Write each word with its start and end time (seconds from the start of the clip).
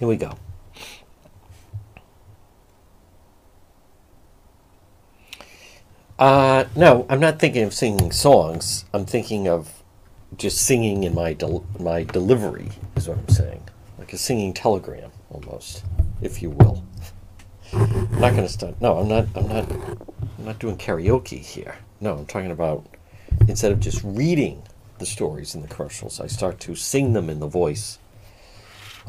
Here 0.00 0.08
we 0.08 0.16
go. 0.16 0.32
Uh, 6.18 6.64
no, 6.74 7.04
I'm 7.10 7.20
not 7.20 7.38
thinking 7.38 7.64
of 7.64 7.74
singing 7.74 8.10
songs. 8.10 8.86
I'm 8.94 9.04
thinking 9.04 9.46
of 9.46 9.82
just 10.38 10.62
singing 10.62 11.04
in 11.04 11.14
my 11.14 11.34
del- 11.34 11.66
my 11.78 12.04
delivery 12.04 12.70
is 12.96 13.08
what 13.08 13.18
I'm 13.18 13.28
saying, 13.28 13.68
like 13.98 14.14
a 14.14 14.16
singing 14.16 14.54
telegram 14.54 15.10
almost, 15.28 15.84
if 16.22 16.40
you 16.40 16.48
will. 16.48 16.82
I'm 17.74 18.20
not 18.20 18.30
going 18.30 18.46
to 18.46 18.48
start. 18.48 18.80
No, 18.80 18.96
I'm 18.96 19.08
not. 19.08 19.26
I'm 19.36 19.48
not. 19.48 19.70
I'm 19.70 20.44
not 20.46 20.58
doing 20.58 20.78
karaoke 20.78 21.40
here. 21.40 21.76
No, 22.00 22.16
I'm 22.16 22.26
talking 22.26 22.52
about 22.52 22.86
instead 23.48 23.70
of 23.70 23.80
just 23.80 24.00
reading 24.02 24.62
the 24.96 25.04
stories 25.04 25.54
in 25.54 25.60
the 25.60 25.68
commercials, 25.68 26.20
I 26.20 26.26
start 26.26 26.58
to 26.60 26.74
sing 26.74 27.12
them 27.12 27.28
in 27.28 27.40
the 27.40 27.46
voice 27.46 27.98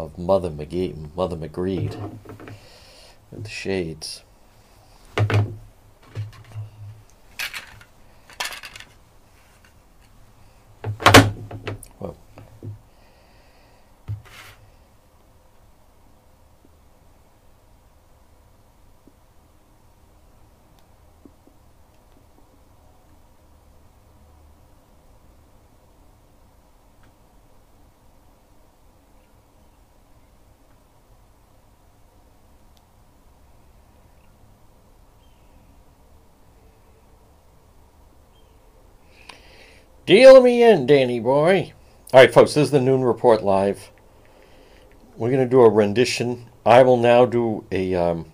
of 0.01 0.17
Mother 0.17 0.49
McGee, 0.49 1.15
Mother 1.15 1.35
McGreed, 1.35 1.95
and 3.31 3.43
the 3.43 3.49
Shades. 3.49 4.23
Deal 40.07 40.41
me 40.41 40.63
in, 40.63 40.87
Danny 40.87 41.19
boy. 41.19 41.73
All 42.11 42.21
right, 42.21 42.33
folks, 42.33 42.55
this 42.55 42.65
is 42.65 42.71
the 42.71 42.81
Noon 42.81 43.03
Report 43.03 43.43
Live. 43.43 43.91
We're 45.15 45.29
going 45.29 45.43
to 45.43 45.49
do 45.49 45.61
a 45.61 45.69
rendition. 45.69 46.49
I 46.65 46.81
will 46.81 46.97
now 46.97 47.25
do 47.25 47.65
a. 47.71 47.93
Um, 47.93 48.31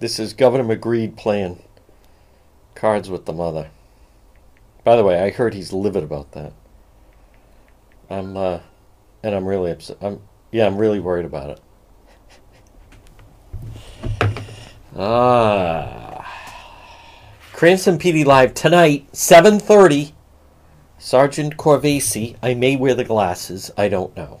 this 0.00 0.18
is 0.18 0.32
Governor 0.32 0.76
McGreed 0.76 1.16
playing 1.16 1.62
Cards 2.74 3.08
with 3.08 3.24
the 3.24 3.32
Mother. 3.32 3.70
By 4.82 4.96
the 4.96 5.04
way, 5.04 5.20
I 5.20 5.30
heard 5.30 5.54
he's 5.54 5.72
livid 5.72 6.02
about 6.02 6.32
that. 6.32 6.52
I'm, 8.10 8.36
uh, 8.36 8.60
and 9.22 9.34
I'm 9.34 9.46
really 9.46 9.70
upset. 9.70 9.98
I'm, 10.00 10.20
yeah, 10.50 10.66
I'm 10.66 10.76
really 10.76 11.00
worried 11.00 11.24
about 11.24 11.50
it. 11.50 11.60
Ah. 14.96 16.26
Cranston 17.52 17.98
PD 17.98 18.24
Live 18.24 18.54
tonight, 18.54 19.10
7.30. 19.12 20.12
Sergeant 21.06 21.56
Corvasi, 21.56 22.34
I 22.42 22.54
may 22.54 22.74
wear 22.74 22.92
the 22.92 23.04
glasses, 23.04 23.70
I 23.78 23.88
don't 23.88 24.16
know. 24.16 24.40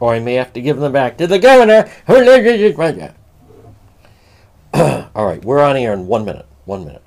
Or 0.00 0.14
I 0.14 0.18
may 0.18 0.32
have 0.32 0.50
to 0.54 0.62
give 0.62 0.78
them 0.78 0.92
back 0.92 1.18
to 1.18 1.26
the 1.26 1.38
governor. 1.38 1.90
All 5.14 5.26
right, 5.26 5.44
we're 5.44 5.60
on 5.60 5.76
air 5.76 5.92
in 5.92 6.06
one 6.06 6.24
minute. 6.24 6.46
One 6.64 6.86
minute. 6.86 7.02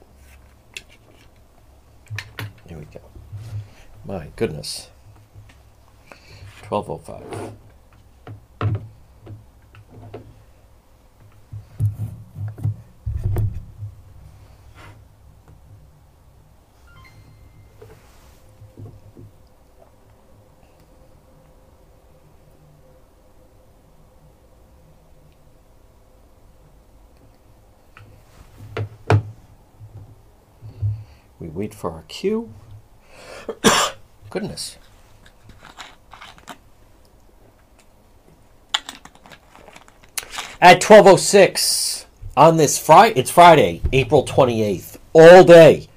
Here 2.68 2.78
we 2.78 2.86
go. 2.86 3.02
My 4.06 4.28
goodness. 4.36 4.92
1205. 6.70 8.84
Wait 31.54 31.76
for 31.76 31.92
our 31.92 32.04
cue. 32.08 32.52
Goodness. 34.32 34.78
At 40.60 40.82
12:06 40.82 42.06
on 42.36 42.58
this 42.58 42.80
Friday, 42.80 43.20
it's 43.20 43.30
Friday, 43.30 43.82
April 43.92 44.26
28th, 44.26 44.98
all 45.14 45.44
day. 45.44 45.88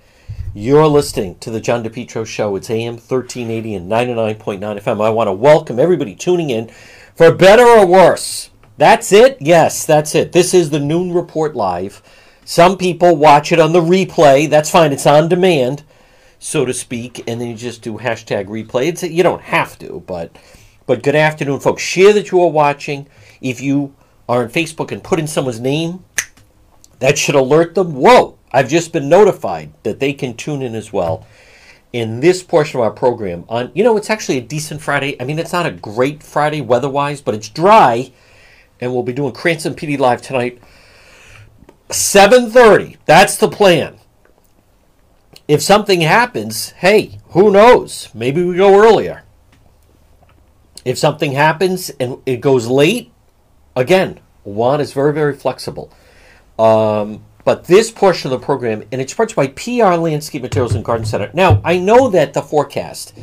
You're 0.53 0.89
listening 0.89 1.39
to 1.39 1.51
the 1.51 1.61
John 1.61 1.83
DePetro 1.83 2.27
show. 2.27 2.55
It's 2.57 2.69
AM 2.69 2.95
1380 2.95 3.75
and 3.75 3.91
99.9 3.91 4.61
FM. 4.61 5.03
I 5.03 5.09
want 5.09 5.29
to 5.29 5.33
welcome 5.33 5.79
everybody 5.79 6.15
tuning 6.15 6.51
in 6.51 6.69
for 7.15 7.33
better 7.33 7.65
or 7.65 7.87
worse. 7.87 8.51
That's 8.77 9.11
it? 9.11 9.39
Yes, 9.41 9.87
that's 9.87 10.15
it. 10.15 10.33
This 10.33 10.53
is 10.53 10.69
the 10.69 10.81
Noon 10.81 11.15
Report 11.15 11.55
Live. 11.55 12.03
Some 12.49 12.79
people 12.79 13.17
watch 13.17 13.51
it 13.51 13.59
on 13.59 13.73
the 13.73 13.81
replay. 13.81 14.49
That's 14.49 14.71
fine. 14.71 14.93
It's 14.93 15.05
on 15.05 15.29
demand, 15.29 15.83
so 16.39 16.65
to 16.65 16.73
speak, 16.73 17.25
and 17.27 17.41
then 17.41 17.49
you 17.49 17.57
just 17.57 17.83
do 17.83 17.99
hashtag 17.99 18.47
replay. 18.47 18.87
It's, 18.87 19.03
you 19.03 19.25
don't 19.25 19.43
have 19.43 19.77
to, 19.81 20.05
but 20.07 20.39
but 20.87 21.03
good 21.03 21.17
afternoon, 21.17 21.59
folks. 21.59 21.83
Share 21.83 22.13
that 22.13 22.31
you 22.31 22.41
are 22.41 22.49
watching. 22.49 23.09
If 23.41 23.61
you 23.61 23.97
are 24.29 24.45
on 24.45 24.51
Facebook 24.51 24.93
and 24.93 25.03
put 25.03 25.19
in 25.19 25.27
someone's 25.27 25.59
name, 25.59 26.05
that 27.01 27.19
should 27.19 27.35
alert 27.35 27.75
them. 27.75 27.97
Whoa! 27.97 28.39
I've 28.53 28.69
just 28.69 28.93
been 28.93 29.09
notified 29.09 29.73
that 29.83 29.99
they 29.99 30.13
can 30.13 30.37
tune 30.37 30.63
in 30.63 30.77
as 30.77 30.93
well 30.93 31.27
in 31.93 32.21
this 32.21 32.45
portion 32.45 32.79
of 32.79 32.85
our 32.85 32.93
program. 32.93 33.45
On 33.49 33.73
you 33.75 33.83
know, 33.83 33.97
it's 33.97 34.09
actually 34.09 34.39
a 34.39 34.43
decent 34.43 34.81
Friday. 34.81 35.21
I 35.21 35.25
mean, 35.25 35.41
it's 35.41 35.53
not 35.53 35.67
a 35.67 35.73
great 35.73 36.23
Friday 36.23 36.61
weather-wise, 36.61 37.21
but 37.21 37.35
it's 37.35 37.49
dry, 37.49 38.13
and 38.81 38.95
we'll 38.95 39.03
be 39.03 39.13
doing 39.13 39.33
Cranston 39.33 39.75
PD 39.75 39.99
live 39.99 40.23
tonight. 40.23 40.63
7:30. 41.89 42.97
That's 43.07 43.37
the 43.37 43.49
plan. 43.49 43.97
If 45.49 45.63
something 45.63 46.01
happens, 46.01 46.71
hey, 46.79 47.19
who 47.31 47.51
knows? 47.51 48.09
Maybe 48.13 48.43
we 48.43 48.57
go 48.57 48.75
earlier. 48.77 49.23
If 50.85 50.99
something 50.99 51.33
happens 51.33 51.91
and 52.01 52.19
it 52.27 52.41
goes 52.41 52.67
late, 52.67 53.13
again, 53.77 54.21
Juan 54.45 54.81
is 54.81 54.93
very, 54.93 55.13
very 55.13 55.35
flexible. 55.35 55.93
Um, 56.59 57.25
but 57.45 57.65
this 57.65 57.93
portion 57.93 58.33
of 58.33 58.41
the 58.41 58.45
program, 58.45 58.83
and 58.91 59.01
it's 59.01 59.13
sponsored 59.13 59.37
by 59.37 59.49
PR 59.49 59.95
Landscape 59.97 60.43
Materials 60.43 60.75
and 60.75 60.85
Garden 60.85 61.07
Center. 61.07 61.31
Now, 61.33 61.61
I 61.65 61.79
know 61.79 62.09
that 62.09 62.33
the 62.33 62.43
forecast 62.43 63.17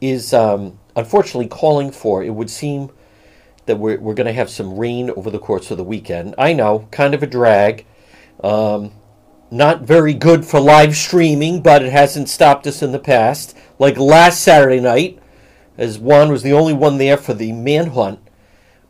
is 0.00 0.32
um, 0.32 0.78
unfortunately 0.96 1.48
calling 1.48 1.90
for, 1.90 2.22
it 2.22 2.30
would 2.30 2.48
seem 2.48 2.90
that 3.66 3.76
we're, 3.76 3.98
we're 3.98 4.14
going 4.14 4.26
to 4.26 4.32
have 4.32 4.48
some 4.48 4.78
rain 4.78 5.10
over 5.10 5.30
the 5.30 5.38
course 5.38 5.70
of 5.70 5.76
the 5.76 5.84
weekend. 5.84 6.34
I 6.38 6.54
know, 6.54 6.88
kind 6.90 7.12
of 7.12 7.22
a 7.22 7.26
drag. 7.26 7.84
Um, 8.42 8.92
not 9.50 9.82
very 9.82 10.14
good 10.14 10.44
for 10.44 10.60
live 10.60 10.96
streaming, 10.96 11.62
but 11.62 11.82
it 11.82 11.92
hasn't 11.92 12.28
stopped 12.28 12.66
us 12.66 12.82
in 12.82 12.92
the 12.92 12.98
past. 12.98 13.56
Like 13.78 13.96
last 13.96 14.42
Saturday 14.42 14.80
night, 14.80 15.18
as 15.76 15.98
Juan 15.98 16.30
was 16.30 16.42
the 16.42 16.52
only 16.52 16.72
one 16.72 16.98
there 16.98 17.16
for 17.16 17.34
the 17.34 17.52
manhunt, 17.52 18.20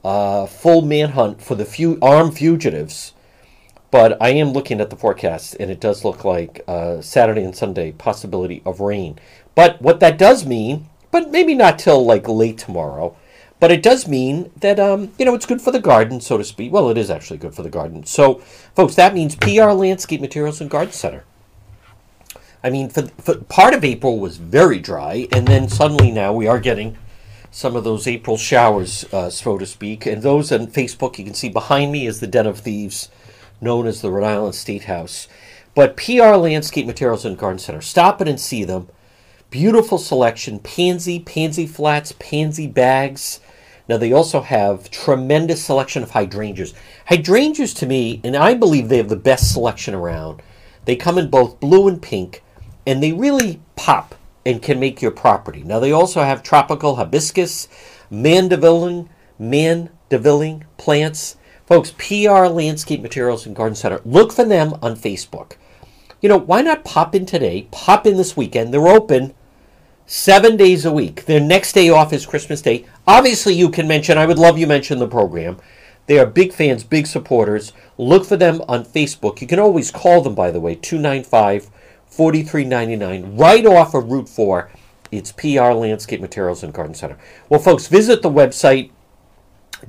uh, 0.05 0.47
full 0.47 0.83
manhunt 0.83 1.43
for 1.43 1.55
the 1.55 1.65
few 1.65 1.99
armed 2.03 2.37
fugitives. 2.37 3.13
But 3.91 4.21
I 4.21 4.31
am 4.31 4.53
looking 4.53 4.81
at 4.81 4.91
the 4.91 4.97
forecast, 4.97 5.57
and 5.59 5.71
it 5.71 5.81
does 5.81 6.05
look 6.05 6.25
like 6.25 6.63
uh, 6.69 7.01
Saturday 7.01 7.43
and 7.43 7.57
Sunday 7.57 7.93
possibility 7.93 8.63
of 8.67 8.81
rain. 8.81 9.19
But 9.55 9.81
what 9.81 10.01
that 10.01 10.19
does 10.19 10.45
mean, 10.45 10.89
but 11.11 11.31
maybe 11.31 11.55
not 11.55 11.79
till 11.79 12.05
like 12.05 12.29
late 12.29 12.59
tomorrow, 12.59 13.17
but 13.61 13.73
it 13.73 13.83
does 13.83 14.07
mean 14.07 14.51
that 14.57 14.79
um, 14.79 15.13
you 15.19 15.25
know 15.25 15.35
it's 15.35 15.47
good 15.47 15.61
for 15.61 15.71
the 15.71 15.81
garden, 15.81 16.21
so 16.21 16.39
to 16.39 16.45
speak. 16.45 16.73
Well, 16.73 16.91
it 16.91 16.99
is 16.99 17.11
actually 17.11 17.39
good 17.39 17.55
for 17.55 17.63
the 17.63 17.71
garden. 17.71 18.05
So, 18.05 18.37
folks, 18.75 18.95
that 18.95 19.15
means 19.15 19.37
PR 19.37 19.71
Landscape 19.71 20.21
Materials 20.21 20.61
and 20.61 20.71
Garden 20.71 20.93
Center. 20.93 21.25
I 22.63 22.71
mean, 22.71 22.89
for, 22.89 23.03
for 23.23 23.37
part 23.37 23.75
of 23.75 23.85
April 23.85 24.19
was 24.19 24.37
very 24.37 24.79
dry, 24.79 25.29
and 25.33 25.47
then 25.47 25.69
suddenly 25.69 26.11
now 26.11 26.33
we 26.33 26.47
are 26.47 26.59
getting 26.59 26.99
some 27.51 27.77
of 27.77 27.85
those 27.85 28.07
April 28.07 28.37
showers, 28.37 29.05
uh, 29.13 29.31
so 29.31 29.59
to 29.59 29.67
speak. 29.67 30.07
And 30.07 30.23
those 30.23 30.53
on 30.53 30.67
Facebook, 30.67 31.19
you 31.19 31.25
can 31.25 31.35
see 31.35 31.49
behind 31.49 31.93
me 31.93 32.07
is 32.07 32.21
the 32.21 32.27
Den 32.27 32.47
of 32.47 32.59
Thieves, 32.59 33.11
known 33.61 33.87
as 33.87 34.01
the 34.01 34.11
Rhode 34.11 34.27
Island 34.27 34.55
State 34.55 34.85
House. 34.85 35.29
But 35.75 35.97
PR 35.97 36.35
Landscape 36.35 36.87
Materials 36.87 37.25
and 37.25 37.39
Garden 37.39 37.59
Center, 37.59 37.81
stop 37.81 38.21
it 38.21 38.29
and 38.29 38.41
see 38.41 38.65
them. 38.65 38.89
Beautiful 39.51 39.99
selection, 39.99 40.59
pansy, 40.59 41.21
pansy 41.21 41.67
flats, 41.67 42.13
pansy 42.19 42.67
bags. 42.67 43.41
Now 43.89 43.97
they 43.97 44.13
also 44.13 44.41
have 44.43 44.91
tremendous 44.91 45.65
selection 45.65 46.03
of 46.03 46.11
hydrangeas. 46.11 46.75
Hydrangeas 47.07 47.73
to 47.75 47.87
me, 47.87 48.21
and 48.23 48.37
I 48.37 48.55
believe 48.55 48.89
they 48.89 48.99
have 48.99 49.09
the 49.09 49.17
best 49.17 49.53
selection 49.53 49.95
around. 49.95 50.43
They 50.85 50.97
come 50.97 51.19
in 51.19 51.31
both 51.31 51.61
blue 51.61 51.89
and 51.89 52.01
pink, 52.01 52.43
and 52.87 53.03
they 53.03 53.13
really 53.13 53.61
pop 53.77 54.15
and 54.45 54.63
can 54.63 54.79
make 54.81 55.03
your 55.03 55.11
property. 55.11 55.63
Now 55.63 55.79
they 55.79 55.93
also 55.93 56.23
have 56.23 56.43
tropical 56.43 56.97
hibiscus, 56.97 57.69
mandevillin, 58.11 59.09
man 59.39 59.91
Devilling 60.09 60.65
Plants. 60.77 61.37
Folks, 61.67 61.93
PR 61.99 62.47
Landscape 62.47 63.03
Materials 63.03 63.45
and 63.45 63.55
Garden 63.55 63.75
Center. 63.75 64.01
Look 64.05 64.33
for 64.33 64.45
them 64.45 64.75
on 64.81 64.97
Facebook. 64.97 65.53
You 66.23 66.31
know, 66.31 66.39
why 66.39 66.63
not 66.63 66.85
pop 66.85 67.15
in 67.15 67.27
today? 67.27 67.69
Pop 67.71 68.07
in 68.07 68.17
this 68.17 68.37
weekend. 68.37 68.73
They're 68.73 68.89
open 68.89 69.35
seven 70.09 70.57
days 70.57 70.87
a 70.87 70.91
week. 70.91 71.27
Their 71.27 71.39
next 71.39 71.75
day 71.75 71.91
off 71.91 72.15
is 72.15 72.25
Christmas 72.25 72.63
Day. 72.63 72.87
Obviously, 73.07 73.55
you 73.55 73.69
can 73.69 73.87
mention, 73.87 74.17
I 74.17 74.25
would 74.25 74.39
love 74.39 74.59
you 74.59 74.67
mention 74.67 74.99
the 74.99 75.07
program. 75.07 75.59
They 76.07 76.19
are 76.19 76.25
big 76.25 76.55
fans, 76.55 76.83
big 76.83 77.07
supporters. 77.07 77.75
Look 77.99 78.25
for 78.25 78.39
them 78.39 78.63
on 78.67 78.85
Facebook. 78.85 79.43
You 79.43 79.47
can 79.47 79.59
always 79.59 79.91
call 79.91 80.23
them, 80.23 80.35
by 80.35 80.51
the 80.51 80.61
way, 80.61 80.75
295 80.75 81.71
4399, 82.07 83.37
right 83.37 83.67
off 83.67 83.93
of 83.93 84.11
Route 84.11 84.31
4. 84.31 84.71
It's 85.13 85.31
PR 85.31 85.73
Landscape 85.73 86.23
Materials 86.23 86.63
and 86.63 86.73
Garden 86.73 86.95
Center. 86.95 87.19
Well, 87.51 87.61
folks, 87.61 87.87
visit 87.87 88.23
the 88.23 88.31
website, 88.31 88.91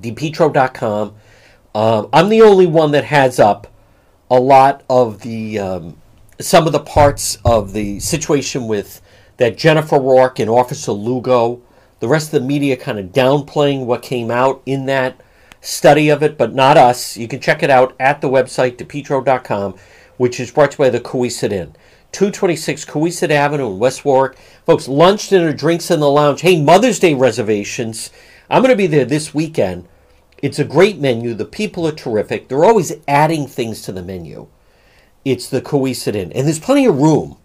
depetro.com. 0.01 1.15
Um, 1.73 2.09
I'm 2.11 2.27
the 2.27 2.41
only 2.41 2.67
one 2.67 2.91
that 2.91 3.05
has 3.05 3.39
up 3.39 3.67
a 4.29 4.39
lot 4.39 4.83
of 4.89 5.21
the 5.21 5.59
um, 5.59 5.97
some 6.41 6.67
of 6.67 6.73
the 6.73 6.79
parts 6.79 7.37
of 7.45 7.71
the 7.73 7.99
situation 8.01 8.67
with 8.67 9.01
that 9.39 9.57
Jennifer 9.57 9.97
Rourke 9.97 10.39
and 10.39 10.49
Officer 10.49 10.91
Lugo. 10.91 11.61
The 12.01 12.07
rest 12.07 12.33
of 12.33 12.41
the 12.41 12.47
media 12.47 12.77
kind 12.77 12.99
of 12.99 13.07
downplaying 13.07 13.85
what 13.85 14.01
came 14.01 14.29
out 14.29 14.61
in 14.65 14.85
that 14.85 15.19
study 15.61 16.09
of 16.09 16.21
it, 16.21 16.37
but 16.37 16.53
not 16.53 16.77
us. 16.77 17.17
You 17.17 17.27
can 17.27 17.39
check 17.39 17.63
it 17.63 17.69
out 17.69 17.95
at 17.99 18.21
the 18.21 18.29
website, 18.29 18.75
depetro.com, 18.75 19.75
which 20.17 20.39
is 20.39 20.51
brought 20.51 20.71
to 20.71 20.75
you 20.75 20.85
by 20.85 20.89
the 20.89 20.99
Cowesett 20.99 21.51
Inn. 21.51 21.73
226 22.11 22.85
Cowesett 22.85 23.29
Avenue 23.29 23.71
in 23.71 23.79
West 23.79 24.03
Warwick. 24.03 24.37
Folks, 24.65 24.87
lunch, 24.87 25.29
dinner, 25.29 25.53
drinks 25.53 25.89
in 25.89 25.99
the 26.01 26.09
lounge. 26.09 26.41
Hey, 26.41 26.61
Mother's 26.61 26.99
Day 26.99 27.13
reservations. 27.13 28.11
I'm 28.49 28.61
going 28.61 28.73
to 28.73 28.77
be 28.77 28.87
there 28.87 29.05
this 29.05 29.33
weekend. 29.33 29.87
It's 30.41 30.59
a 30.59 30.65
great 30.65 30.99
menu. 30.99 31.33
The 31.33 31.45
people 31.45 31.87
are 31.87 31.93
terrific. 31.93 32.47
They're 32.47 32.65
always 32.65 32.93
adding 33.07 33.47
things 33.47 33.81
to 33.83 33.91
the 33.91 34.01
menu. 34.01 34.47
It's 35.23 35.49
the 35.49 35.61
Cowesett 35.61 36.15
Inn. 36.15 36.33
And 36.33 36.45
there's 36.45 36.59
plenty 36.59 36.85
of 36.85 36.99
room. 36.99 37.37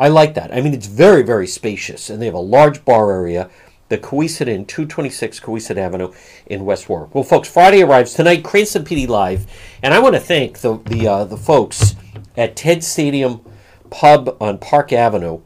I 0.00 0.08
like 0.08 0.32
that. 0.34 0.52
I 0.52 0.62
mean, 0.62 0.72
it's 0.72 0.86
very, 0.86 1.22
very 1.22 1.46
spacious. 1.46 2.08
And 2.08 2.20
they 2.20 2.26
have 2.26 2.34
a 2.34 2.40
large 2.40 2.86
bar 2.86 3.12
area. 3.12 3.50
The 3.90 3.98
Cowesett 3.98 4.48
Inn, 4.48 4.64
226 4.64 5.40
Cowesett 5.40 5.76
Avenue 5.76 6.12
in 6.46 6.64
West 6.64 6.88
Warwick. 6.88 7.14
Well, 7.14 7.22
folks, 7.22 7.48
Friday 7.48 7.82
arrives 7.82 8.14
tonight, 8.14 8.42
Cranston 8.42 8.84
PD 8.84 9.06
Live. 9.06 9.46
And 9.82 9.92
I 9.92 9.98
want 9.98 10.14
to 10.14 10.20
thank 10.20 10.60
the, 10.60 10.78
the, 10.86 11.06
uh, 11.06 11.24
the 11.24 11.36
folks 11.36 11.96
at 12.34 12.56
TED 12.56 12.82
Stadium 12.82 13.42
Pub 13.90 14.36
on 14.40 14.56
Park 14.58 14.92
Avenue 14.92 15.42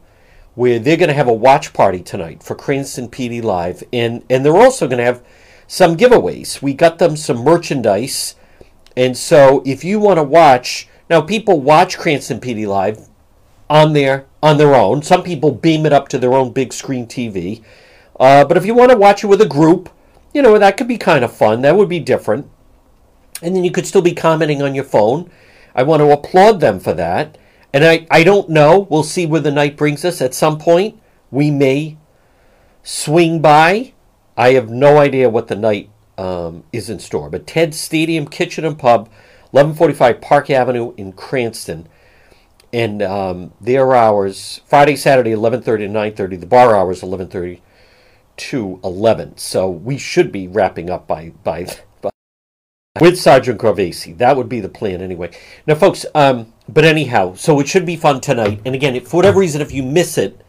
where 0.55 0.79
they're 0.79 0.97
going 0.97 1.09
to 1.09 1.15
have 1.15 1.27
a 1.27 1.33
watch 1.33 1.73
party 1.73 2.01
tonight 2.01 2.43
for 2.43 2.55
Cranston 2.55 3.09
PD 3.09 3.43
Live. 3.43 3.83
And, 3.93 4.25
and 4.31 4.45
they're 4.45 4.57
also 4.57 4.87
going 4.87 4.99
to 4.99 5.05
have 5.05 5.25
some 5.67 5.97
giveaways. 5.97 6.63
We 6.63 6.75
got 6.75 6.99
them 6.99 7.17
some 7.17 7.39
merchandise. 7.39 8.37
And 8.97 9.17
so 9.17 9.65
if 9.67 9.83
you 9.83 9.99
want 9.99 10.19
to 10.19 10.23
watch, 10.23 10.87
now 11.11 11.21
people 11.21 11.61
watch 11.61 11.99
Cranston 11.99 12.39
PD 12.39 12.69
Live 12.69 13.09
on 13.69 13.95
their 13.95 14.27
on 14.45 14.59
their 14.59 14.75
own. 14.75 15.03
Some 15.03 15.23
people 15.23 15.53
beam 15.53 15.87
it 15.87 15.93
up 15.95 16.07
to 16.09 16.19
their 16.19 16.35
own 16.35 16.53
big 16.53 16.75
screen 16.75 17.07
TV. 17.07 17.65
Uh, 18.21 18.45
but 18.45 18.59
if 18.59 18.67
you 18.67 18.75
want 18.75 18.91
to 18.91 18.97
watch 18.97 19.25
it 19.25 19.29
with 19.29 19.41
a 19.41 19.47
group, 19.47 19.89
you 20.35 20.43
know, 20.43 20.59
that 20.59 20.77
could 20.77 20.87
be 20.87 20.99
kind 20.99 21.25
of 21.25 21.35
fun. 21.35 21.63
That 21.63 21.77
would 21.77 21.89
be 21.89 21.99
different. 21.99 22.51
And 23.41 23.57
then 23.57 23.65
you 23.65 23.71
could 23.71 23.87
still 23.87 24.03
be 24.03 24.13
commenting 24.13 24.61
on 24.61 24.75
your 24.75 24.85
phone. 24.85 25.31
I 25.75 25.83
want 25.83 26.01
to 26.01 26.13
applaud 26.13 26.61
them 26.61 26.79
for 26.79 26.93
that. 26.93 27.39
And 27.73 27.87
I, 27.87 28.07
I 28.11 28.23
don't 28.23 28.51
know. 28.51 28.87
We'll 28.91 29.03
see 29.03 29.25
where 29.25 29.41
the 29.41 29.51
night 29.51 29.79
brings 29.79 30.05
us. 30.05 30.21
At 30.21 30.35
some 30.35 30.59
point, 30.59 31.01
we 31.31 31.51
may 31.51 31.97
swing 32.83 33.41
by. 33.41 33.95
I 34.37 34.53
have 34.53 34.69
no 34.69 34.99
idea 34.99 35.31
what 35.31 35.49
the 35.49 35.57
night 35.57 35.89
um, 36.19 36.65
is 36.71 36.91
in 36.91 36.99
store. 36.99 37.31
But 37.31 37.47
Ted 37.47 37.75
Stadium 37.75 38.29
Kitchen 38.29 38.67
and 38.67 38.79
Pub, 38.79 39.09
1145 39.53 40.21
Park 40.21 40.51
Avenue 40.51 40.93
in 40.99 41.15
Cranston. 41.15 41.89
And 42.75 43.03
um, 43.03 43.53
their 43.61 43.95
hours, 43.95 44.61
Friday, 44.67 44.97
Saturday, 44.97 45.31
11.30 45.31 45.63
to 45.63 46.25
9.30. 46.25 46.41
The 46.41 46.47
bar 46.47 46.75
hours, 46.75 47.03
11.30 47.03 47.61
to 48.37 48.81
11. 48.83 49.39
So 49.39 49.71
we 49.71 49.97
should 49.97 50.33
be 50.33 50.49
wrapping 50.49 50.91
up 50.91 51.07
by, 51.07 51.31
by, 51.45 51.69
by 52.01 52.11
with 53.01 53.17
Sergeant 53.17 53.61
Corvesi. 53.61 54.19
That 54.19 54.37
would 54.37 54.49
be 54.49 54.59
the 54.59 54.69
plan 54.69 55.01
anyway. 55.01 55.31
Now, 55.69 55.77
folks, 55.77 56.05
um, 56.17 56.53
but 56.69 56.85
anyhow, 56.85 57.35
so 57.35 57.61
it 57.61 57.69
should 57.69 57.87
be 57.87 57.95
fun 57.95 58.21
tonight. 58.21 58.61
And 58.65 58.75
again, 58.75 58.97
if, 58.97 59.07
for 59.07 59.19
whatever 59.19 59.39
reason, 59.39 59.63
if 59.63 59.71
you 59.71 59.85
miss 59.85 60.19
it, 60.19 60.41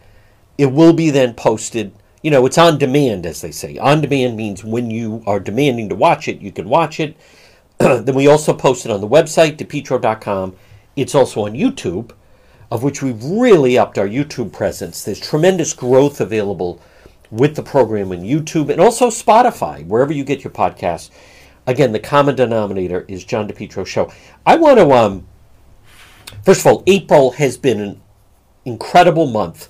it 0.57 0.71
will 0.71 0.93
be 0.93 1.11
then 1.11 1.35
posted. 1.35 1.93
You 2.23 2.31
know, 2.31 2.47
it's 2.47 2.57
on 2.57 2.79
demand, 2.79 3.27
as 3.27 3.41
they 3.41 3.51
say. 3.51 3.77
On 3.77 4.01
demand 4.01 4.35
means 4.35 4.63
when 4.63 4.89
you 4.89 5.21
are 5.27 5.39
demanding 5.39 5.89
to 5.89 5.95
watch 5.95 6.27
it, 6.27 6.41
you 6.41 6.51
can 6.51 6.69
watch 6.69 6.99
it. 6.99 7.15
then 7.77 8.15
we 8.15 8.25
also 8.25 8.51
post 8.51 8.83
it 8.83 8.91
on 8.91 9.01
the 9.01 9.07
website, 9.07 9.57
depetro.com. 9.57 10.55
It's 10.95 11.15
also 11.15 11.45
on 11.45 11.53
YouTube, 11.53 12.11
of 12.71 12.83
which 12.83 13.01
we've 13.01 13.23
really 13.23 13.77
upped 13.77 13.97
our 13.97 14.07
YouTube 14.07 14.51
presence. 14.51 15.03
There's 15.03 15.19
tremendous 15.19 15.73
growth 15.73 16.21
available 16.21 16.81
with 17.31 17.55
the 17.55 17.63
program 17.63 18.11
on 18.11 18.19
YouTube 18.19 18.69
and 18.69 18.79
also 18.79 19.07
Spotify, 19.07 19.85
wherever 19.85 20.13
you 20.13 20.23
get 20.23 20.43
your 20.43 20.53
podcasts. 20.53 21.09
Again, 21.67 21.91
the 21.91 21.99
common 21.99 22.35
denominator 22.35 23.05
is 23.07 23.23
John 23.23 23.47
DePetro 23.47 23.85
Show. 23.85 24.11
I 24.45 24.55
want 24.55 24.77
to 24.77 24.91
um, 24.91 25.27
First 26.43 26.61
of 26.61 26.67
all, 26.67 26.83
April 26.85 27.31
has 27.31 27.57
been 27.57 27.79
an 27.79 28.01
incredible 28.65 29.25
month, 29.25 29.69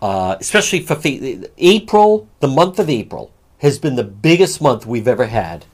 uh, 0.00 0.36
especially 0.38 0.80
for 0.80 0.96
April. 1.04 2.28
The 2.38 2.48
month 2.48 2.78
of 2.78 2.88
April 2.88 3.32
has 3.58 3.78
been 3.78 3.96
the 3.96 4.04
biggest 4.04 4.60
month 4.60 4.86
we've 4.86 5.08
ever 5.08 5.26
had 5.26 5.64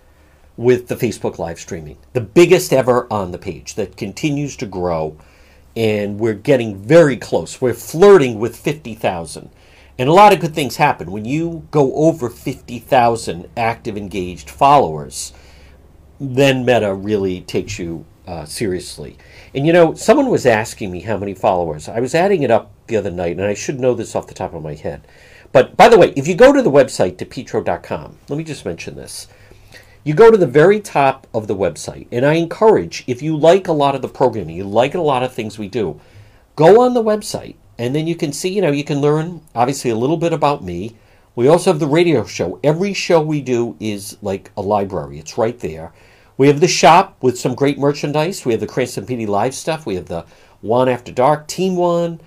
with 0.57 0.89
the 0.89 0.97
Facebook 0.97 1.39
live 1.39 1.61
streaming, 1.61 1.99
the 2.13 2.21
biggest 2.21 2.73
ever 2.73 3.07
on 3.13 3.33
the 3.33 3.39
page 3.39 3.75
that 3.75 3.97
continues 3.97 4.57
to 4.57 4.67
grow, 4.67 5.17
and 5.75 6.19
we're 6.19 6.35
getting 6.35 6.77
very 6.77 7.17
close. 7.17 7.61
We're 7.61 7.75
flirting 7.75 8.39
with 8.39 8.57
fifty 8.57 8.95
thousand. 8.95 9.51
And 9.99 10.09
a 10.09 10.13
lot 10.13 10.33
of 10.33 10.41
good 10.41 10.55
things 10.55 10.77
happen 10.77 11.11
when 11.11 11.25
you 11.25 11.67
go 11.71 11.95
over 11.95 12.29
50,000 12.29 13.49
active, 13.57 13.97
engaged 13.97 14.51
followers. 14.51 15.33
Then 16.21 16.67
Meta 16.67 16.93
really 16.93 17.41
takes 17.41 17.79
you 17.79 18.05
uh, 18.27 18.45
seriously. 18.45 19.17
And 19.55 19.67
you 19.67 19.73
know, 19.73 19.95
someone 19.95 20.29
was 20.29 20.45
asking 20.45 20.91
me 20.91 21.01
how 21.01 21.17
many 21.17 21.33
followers. 21.33 21.89
I 21.89 22.01
was 22.01 22.15
adding 22.15 22.43
it 22.43 22.51
up 22.51 22.73
the 22.89 22.97
other 22.97 23.11
night, 23.11 23.37
and 23.37 23.47
I 23.47 23.55
should 23.55 23.81
know 23.81 23.95
this 23.95 24.15
off 24.15 24.27
the 24.27 24.35
top 24.35 24.53
of 24.53 24.63
my 24.63 24.75
head. 24.75 25.07
But 25.53 25.77
by 25.77 25.89
the 25.89 25.99
way, 25.99 26.13
if 26.17 26.29
you 26.29 26.35
go 26.35 26.53
to 26.53 26.61
the 26.61 26.71
website, 26.71 27.17
depetro.com, 27.17 28.19
let 28.29 28.37
me 28.37 28.45
just 28.45 28.67
mention 28.67 28.97
this. 28.97 29.29
You 30.07 30.15
go 30.15 30.31
to 30.31 30.39
the 30.39 30.47
very 30.47 30.79
top 30.79 31.27
of 31.35 31.49
the 31.49 31.57
website, 31.57 32.07
and 32.13 32.25
I 32.25 32.35
encourage, 32.35 33.03
if 33.09 33.23
you 33.23 33.37
like 33.37 33.67
a 33.67 33.73
lot 33.73 33.97
of 33.97 34.03
the 34.03 34.09
programming, 34.09 34.55
you 34.55 34.63
like 34.63 34.95
a 34.95 35.01
lot 35.01 35.25
of 35.25 35.33
things 35.33 35.59
we 35.59 35.67
do, 35.67 36.01
go 36.55 36.81
on 36.83 36.95
the 36.95 37.03
website, 37.03 37.57
and 37.77 37.93
then 37.93 38.07
you 38.07 38.15
can 38.15 38.33
see, 38.33 38.51
you 38.51 38.63
know, 38.63 38.71
you 38.71 38.85
can 38.85 39.01
learn, 39.01 39.41
obviously, 39.53 39.91
a 39.91 39.97
little 39.97 40.17
bit 40.17 40.33
about 40.33 40.63
me. 40.63 40.95
We 41.35 41.49
also 41.49 41.73
have 41.73 41.81
the 41.81 41.89
radio 41.89 42.25
show. 42.25 42.61
Every 42.63 42.95
show 42.95 43.21
we 43.21 43.41
do 43.41 43.77
is 43.81 44.17
like 44.23 44.53
a 44.57 44.63
library, 44.63 45.19
it's 45.19 45.37
right 45.37 45.59
there. 45.59 45.93
We 46.37 46.47
have 46.47 46.61
the 46.61 46.69
shop 46.69 47.17
with 47.21 47.37
some 47.37 47.57
great 47.57 47.77
merchandise. 47.77 48.45
We 48.45 48.53
have 48.53 48.61
the 48.61 48.69
Cranston 48.69 49.07
PD 49.07 49.27
Live 49.27 49.57
stuff. 49.57 49.87
We 49.87 49.97
have 49.97 50.07
the 50.07 50.25
One 50.61 50.89
After 50.89 51.11
Dark 51.11 51.49
Team 51.49 51.75
One. 51.75 52.21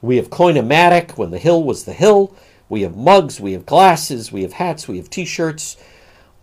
We 0.00 0.16
have 0.16 0.30
Coinomatic 0.30 1.18
when 1.18 1.32
the 1.32 1.38
hill 1.38 1.62
was 1.62 1.84
the 1.84 1.92
hill. 1.92 2.34
We 2.70 2.80
have 2.80 2.96
mugs. 2.96 3.42
We 3.42 3.52
have 3.52 3.66
glasses. 3.66 4.32
We 4.32 4.40
have 4.40 4.54
hats. 4.54 4.88
We 4.88 4.96
have 4.96 5.10
T-shirts. 5.10 5.76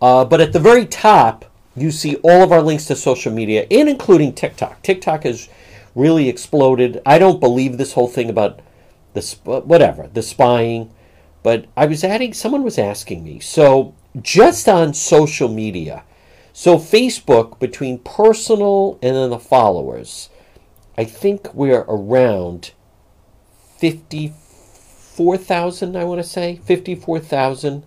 Uh, 0.03 0.25
but 0.25 0.41
at 0.41 0.51
the 0.51 0.59
very 0.59 0.85
top, 0.85 1.45
you 1.75 1.89
see 1.89 2.17
all 2.17 2.43
of 2.43 2.51
our 2.51 2.61
links 2.61 2.85
to 2.85 2.95
social 2.95 3.31
media, 3.31 3.65
and 3.71 3.87
including 3.87 4.33
TikTok. 4.33 4.83
TikTok 4.83 5.23
has 5.23 5.47
really 5.95 6.27
exploded. 6.27 7.01
I 7.05 7.17
don't 7.17 7.39
believe 7.39 7.77
this 7.77 7.93
whole 7.93 8.07
thing 8.07 8.29
about 8.29 8.59
the 9.13 9.21
whatever 9.43 10.09
the 10.13 10.21
spying, 10.21 10.91
but 11.41 11.65
I 11.77 11.85
was 11.85 12.03
adding. 12.03 12.33
Someone 12.33 12.63
was 12.63 12.77
asking 12.77 13.23
me. 13.23 13.39
So 13.39 13.95
just 14.21 14.67
on 14.67 14.93
social 14.93 15.47
media 15.47 16.03
so 16.55 16.77
Facebook, 16.77 17.57
between 17.57 17.97
personal 17.97 18.99
and 19.01 19.15
then 19.15 19.31
the 19.31 19.39
followers, 19.39 20.29
I 20.95 21.03
think 21.03 21.51
we're 21.55 21.83
around 21.87 22.73
54,000, 23.77 25.97
I 25.97 26.03
want 26.03 26.21
to 26.21 26.27
say. 26.27 26.59
54,000. 26.63 27.83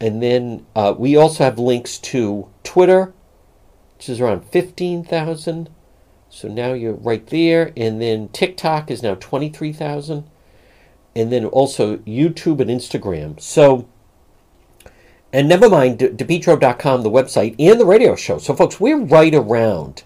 And 0.00 0.22
then 0.22 0.66
uh, 0.76 0.94
we 0.96 1.16
also 1.16 1.44
have 1.44 1.58
links 1.58 1.98
to 1.98 2.48
Twitter, 2.62 3.12
which 3.96 4.08
is 4.08 4.20
around 4.20 4.44
15,000. 4.44 5.70
So 6.30 6.48
now 6.48 6.72
you're 6.72 6.92
right 6.92 7.26
there. 7.26 7.72
And 7.76 8.00
then 8.00 8.28
TikTok 8.28 8.90
is 8.90 9.02
now 9.02 9.16
23,000. 9.16 10.24
And 11.16 11.32
then 11.32 11.44
also 11.46 11.96
YouTube 11.98 12.60
and 12.60 12.70
Instagram. 12.70 13.40
So 13.40 13.88
and 15.32 15.48
never 15.48 15.68
mind 15.68 15.98
DePetro.com, 15.98 17.02
the 17.02 17.10
website, 17.10 17.54
and 17.58 17.78
the 17.78 17.84
radio 17.84 18.16
show. 18.16 18.38
So, 18.38 18.54
folks, 18.54 18.80
we're 18.80 19.00
right 19.00 19.34
around. 19.34 20.02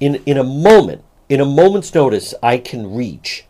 In, 0.00 0.16
in 0.26 0.36
a 0.36 0.44
moment, 0.44 1.02
in 1.28 1.40
a 1.40 1.46
moment's 1.46 1.94
notice, 1.94 2.34
I 2.42 2.58
can 2.58 2.94
reach 2.94 3.46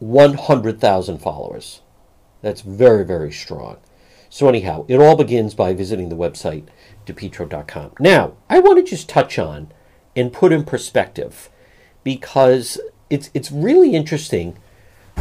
100,000 0.00 1.18
followers. 1.18 1.80
That's 2.42 2.62
very, 2.62 3.04
very 3.04 3.30
strong. 3.30 3.76
So, 4.34 4.48
anyhow, 4.48 4.84
it 4.88 4.96
all 4.96 5.14
begins 5.14 5.54
by 5.54 5.74
visiting 5.74 6.08
the 6.08 6.16
website, 6.16 6.64
depetro.com. 7.06 7.92
Now, 8.00 8.32
I 8.50 8.58
want 8.58 8.78
to 8.78 8.82
just 8.82 9.08
touch 9.08 9.38
on 9.38 9.70
and 10.16 10.32
put 10.32 10.52
in 10.52 10.64
perspective 10.64 11.50
because 12.02 12.80
it's, 13.08 13.30
it's 13.32 13.52
really 13.52 13.94
interesting 13.94 14.58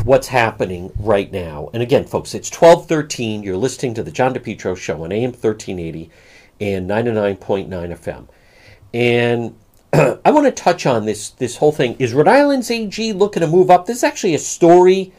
what's 0.04 0.30
happening 0.30 0.92
right 0.98 1.32
now. 1.32 1.70
And 1.76 1.84
again, 1.84 2.06
folks, 2.06 2.34
it's 2.34 2.50
1213. 2.50 3.44
You're 3.44 3.56
listening 3.56 3.94
to 3.94 4.02
the 4.02 4.10
John 4.10 4.34
DePetro 4.34 4.76
Show 4.76 5.04
on 5.04 5.12
AM 5.12 5.30
1380 5.30 6.10
and 6.60 6.90
99.9 6.90 7.70
FM. 7.70 8.28
And 8.96 9.56
I 10.26 10.32
want 10.32 10.48
to 10.48 10.52
touch 10.52 10.88
on 10.88 11.06
this 11.06 11.30
this 11.30 11.58
whole 11.58 11.72
thing. 11.72 11.98
Is 12.00 12.16
Rhode 12.16 12.28
Island's 12.28 12.72
AG 12.72 13.14
looking 13.14 13.42
to 13.42 13.48
move 13.48 13.70
up? 13.70 13.86
This 13.86 13.98
is 13.98 14.04
actually 14.04 14.34
a 14.34 14.40
story 14.40 15.14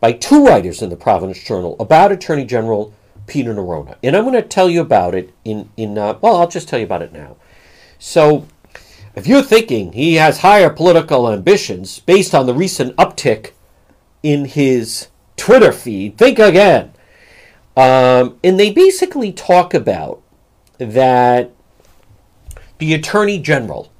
by 0.00 0.12
two 0.12 0.46
writers 0.46 0.80
in 0.80 0.88
the 0.88 0.96
Providence 0.96 1.42
Journal 1.44 1.76
about 1.78 2.12
Attorney 2.12 2.46
General 2.46 2.94
Peter 3.26 3.54
Neronha, 3.54 3.96
and 4.02 4.16
I'm 4.16 4.24
going 4.24 4.34
to 4.34 4.42
tell 4.42 4.70
you 4.70 4.80
about 4.80 5.14
it 5.14 5.34
in 5.44 5.68
in 5.76 5.98
uh, 5.98 6.18
well, 6.20 6.36
I'll 6.36 6.48
just 6.48 6.68
tell 6.68 6.78
you 6.78 6.84
about 6.84 7.02
it 7.02 7.12
now. 7.12 7.36
So, 7.98 8.46
if 9.14 9.26
you're 9.26 9.42
thinking 9.42 9.92
he 9.92 10.14
has 10.14 10.38
higher 10.38 10.70
political 10.70 11.30
ambitions 11.30 12.00
based 12.00 12.34
on 12.34 12.46
the 12.46 12.54
recent 12.54 12.94
uptick 12.96 13.52
in 14.22 14.44
his 14.44 15.08
Twitter 15.36 15.72
feed, 15.72 16.18
think 16.18 16.38
again. 16.38 16.92
Um, 17.76 18.38
and 18.42 18.58
they 18.58 18.70
basically 18.70 19.32
talk 19.32 19.74
about 19.74 20.22
that 20.78 21.52
the 22.78 22.94
Attorney 22.94 23.38
General 23.38 23.92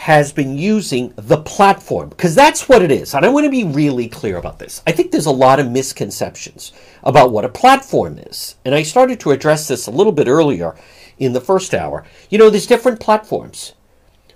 has 0.00 0.32
been 0.32 0.56
using 0.56 1.12
the 1.16 1.36
platform 1.36 2.08
because 2.08 2.34
that's 2.34 2.70
what 2.70 2.80
it 2.80 2.90
is. 2.90 3.12
And 3.12 3.22
I 3.22 3.28
want 3.28 3.44
to 3.44 3.50
be 3.50 3.64
really 3.64 4.08
clear 4.08 4.38
about 4.38 4.58
this. 4.58 4.82
I 4.86 4.92
think 4.92 5.10
there's 5.10 5.26
a 5.26 5.30
lot 5.30 5.60
of 5.60 5.70
misconceptions 5.70 6.72
about 7.02 7.32
what 7.32 7.44
a 7.44 7.50
platform 7.50 8.16
is. 8.16 8.54
And 8.64 8.74
I 8.74 8.82
started 8.82 9.20
to 9.20 9.30
address 9.30 9.68
this 9.68 9.86
a 9.86 9.90
little 9.90 10.12
bit 10.12 10.26
earlier 10.26 10.74
in 11.18 11.34
the 11.34 11.40
first 11.40 11.74
hour. 11.74 12.06
You 12.30 12.38
know, 12.38 12.48
there's 12.48 12.66
different 12.66 12.98
platforms. 12.98 13.74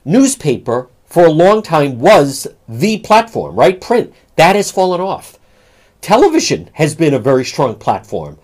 Newspaper 0.05 0.91
for 1.07 1.25
a 1.25 1.31
long 1.31 1.63
time 1.63 1.99
was 1.99 2.47
the 2.69 2.99
platform, 2.99 3.57
right? 3.57 3.81
Print. 3.81 4.13
That 4.37 4.57
has 4.57 4.71
fallen 4.71 5.01
off. 5.01 5.39
Television 6.03 6.69
has 6.75 6.95
been 6.95 7.15
a 7.15 7.19
very 7.19 7.47
strong 7.47 7.77
platform. 7.77 8.39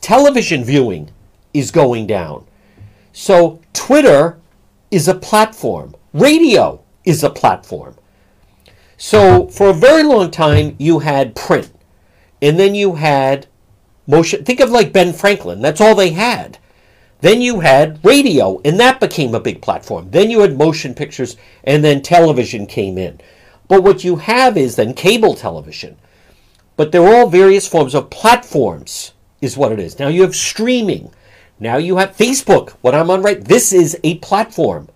Television 0.00 0.64
viewing 0.64 1.10
is 1.52 1.70
going 1.70 2.06
down. 2.06 2.46
So 3.12 3.60
Twitter 3.74 4.38
is 4.90 5.06
a 5.06 5.14
platform. 5.14 5.94
Radio 6.12 6.82
is 7.04 7.24
a 7.24 7.30
platform. 7.30 7.96
So 8.98 9.46
for 9.48 9.70
a 9.70 9.74
very 9.74 10.02
long 10.02 10.30
time, 10.30 10.76
you 10.78 10.98
had 11.00 11.34
print, 11.34 11.72
and 12.40 12.58
then 12.58 12.74
you 12.74 12.96
had 12.96 13.46
motion. 14.06 14.44
Think 14.44 14.60
of 14.60 14.70
like 14.70 14.92
Ben 14.92 15.12
Franklin. 15.12 15.62
That's 15.62 15.80
all 15.80 15.94
they 15.94 16.10
had. 16.10 16.58
Then 17.20 17.40
you 17.40 17.60
had 17.60 18.04
radio, 18.04 18.60
and 18.64 18.78
that 18.78 19.00
became 19.00 19.34
a 19.34 19.40
big 19.40 19.62
platform. 19.62 20.10
Then 20.10 20.30
you 20.30 20.40
had 20.40 20.58
motion 20.58 20.92
pictures, 20.92 21.36
and 21.64 21.82
then 21.82 22.02
television 22.02 22.66
came 22.66 22.98
in. 22.98 23.20
But 23.68 23.82
what 23.82 24.04
you 24.04 24.16
have 24.16 24.58
is 24.58 24.76
then 24.76 24.92
cable 24.92 25.34
television. 25.34 25.96
But 26.76 26.92
they're 26.92 27.14
all 27.14 27.28
various 27.28 27.66
forms 27.66 27.94
of 27.94 28.10
platforms, 28.10 29.12
is 29.40 29.56
what 29.56 29.72
it 29.72 29.78
is. 29.78 29.98
Now 29.98 30.08
you 30.08 30.22
have 30.22 30.34
streaming. 30.34 31.10
Now 31.58 31.76
you 31.76 31.96
have 31.96 32.16
Facebook, 32.16 32.70
what 32.82 32.94
I'm 32.94 33.10
on 33.10 33.22
right. 33.22 33.42
This 33.42 33.72
is 33.72 33.98
a 34.04 34.18
platform 34.18 34.88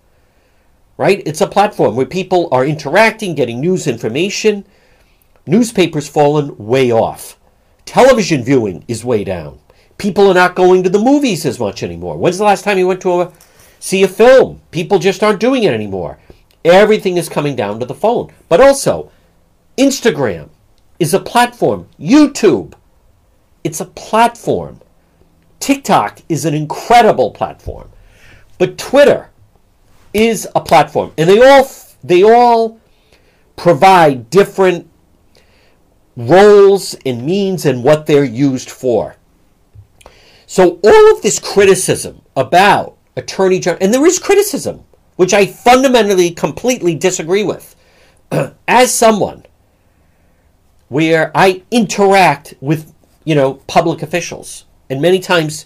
right? 0.97 1.21
It's 1.25 1.41
a 1.41 1.47
platform 1.47 1.95
where 1.95 2.05
people 2.05 2.49
are 2.51 2.65
interacting, 2.65 3.35
getting 3.35 3.61
news 3.61 3.87
information. 3.87 4.65
Newspapers 5.45 6.09
fallen 6.09 6.57
way 6.57 6.91
off. 6.91 7.39
Television 7.85 8.43
viewing 8.43 8.83
is 8.87 9.05
way 9.05 9.23
down. 9.23 9.59
People 9.97 10.27
are 10.27 10.33
not 10.33 10.55
going 10.55 10.83
to 10.83 10.89
the 10.89 10.99
movies 10.99 11.45
as 11.45 11.59
much 11.59 11.83
anymore. 11.83 12.17
When's 12.17 12.37
the 12.37 12.43
last 12.43 12.63
time 12.63 12.77
you 12.77 12.87
went 12.87 13.01
to 13.01 13.21
a, 13.21 13.31
see 13.79 14.03
a 14.03 14.07
film? 14.07 14.61
People 14.71 14.99
just 14.99 15.23
aren't 15.23 15.39
doing 15.39 15.63
it 15.63 15.73
anymore. 15.73 16.19
Everything 16.65 17.17
is 17.17 17.29
coming 17.29 17.55
down 17.55 17.79
to 17.79 17.85
the 17.85 17.95
phone. 17.95 18.31
But 18.49 18.59
also, 18.59 19.11
Instagram 19.77 20.49
is 20.99 21.13
a 21.13 21.19
platform. 21.19 21.87
YouTube, 21.99 22.73
it's 23.63 23.79
a 23.79 23.85
platform. 23.85 24.81
TikTok 25.59 26.21
is 26.29 26.45
an 26.45 26.53
incredible 26.53 27.31
platform. 27.31 27.89
But 28.57 28.77
Twitter, 28.77 29.29
is 30.13 30.47
a 30.55 30.61
platform, 30.61 31.13
and 31.17 31.29
they 31.29 31.41
all 31.41 31.69
they 32.03 32.23
all 32.23 32.79
provide 33.55 34.29
different 34.29 34.89
roles 36.15 36.95
and 37.05 37.25
means 37.25 37.65
and 37.65 37.83
what 37.83 38.05
they're 38.05 38.23
used 38.23 38.69
for. 38.69 39.15
So 40.45 40.79
all 40.83 41.15
of 41.15 41.21
this 41.21 41.39
criticism 41.39 42.21
about 42.35 42.97
Attorney 43.15 43.59
General, 43.59 43.83
and 43.83 43.93
there 43.93 44.05
is 44.05 44.17
criticism, 44.19 44.83
which 45.15 45.33
I 45.33 45.45
fundamentally, 45.45 46.31
completely 46.31 46.95
disagree 46.95 47.43
with, 47.43 47.75
as 48.67 48.93
someone 48.93 49.45
where 50.89 51.31
I 51.35 51.63
interact 51.69 52.53
with, 52.61 52.93
you 53.25 53.35
know, 53.35 53.55
public 53.67 54.01
officials, 54.01 54.65
and 54.89 55.01
many 55.01 55.19
times 55.19 55.65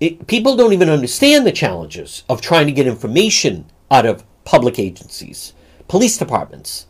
it, 0.00 0.26
people 0.26 0.56
don't 0.56 0.72
even 0.72 0.88
understand 0.88 1.46
the 1.46 1.52
challenges 1.52 2.24
of 2.28 2.40
trying 2.40 2.66
to 2.66 2.72
get 2.72 2.86
information 2.86 3.66
out 3.90 4.06
of 4.06 4.24
public 4.44 4.78
agencies, 4.78 5.52
police 5.88 6.16
departments, 6.16 6.86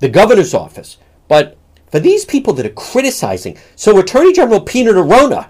the 0.00 0.08
governor's 0.08 0.54
office. 0.54 0.98
But 1.28 1.56
for 1.90 2.00
these 2.00 2.24
people 2.24 2.52
that 2.54 2.66
are 2.66 2.70
criticizing, 2.70 3.56
so 3.76 3.98
Attorney 3.98 4.32
General 4.32 4.60
Peter 4.60 4.92
Neronha, 4.92 5.48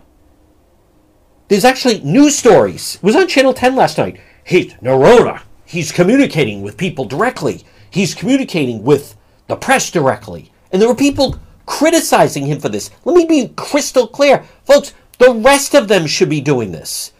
there's 1.49 1.65
actually 1.65 2.01
news 2.01 2.37
stories. 2.37 2.97
It 2.97 3.03
was 3.03 3.17
on 3.17 3.29
Channel 3.29 3.55
10 3.55 3.77
last 3.77 3.99
night. 3.99 4.21
He's 4.45 4.75
Neronha. 4.75 5.43
He's 5.65 5.93
communicating 5.93 6.63
with 6.63 6.77
people 6.77 7.05
directly. 7.05 7.65
He's 7.91 8.15
communicating 8.15 8.83
with 8.83 9.17
the 9.47 9.57
press 9.57 9.91
directly. 9.91 10.53
And 10.71 10.81
there 10.81 10.89
were 10.89 10.95
people 10.95 11.39
criticizing 11.67 12.47
him 12.47 12.61
for 12.61 12.69
this. 12.69 12.91
Let 13.05 13.17
me 13.17 13.27
be 13.27 13.49
crystal 13.57 14.07
clear. 14.07 14.45
Folks, 14.65 14.95
the 15.19 15.33
rest 15.33 15.75
of 15.75 15.89
them 15.89 16.07
should 16.07 16.29
be 16.29 16.41
doing 16.41 16.73
this. 16.73 17.13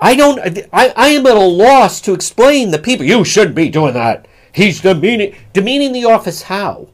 I 0.00 0.14
don't. 0.14 0.40
I, 0.72 0.92
I 0.96 1.08
am 1.08 1.26
at 1.26 1.36
a 1.36 1.40
loss 1.40 2.00
to 2.02 2.14
explain 2.14 2.70
the 2.70 2.78
people. 2.78 3.04
You 3.04 3.24
shouldn't 3.24 3.54
be 3.54 3.68
doing 3.68 3.94
that. 3.94 4.26
He's 4.52 4.80
demeaning 4.80 5.36
demeaning 5.52 5.92
the 5.92 6.06
office. 6.06 6.42
How? 6.42 6.88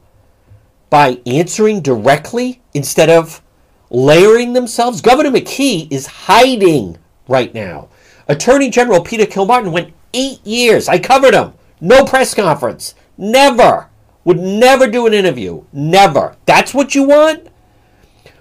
By 0.89 1.19
answering 1.25 1.81
directly 1.81 2.61
instead 2.73 3.09
of 3.09 3.41
layering 3.89 4.53
themselves. 4.53 5.01
Governor 5.01 5.31
McKee 5.31 5.91
is 5.91 6.05
hiding 6.07 6.97
right 7.27 7.53
now. 7.53 7.89
Attorney 8.27 8.69
General 8.69 9.01
Peter 9.01 9.25
Kilmartin 9.25 9.71
went 9.71 9.93
eight 10.13 10.45
years. 10.45 10.87
I 10.89 10.99
covered 10.99 11.33
him. 11.33 11.53
No 11.79 12.03
press 12.03 12.33
conference. 12.33 12.95
Never. 13.17 13.89
Would 14.25 14.39
never 14.39 14.87
do 14.87 15.07
an 15.07 15.13
interview. 15.13 15.63
Never. 15.71 16.35
That's 16.45 16.73
what 16.73 16.95
you 16.95 17.03
want? 17.03 17.47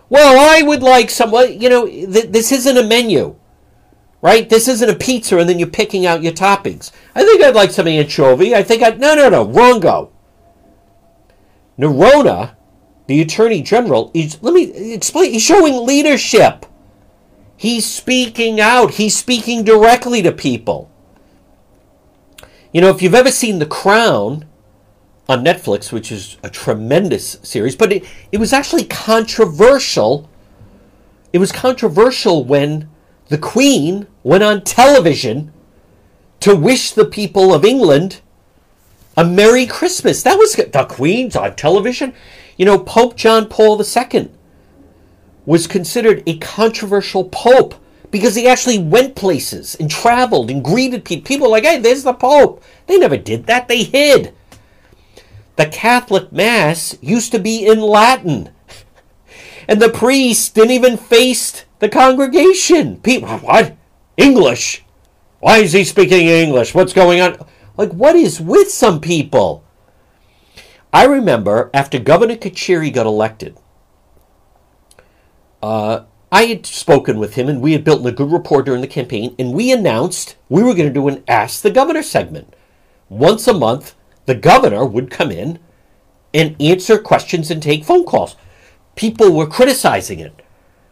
Well, 0.09 0.39
I 0.39 0.63
would 0.63 0.83
like 0.83 1.11
some, 1.11 1.35
you 1.35 1.69
know, 1.69 1.87
th- 1.87 2.31
this 2.31 2.53
isn't 2.53 2.77
a 2.77 2.85
menu, 2.87 3.37
right? 4.23 4.49
This 4.49 4.69
isn't 4.69 4.89
a 4.89 4.95
pizza 4.95 5.39
and 5.39 5.49
then 5.49 5.59
you're 5.59 5.69
picking 5.69 6.07
out 6.07 6.23
your 6.23 6.33
toppings. 6.33 6.93
I 7.15 7.25
think 7.25 7.43
I'd 7.43 7.55
like 7.55 7.73
some 7.73 7.89
anchovy. 7.89 8.55
I 8.55 8.63
think 8.63 8.83
I'd, 8.83 9.01
no, 9.01 9.15
no, 9.15 9.29
no, 9.29 9.47
wrongo. 9.47 10.11
Neronha, 11.79 12.55
the 13.07 13.21
Attorney 13.21 13.63
General, 13.63 14.11
is, 14.15 14.43
let 14.43 14.55
me 14.55 14.93
explain, 14.93 15.33
he's 15.33 15.43
showing 15.43 15.85
leadership. 15.85 16.67
He's 17.57 17.87
speaking 17.87 18.61
out. 18.61 18.93
He's 18.93 19.17
speaking 19.17 19.65
directly 19.65 20.23
to 20.23 20.33
people. 20.33 20.91
You 22.73 22.81
know, 22.81 22.91
if 22.91 23.01
you've 23.01 23.15
ever 23.15 23.31
seen 23.31 23.59
The 23.59 23.67
Crown, 23.67 24.46
on 25.28 25.45
Netflix, 25.45 25.92
which 25.92 26.12
is 26.12 26.37
a 26.42 26.50
tremendous 26.50 27.38
series, 27.42 27.75
but 27.75 27.92
it, 27.92 28.04
it 28.30 28.38
was 28.38 28.52
actually 28.52 28.85
controversial. 28.85 30.30
It 31.33 31.38
was 31.38 31.50
controversial 31.50 32.45
when 32.45 32.88
the 33.28 33.38
Queen 33.38 34.06
went 34.23 34.45
on 34.45 34.62
television 34.62 35.52
to 36.40 36.54
wish 36.54 36.92
the 36.92 37.04
people 37.04 37.52
of 37.52 37.64
England 37.64 38.21
a 39.16 39.25
Merry 39.25 39.66
Christmas. 39.66 40.23
That 40.23 40.38
was 40.38 40.54
the 40.54 40.87
Queen's 40.88 41.35
on 41.35 41.56
television. 41.56 42.12
You 42.56 42.66
know, 42.66 42.78
Pope 42.78 43.16
John 43.16 43.49
Paul 43.49 43.83
II 43.83 44.30
was 45.47 45.66
considered 45.66 46.23
a 46.26 46.38
controversial 46.38 47.25
pope 47.25 47.75
because 48.11 48.35
he 48.35 48.47
actually 48.47 48.78
went 48.78 49.16
places 49.16 49.75
and 49.76 49.90
traveled 49.90 50.50
and 50.50 50.62
greeted 50.62 51.04
people. 51.04 51.26
People 51.26 51.50
like, 51.50 51.64
hey, 51.64 51.78
there's 51.78 52.02
the 52.02 52.12
Pope. 52.12 52.62
They 52.87 52.99
never 52.99 53.16
did 53.16 53.47
that. 53.47 53.68
They 53.68 53.85
hid. 53.85 54.35
The 55.57 55.67
Catholic 55.67 56.31
Mass 56.33 56.97
used 57.01 57.33
to 57.33 57.39
be 57.39 57.67
in 57.67 57.81
Latin. 57.81 58.51
And 59.69 59.83
the 59.83 59.89
priest 59.89 60.55
didn't 60.55 60.71
even 60.71 60.97
face 60.97 61.65
the 61.81 61.89
congregation. 61.89 63.01
People, 63.01 63.39
what? 63.39 63.77
English? 64.17 64.85
Why 65.41 65.59
is 65.59 65.73
he 65.73 65.85
speaking 65.85 66.29
English? 66.29 66.75
What's 66.75 66.93
going 66.93 67.21
on? 67.21 67.45
Like, 67.77 67.91
what 67.93 68.17
is 68.17 68.41
with 68.41 68.71
some 68.71 69.01
people? 69.01 69.65
I 70.93 71.05
remember 71.05 71.71
after 71.75 71.99
Governor 71.99 72.37
Carcieri 72.37 72.93
got 72.93 73.07
elected, 73.07 73.59
uh, 75.63 76.05
I 76.31 76.45
had 76.45 76.65
spoken 76.65 77.19
with 77.19 77.35
him 77.35 77.49
and 77.49 77.61
we 77.61 77.73
had 77.73 77.85
built 77.85 78.07
a 78.07 78.13
good 78.13 78.31
rapport 78.31 78.63
during 78.63 78.83
the 78.83 78.87
campaign, 78.87 79.35
and 79.39 79.53
we 79.53 79.73
announced 79.73 80.37
we 80.49 80.63
were 80.63 80.75
going 80.75 80.89
to 80.89 80.95
do 80.95 81.09
an 81.09 81.25
Ask 81.27 81.63
the 81.63 81.71
Governor 81.71 82.03
segment. 82.03 82.55
Once 83.09 83.49
a 83.49 83.53
month, 83.53 83.95
the 84.26 84.35
governor 84.35 84.85
would 84.85 85.11
come 85.11 85.30
in 85.30 85.59
and 86.35 86.61
answer 86.61 86.99
questions 86.99 87.50
and 87.50 87.62
take 87.62 87.85
phone 87.85 88.04
calls. 88.04 88.37
People 88.95 89.33
were 89.33 89.47
criticizing 89.47 90.21
it. 90.21 90.42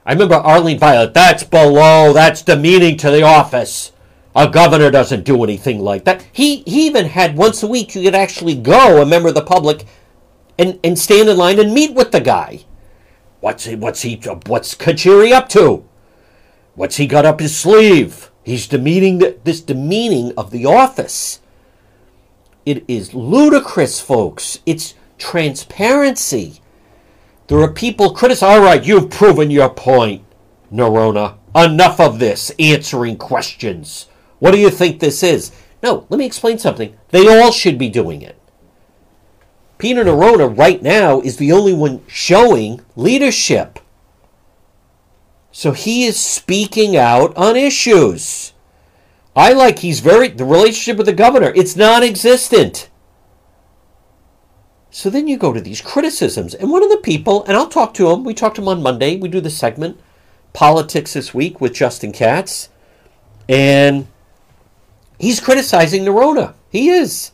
I 0.06 0.12
remember 0.12 0.34
Arlene 0.34 0.78
Violet, 0.78 1.14
that's 1.14 1.44
below, 1.44 2.12
that's 2.12 2.42
demeaning 2.42 2.96
to 2.98 3.10
the 3.10 3.22
office. 3.22 3.92
A 4.36 4.48
governor 4.48 4.90
doesn't 4.90 5.24
do 5.24 5.42
anything 5.44 5.80
like 5.80 6.04
that. 6.04 6.26
He, 6.32 6.56
he 6.66 6.86
even 6.86 7.06
had 7.06 7.36
once 7.36 7.62
a 7.62 7.66
week 7.66 7.94
you 7.94 8.02
could 8.02 8.14
actually 8.14 8.56
go, 8.56 9.00
a 9.00 9.06
member 9.06 9.28
of 9.28 9.34
the 9.34 9.42
public, 9.42 9.84
and, 10.58 10.78
and 10.84 10.98
stand 10.98 11.28
in 11.28 11.36
line 11.36 11.58
and 11.58 11.72
meet 11.72 11.94
with 11.94 12.12
the 12.12 12.20
guy. 12.20 12.64
What's 13.40 13.64
he, 13.64 13.76
what's 13.76 14.02
he, 14.02 14.16
what's 14.46 14.74
Carcieri 14.74 15.32
up 15.32 15.48
to? 15.50 15.84
What's 16.74 16.96
he 16.96 17.06
got 17.06 17.24
up 17.24 17.40
his 17.40 17.56
sleeve? 17.56 18.30
He's 18.42 18.66
demeaning 18.66 19.18
the, 19.18 19.38
this 19.44 19.60
demeaning 19.60 20.32
of 20.36 20.50
the 20.50 20.66
office. 20.66 21.40
It 22.66 22.84
is 22.88 23.14
ludicrous, 23.14 24.00
folks. 24.00 24.60
It's 24.64 24.94
transparency. 25.18 26.60
There 27.48 27.60
are 27.60 27.70
people 27.70 28.14
criticizing. 28.14 28.58
All 28.58 28.64
right, 28.64 28.84
you've 28.84 29.10
proven 29.10 29.50
your 29.50 29.68
point, 29.68 30.24
Neronha. 30.72 31.36
Enough 31.54 32.00
of 32.00 32.18
this 32.18 32.50
answering 32.58 33.16
questions. 33.16 34.06
What 34.38 34.52
do 34.52 34.58
you 34.58 34.70
think 34.70 34.98
this 34.98 35.22
is? 35.22 35.52
No, 35.82 36.06
let 36.08 36.18
me 36.18 36.24
explain 36.24 36.58
something. 36.58 36.96
They 37.10 37.28
all 37.28 37.52
should 37.52 37.78
be 37.78 37.90
doing 37.90 38.22
it. 38.22 38.40
Peter 39.76 40.02
Neronha 40.02 40.56
right 40.56 40.82
now 40.82 41.20
is 41.20 41.36
the 41.36 41.52
only 41.52 41.74
one 41.74 42.00
showing 42.06 42.80
leadership. 42.96 43.78
So 45.52 45.72
he 45.72 46.04
is 46.04 46.18
speaking 46.18 46.96
out 46.96 47.36
on 47.36 47.56
issues. 47.56 48.53
I 49.36 49.52
like 49.52 49.80
he's 49.80 50.00
very 50.00 50.28
the 50.28 50.44
relationship 50.44 50.96
with 50.96 51.06
the 51.06 51.12
governor, 51.12 51.52
it's 51.54 51.76
non-existent. 51.76 52.88
So 54.90 55.10
then 55.10 55.26
you 55.26 55.36
go 55.36 55.52
to 55.52 55.60
these 55.60 55.80
criticisms, 55.80 56.54
and 56.54 56.70
one 56.70 56.84
of 56.84 56.90
the 56.90 56.98
people, 56.98 57.44
and 57.44 57.56
I'll 57.56 57.68
talk 57.68 57.94
to 57.94 58.10
him. 58.10 58.22
We 58.22 58.32
talked 58.32 58.56
to 58.56 58.62
him 58.62 58.68
on 58.68 58.80
Monday. 58.82 59.16
We 59.16 59.28
do 59.28 59.40
the 59.40 59.50
segment 59.50 59.98
politics 60.52 61.14
this 61.14 61.34
week 61.34 61.60
with 61.60 61.74
Justin 61.74 62.12
Katz, 62.12 62.68
and 63.48 64.06
he's 65.18 65.40
criticizing 65.40 66.04
Neronha. 66.04 66.54
He 66.70 66.90
is. 66.90 67.32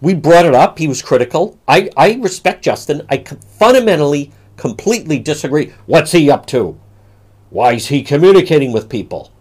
We 0.00 0.14
brought 0.14 0.46
it 0.46 0.54
up. 0.54 0.78
He 0.78 0.88
was 0.88 1.02
critical. 1.02 1.58
I, 1.68 1.90
I 1.98 2.14
respect 2.14 2.64
Justin. 2.64 3.06
I 3.10 3.18
fundamentally, 3.58 4.32
completely 4.56 5.18
disagree. 5.18 5.74
What's 5.84 6.12
he 6.12 6.30
up 6.30 6.46
to? 6.46 6.80
Why 7.50 7.74
is 7.74 7.88
he 7.88 8.02
communicating 8.02 8.72
with 8.72 8.88
people? 8.88 9.31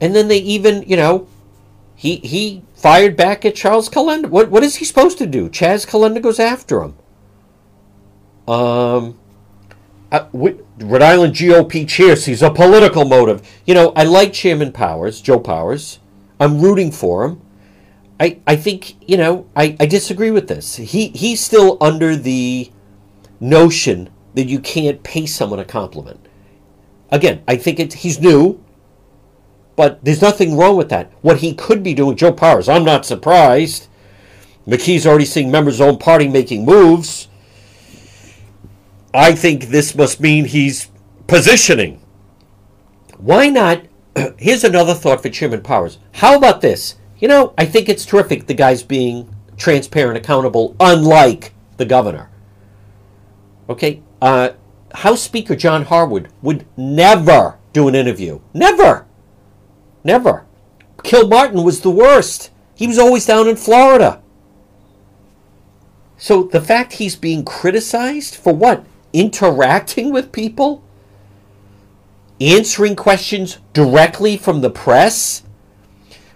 And 0.00 0.14
then 0.14 0.28
they 0.28 0.38
even, 0.38 0.82
you 0.82 0.96
know, 0.96 1.26
he 1.94 2.16
he 2.16 2.62
fired 2.74 3.16
back 3.16 3.44
at 3.44 3.54
Charles 3.54 3.88
Calenda. 3.88 4.28
What 4.28 4.50
what 4.50 4.62
is 4.62 4.76
he 4.76 4.84
supposed 4.84 5.18
to 5.18 5.26
do? 5.26 5.48
Chaz 5.48 5.86
Calenda 5.86 6.20
goes 6.20 6.38
after 6.38 6.82
him. 6.82 6.94
Um, 8.46 9.18
uh, 10.12 10.26
Rhode 10.32 11.02
Island 11.02 11.34
GOP 11.34 11.88
chair 11.88 12.14
sees 12.16 12.42
a 12.42 12.50
political 12.50 13.04
motive. 13.04 13.42
You 13.64 13.74
know, 13.74 13.92
I 13.96 14.04
like 14.04 14.32
Chairman 14.32 14.72
Powers, 14.72 15.20
Joe 15.20 15.40
Powers. 15.40 15.98
I'm 16.38 16.60
rooting 16.60 16.92
for 16.92 17.24
him. 17.24 17.40
I, 18.18 18.38
I 18.46 18.56
think, 18.56 18.96
you 19.08 19.16
know, 19.16 19.46
I, 19.54 19.76
I 19.78 19.86
disagree 19.86 20.30
with 20.30 20.48
this. 20.48 20.76
He 20.76 21.08
he's 21.08 21.44
still 21.44 21.76
under 21.80 22.16
the 22.16 22.70
notion 23.40 24.10
that 24.34 24.46
you 24.46 24.58
can't 24.58 25.02
pay 25.02 25.26
someone 25.26 25.58
a 25.58 25.64
compliment. 25.64 26.20
Again, 27.10 27.42
I 27.46 27.56
think 27.56 27.78
it's 27.78 27.96
he's 27.96 28.20
new. 28.20 28.62
But 29.76 30.02
there's 30.02 30.22
nothing 30.22 30.56
wrong 30.56 30.76
with 30.76 30.88
that. 30.88 31.12
What 31.20 31.38
he 31.38 31.54
could 31.54 31.82
be 31.82 31.94
doing, 31.94 32.16
Joe 32.16 32.32
Powers, 32.32 32.68
I'm 32.68 32.84
not 32.84 33.04
surprised. 33.04 33.88
McKee's 34.66 35.06
already 35.06 35.26
seeing 35.26 35.50
members 35.50 35.74
of 35.74 35.86
his 35.86 35.92
own 35.92 35.98
party 35.98 36.26
making 36.26 36.64
moves. 36.64 37.28
I 39.14 39.34
think 39.34 39.66
this 39.66 39.94
must 39.94 40.20
mean 40.20 40.46
he's 40.46 40.90
positioning. 41.26 42.00
Why 43.18 43.48
not? 43.48 43.82
Here's 44.38 44.64
another 44.64 44.94
thought 44.94 45.22
for 45.22 45.28
Chairman 45.28 45.62
Powers. 45.62 45.98
How 46.12 46.36
about 46.36 46.62
this? 46.62 46.96
You 47.18 47.28
know, 47.28 47.54
I 47.56 47.64
think 47.64 47.88
it's 47.88 48.04
terrific 48.04 48.46
the 48.46 48.54
guy's 48.54 48.82
being 48.82 49.34
transparent, 49.56 50.18
accountable, 50.18 50.76
unlike 50.80 51.52
the 51.76 51.86
governor. 51.86 52.30
Okay? 53.68 54.02
Uh, 54.20 54.50
House 54.92 55.22
Speaker 55.22 55.56
John 55.56 55.84
Harwood 55.84 56.28
would 56.42 56.66
never 56.76 57.58
do 57.72 57.88
an 57.88 57.94
interview. 57.94 58.40
Never. 58.52 59.06
Never. 60.06 60.46
Kilmartin 60.98 61.64
was 61.64 61.80
the 61.80 61.90
worst. 61.90 62.50
He 62.76 62.86
was 62.86 62.96
always 62.98 63.26
down 63.26 63.48
in 63.48 63.56
Florida. 63.56 64.22
So 66.16 66.44
the 66.44 66.60
fact 66.60 66.94
he's 66.94 67.16
being 67.16 67.44
criticized 67.44 68.36
for 68.36 68.54
what? 68.54 68.84
Interacting 69.12 70.12
with 70.12 70.30
people? 70.30 70.84
Answering 72.40 72.94
questions 72.94 73.58
directly 73.72 74.36
from 74.36 74.60
the 74.60 74.70
press? 74.70 75.42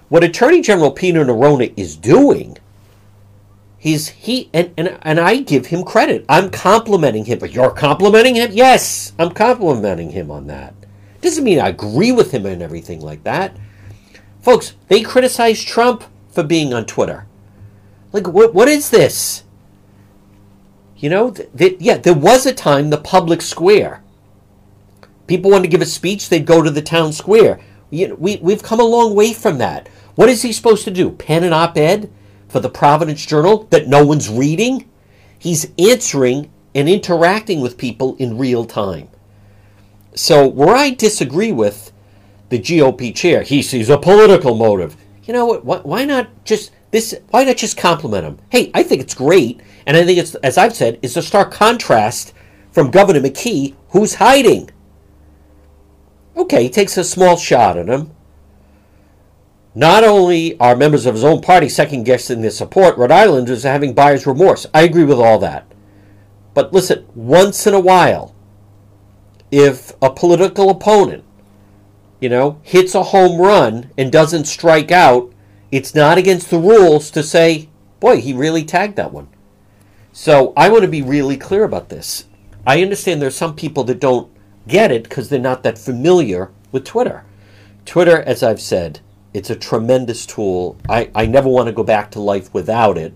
What 0.09 0.25
Attorney 0.25 0.63
General 0.63 0.91
Peter 0.91 1.25
Neronha 1.25 1.73
is 1.77 1.97
doing 1.97 2.59
He's 3.79 4.09
he 4.09 4.51
and, 4.53 4.75
and 4.77 4.99
and 5.01 5.19
I 5.19 5.39
give 5.39 5.67
him 5.67 5.85
credit. 5.85 6.27
I'm 6.29 6.51
complimenting 6.51 7.25
him, 7.25 7.39
but 7.39 7.53
you're 7.53 7.71
complimenting 7.71 8.35
him? 8.35 8.51
Yes, 8.53 9.15
I'm 9.19 9.31
complimenting 9.31 10.11
him 10.11 10.31
on 10.31 10.49
that. 10.49 10.75
Doesn't 11.21 11.45
mean 11.45 11.61
I 11.61 11.69
agree 11.69 12.13
with 12.13 12.33
him 12.33 12.47
and 12.47 12.63
everything 12.63 13.01
like 13.01 13.25
that. 13.25 13.57
Folks, 14.41 14.75
they 14.89 15.03
criticize 15.03 15.63
Trump 15.63 16.05
for 16.31 16.43
being 16.43 16.73
on 16.73 16.87
Twitter. 16.87 17.27
Like, 18.13 18.27
what, 18.27 18.55
what 18.55 18.69
is 18.69 18.91
this? 18.91 19.45
You 20.97 21.11
know, 21.11 21.31
th- 21.31 21.51
th- 21.57 21.81
yeah, 21.81 21.99
there 21.99 22.15
was 22.15 22.47
a 22.47 22.53
time 22.53 22.91
the 22.91 22.99
public 22.99 23.43
square. 23.43 24.03
People 25.27 25.51
wanted 25.51 25.65
to 25.65 25.69
give 25.69 25.83
a 25.83 25.87
speech, 25.87 26.29
they'd 26.29 26.47
go 26.47 26.63
to 26.63 26.71
the 26.71 26.83
town 26.83 27.13
square. 27.13 27.61
You 27.91 28.09
know, 28.09 28.15
we, 28.17 28.37
we've 28.37 28.63
come 28.63 28.81
a 28.81 28.85
long 28.85 29.15
way 29.15 29.33
from 29.33 29.59
that. 29.59 29.89
What 30.15 30.29
is 30.29 30.43
he 30.43 30.53
supposed 30.53 30.85
to 30.85 30.91
do? 30.91 31.11
Pen 31.11 31.45
an 31.45 31.53
op 31.53 31.77
ed 31.77 32.11
for 32.49 32.61
the 32.61 32.69
Providence 32.69 33.25
Journal 33.25 33.67
that 33.71 33.89
no 33.89 34.05
one's 34.05 34.29
reading? 34.29 34.89
He's 35.39 35.71
answering 35.79 36.51
and 36.75 36.89
interacting 36.89 37.61
with 37.61 37.79
people 37.79 38.17
in 38.17 38.39
real 38.39 38.65
time. 38.65 39.09
So, 40.15 40.47
where 40.47 40.75
I 40.75 40.91
disagree 40.91 41.53
with 41.53 41.93
the 42.49 42.59
GOP 42.59 43.15
chair, 43.15 43.43
he 43.43 43.63
sees 43.63 43.89
a 43.89 43.99
political 43.99 44.57
motive. 44.57 44.97
You 45.25 45.33
know 45.33 45.47
what? 45.47 45.87
Why 45.87 46.05
not 46.05 46.45
just 46.45 46.73
this? 46.91 47.15
Why 47.31 47.45
not 47.45 47.57
just 47.57 47.77
compliment 47.77 48.25
him? 48.25 48.39
Hey, 48.51 48.71
I 48.75 48.83
think 48.83 49.01
it's 49.01 49.15
great, 49.15 49.61
and 49.87 49.97
I 49.97 50.05
think 50.05 50.19
it's, 50.19 50.35
as 50.37 50.59
I've 50.59 50.75
said, 50.75 50.99
it's 51.03 51.17
a 51.17 51.23
stark 51.23 51.53
contrast 51.53 52.33
from 52.73 52.91
Governor 52.91 53.21
McKee, 53.21 53.77
who's 53.91 54.15
hiding. 54.15 54.71
Okay, 56.37 56.65
he 56.65 56.71
takes 56.71 56.97
a 56.97 57.05
small 57.05 57.37
shot 57.37 57.77
at 57.77 57.89
him. 57.89 58.11
Not 59.75 60.03
only 60.03 60.59
are 60.59 60.75
members 60.75 61.07
of 61.07 61.15
his 61.15 61.25
own 61.25 61.41
party 61.41 61.69
second 61.69 62.05
guessing 62.05 62.41
their 62.41 62.51
support, 62.51 62.99
Rhode 62.99 63.13
Islanders 63.13 63.65
are 63.65 63.73
having 63.73 63.95
buyer's 63.95 64.27
remorse. 64.27 64.67
I 64.75 64.83
agree 64.83 65.05
with 65.05 65.19
all 65.19 65.39
that. 65.39 65.71
But 66.55 66.73
listen, 66.73 67.07
once 67.15 67.67
in 67.67 67.75
a 67.75 67.81
while, 67.81 68.35
if 69.51 69.93
a 70.01 70.11
political 70.11 70.71
opponent, 70.71 71.25
you 72.21 72.29
know, 72.29 72.61
hits 72.63 72.95
a 72.95 73.03
home 73.03 73.41
run 73.41 73.91
and 73.97 74.13
doesn't 74.13 74.45
strike 74.45 74.91
out, 74.91 75.33
it's 75.71 75.95
not 75.95 76.19
against 76.19 76.51
the 76.51 76.59
rules 76.59 77.11
to 77.13 77.23
say, 77.23 77.69
boy, 77.99 78.21
he 78.21 78.33
really 78.33 78.65
tagged 78.65 78.97
that 78.97 79.13
one. 79.13 79.29
So 80.13 80.53
I 80.57 80.69
want 80.69 80.83
to 80.83 80.89
be 80.89 81.03
really 81.03 81.37
clear 81.37 81.65
about 81.65 81.89
this. 81.89 82.27
I 82.67 82.83
understand 82.83 83.23
there's 83.23 83.37
some 83.37 83.55
people 83.55 83.85
that 83.85 84.01
don't 84.01 84.31
get 84.69 84.93
it 84.93 85.05
because 85.05 85.29
they're 85.29 85.41
not 85.41 85.63
that 85.63 85.79
familiar 85.79 86.51
with 86.73 86.85
Twitter. 86.85 87.25
Twitter, 87.85 88.23
as 88.23 88.43
I've 88.43 88.61
said, 88.61 89.01
it's 89.33 89.51
a 89.51 89.57
tremendous 89.57 90.27
tool. 90.27 90.77
I, 90.89 91.11
I 91.15 91.27
never 91.27 91.49
want 91.49 91.69
to 91.69 91.73
go 91.73 91.85
back 91.85 92.11
to 92.13 92.21
life 92.21 92.53
without 92.53 92.99
it. 92.99 93.15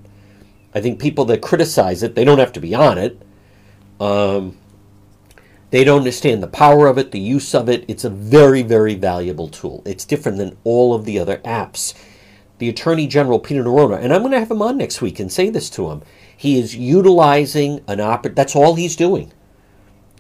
I 0.75 0.81
think 0.81 1.01
people 1.01 1.25
that 1.27 1.43
criticize 1.43 2.03
it, 2.03 2.15
they 2.15 2.25
don't 2.25 2.39
have 2.39 2.53
to 2.53 2.61
be 2.61 2.75
on 2.75 2.99
it. 2.99 3.21
Um, 4.01 4.57
they 5.71 5.85
don't 5.85 5.99
understand 5.99 6.43
the 6.43 6.49
power 6.49 6.87
of 6.87 6.99
it, 6.99 7.11
the 7.11 7.19
use 7.19 7.55
of 7.55 7.69
it. 7.69 7.85
It's 7.89 8.05
a 8.05 8.11
very, 8.11 8.63
very 8.63 8.95
valuable 8.95 9.49
tool. 9.49 9.83
It's 9.85 10.05
different 10.05 10.39
than 10.39 10.57
all 10.65 10.95
of 10.95 11.05
the 11.05 11.19
other 11.19 11.39
apps. 11.39 11.95
The 12.59 12.69
Attorney 12.69 13.07
General, 13.07 13.41
Peter 13.41 13.65
Neronha, 13.65 13.99
and 14.01 14.13
I'm 14.13 14.23
going 14.23 14.33
to 14.33 14.39
have 14.39 14.51
him 14.51 14.63
on 14.63 14.79
next 14.79 15.03
week 15.03 15.19
and 15.19 15.33
say 15.33 15.51
this 15.51 15.69
to 15.71 15.91
him. 15.91 16.03
He 16.37 16.59
is 16.59 16.77
utilizing 16.77 17.83
an 17.89 18.01
op. 18.01 18.23
That's 18.35 18.55
all 18.55 18.75
he's 18.75 18.97
doing. 18.97 19.33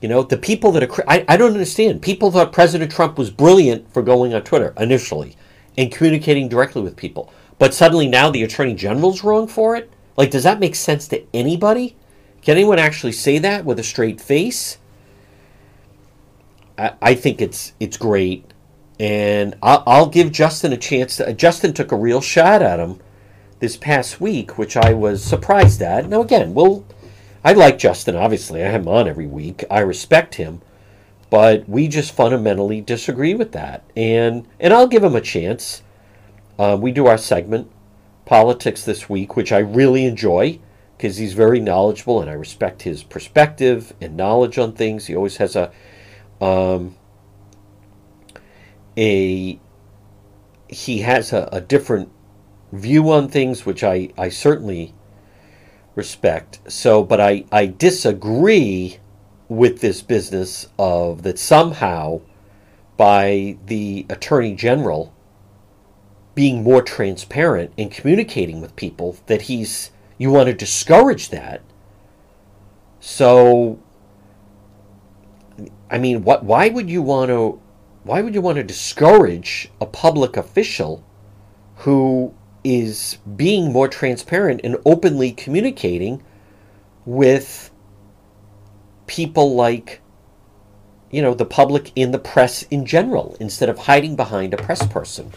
You 0.00 0.08
know, 0.08 0.22
the 0.22 0.36
people 0.36 0.72
that 0.72 0.82
are. 0.82 1.04
I, 1.08 1.24
I 1.28 1.36
don't 1.36 1.52
understand. 1.52 2.02
People 2.02 2.30
thought 2.30 2.52
President 2.52 2.90
Trump 2.90 3.16
was 3.16 3.30
brilliant 3.30 3.92
for 3.92 4.02
going 4.02 4.34
on 4.34 4.42
Twitter 4.42 4.74
initially 4.76 5.36
and 5.76 5.92
communicating 5.92 6.48
directly 6.48 6.82
with 6.82 6.96
people. 6.96 7.32
But 7.58 7.74
suddenly 7.74 8.08
now 8.08 8.30
the 8.30 8.42
Attorney 8.42 8.74
General's 8.74 9.24
wrong 9.24 9.46
for 9.46 9.76
it? 9.76 9.90
Like, 10.16 10.30
does 10.30 10.42
that 10.44 10.60
make 10.60 10.74
sense 10.74 11.08
to 11.08 11.24
anybody? 11.32 11.96
Can 12.42 12.56
anyone 12.56 12.78
actually 12.78 13.12
say 13.12 13.38
that 13.38 13.64
with 13.64 13.78
a 13.78 13.84
straight 13.84 14.20
face? 14.20 14.78
I, 16.78 16.92
I 17.00 17.14
think 17.14 17.40
it's 17.40 17.72
it's 17.80 17.96
great, 17.96 18.52
and 18.98 19.54
I'll, 19.62 19.82
I'll 19.86 20.08
give 20.08 20.32
Justin 20.32 20.72
a 20.72 20.76
chance. 20.76 21.16
To, 21.16 21.32
Justin 21.32 21.72
took 21.72 21.92
a 21.92 21.96
real 21.96 22.20
shot 22.20 22.62
at 22.62 22.80
him 22.80 23.00
this 23.60 23.76
past 23.76 24.20
week, 24.20 24.58
which 24.58 24.76
I 24.76 24.92
was 24.94 25.22
surprised 25.22 25.82
at. 25.82 26.08
Now 26.08 26.20
again, 26.20 26.54
we'll. 26.54 26.84
I 27.44 27.52
like 27.52 27.78
Justin. 27.78 28.16
Obviously, 28.16 28.64
I 28.64 28.68
have 28.68 28.82
him 28.82 28.88
on 28.88 29.06
every 29.06 29.26
week. 29.26 29.64
I 29.70 29.80
respect 29.80 30.36
him, 30.36 30.62
but 31.28 31.68
we 31.68 31.88
just 31.88 32.12
fundamentally 32.12 32.80
disagree 32.80 33.34
with 33.34 33.52
that, 33.52 33.84
and 33.96 34.46
and 34.58 34.72
I'll 34.72 34.86
give 34.86 35.04
him 35.04 35.16
a 35.16 35.20
chance. 35.20 35.82
Uh, 36.58 36.78
we 36.80 36.92
do 36.92 37.06
our 37.06 37.18
segment 37.18 37.70
politics 38.24 38.84
this 38.84 39.08
week, 39.08 39.36
which 39.36 39.52
I 39.52 39.58
really 39.58 40.04
enjoy 40.04 40.60
because 40.96 41.16
he's 41.16 41.34
very 41.34 41.60
knowledgeable 41.60 42.20
and 42.20 42.30
I 42.30 42.34
respect 42.34 42.82
his 42.82 43.02
perspective 43.02 43.92
and 44.00 44.16
knowledge 44.16 44.58
on 44.58 44.72
things. 44.72 45.06
He 45.06 45.16
always 45.16 45.36
has 45.38 45.56
a 45.56 45.70
um, 46.40 46.96
a 48.96 49.58
he 50.68 50.98
has 51.00 51.32
a, 51.32 51.48
a 51.52 51.60
different 51.60 52.10
view 52.72 53.10
on 53.10 53.28
things, 53.28 53.64
which 53.64 53.84
I, 53.84 54.10
I 54.18 54.28
certainly 54.28 54.94
respect. 55.94 56.60
So, 56.68 57.04
but 57.04 57.20
I, 57.20 57.44
I 57.52 57.66
disagree 57.66 58.98
with 59.48 59.80
this 59.80 60.02
business 60.02 60.68
of 60.78 61.22
that 61.22 61.38
somehow 61.38 62.22
by 62.96 63.56
the 63.66 64.06
Attorney 64.08 64.54
General 64.54 65.12
being 66.34 66.62
more 66.62 66.82
transparent 66.82 67.72
and 67.78 67.90
communicating 67.90 68.60
with 68.60 68.74
people 68.74 69.16
that 69.26 69.42
he's 69.42 69.90
you 70.18 70.30
want 70.30 70.46
to 70.46 70.54
discourage 70.54 71.28
that. 71.30 71.60
So 73.00 73.80
I 75.94 75.98
mean, 75.98 76.24
what 76.24 76.42
why 76.42 76.70
would 76.70 76.90
you 76.90 77.02
want 77.02 77.28
to 77.28 77.62
why 78.02 78.20
would 78.20 78.34
you 78.34 78.40
want 78.40 78.56
to 78.56 78.64
discourage 78.64 79.70
a 79.80 79.86
public 79.86 80.36
official 80.36 81.04
who 81.76 82.34
is 82.64 83.18
being 83.36 83.72
more 83.72 83.86
transparent 83.86 84.60
and 84.64 84.76
openly 84.84 85.30
communicating 85.30 86.20
with 87.06 87.70
people 89.06 89.54
like 89.54 90.00
you 91.12 91.22
know 91.22 91.32
the 91.32 91.44
public 91.44 91.92
in 91.94 92.10
the 92.10 92.18
press 92.18 92.64
in 92.72 92.84
general 92.84 93.36
instead 93.38 93.68
of 93.68 93.78
hiding 93.78 94.16
behind 94.16 94.52
a 94.52 94.56
press 94.56 94.84
person? 94.88 95.30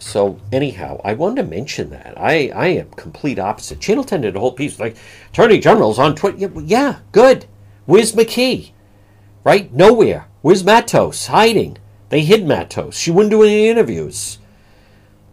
So 0.00 0.40
anyhow 0.50 1.00
i 1.04 1.12
wanted 1.12 1.42
to 1.42 1.48
mention 1.48 1.90
that. 1.90 2.14
I 2.16 2.50
i 2.56 2.66
am 2.66 2.90
complete 2.96 3.38
opposite. 3.38 3.78
Channel 3.78 4.02
10 4.02 4.22
did 4.22 4.34
a 4.34 4.40
whole 4.40 4.50
piece 4.50 4.80
like 4.80 4.96
attorney 5.30 5.60
general's 5.60 6.00
on 6.00 6.16
twitter 6.16 6.50
yeah 6.58 6.98
good. 7.12 7.46
Where's 7.86 8.14
mckee 8.14 8.72
right 9.44 9.72
nowhere 9.72 10.26
where's 10.42 10.64
matos 10.64 11.26
hiding 11.26 11.76
they 12.08 12.22
hid 12.22 12.46
matos 12.46 12.96
she 12.96 13.10
wouldn't 13.10 13.30
do 13.30 13.42
any 13.42 13.68
interviews 13.68 14.38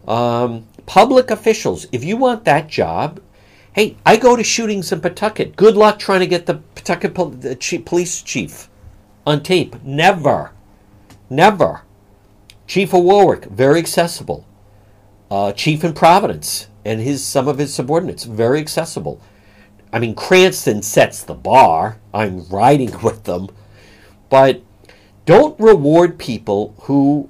um, 0.08 0.66
public 0.86 1.30
officials, 1.30 1.86
if 1.92 2.02
you 2.02 2.16
want 2.16 2.46
that 2.46 2.66
job, 2.66 3.20
hey, 3.74 3.96
I 4.06 4.16
go 4.16 4.34
to 4.34 4.42
shootings 4.42 4.90
in 4.90 5.02
Pawtucket. 5.02 5.54
Good 5.54 5.76
luck 5.76 5.98
trying 5.98 6.20
to 6.20 6.26
get 6.26 6.46
the 6.46 6.62
Pawtucket 6.74 7.14
pol- 7.14 7.28
the 7.28 7.54
chief, 7.54 7.84
police 7.84 8.22
chief 8.22 8.70
on 9.26 9.42
tape. 9.42 9.76
Never. 9.84 10.52
Never. 11.28 11.82
Chief 12.66 12.94
of 12.94 13.04
Warwick, 13.04 13.44
very 13.44 13.78
accessible. 13.78 14.46
Uh, 15.30 15.52
chief 15.52 15.84
in 15.84 15.92
Providence 15.92 16.68
and 16.86 17.02
his 17.02 17.22
some 17.22 17.46
of 17.46 17.58
his 17.58 17.74
subordinates, 17.74 18.24
very 18.24 18.58
accessible. 18.58 19.20
I 19.92 19.98
mean, 19.98 20.14
Cranston 20.14 20.80
sets 20.80 21.22
the 21.22 21.34
bar. 21.34 21.98
I'm 22.14 22.48
riding 22.48 22.98
with 23.02 23.24
them. 23.24 23.50
But 24.30 24.62
don't 25.26 25.58
reward 25.58 26.18
people 26.18 26.74
who 26.82 27.28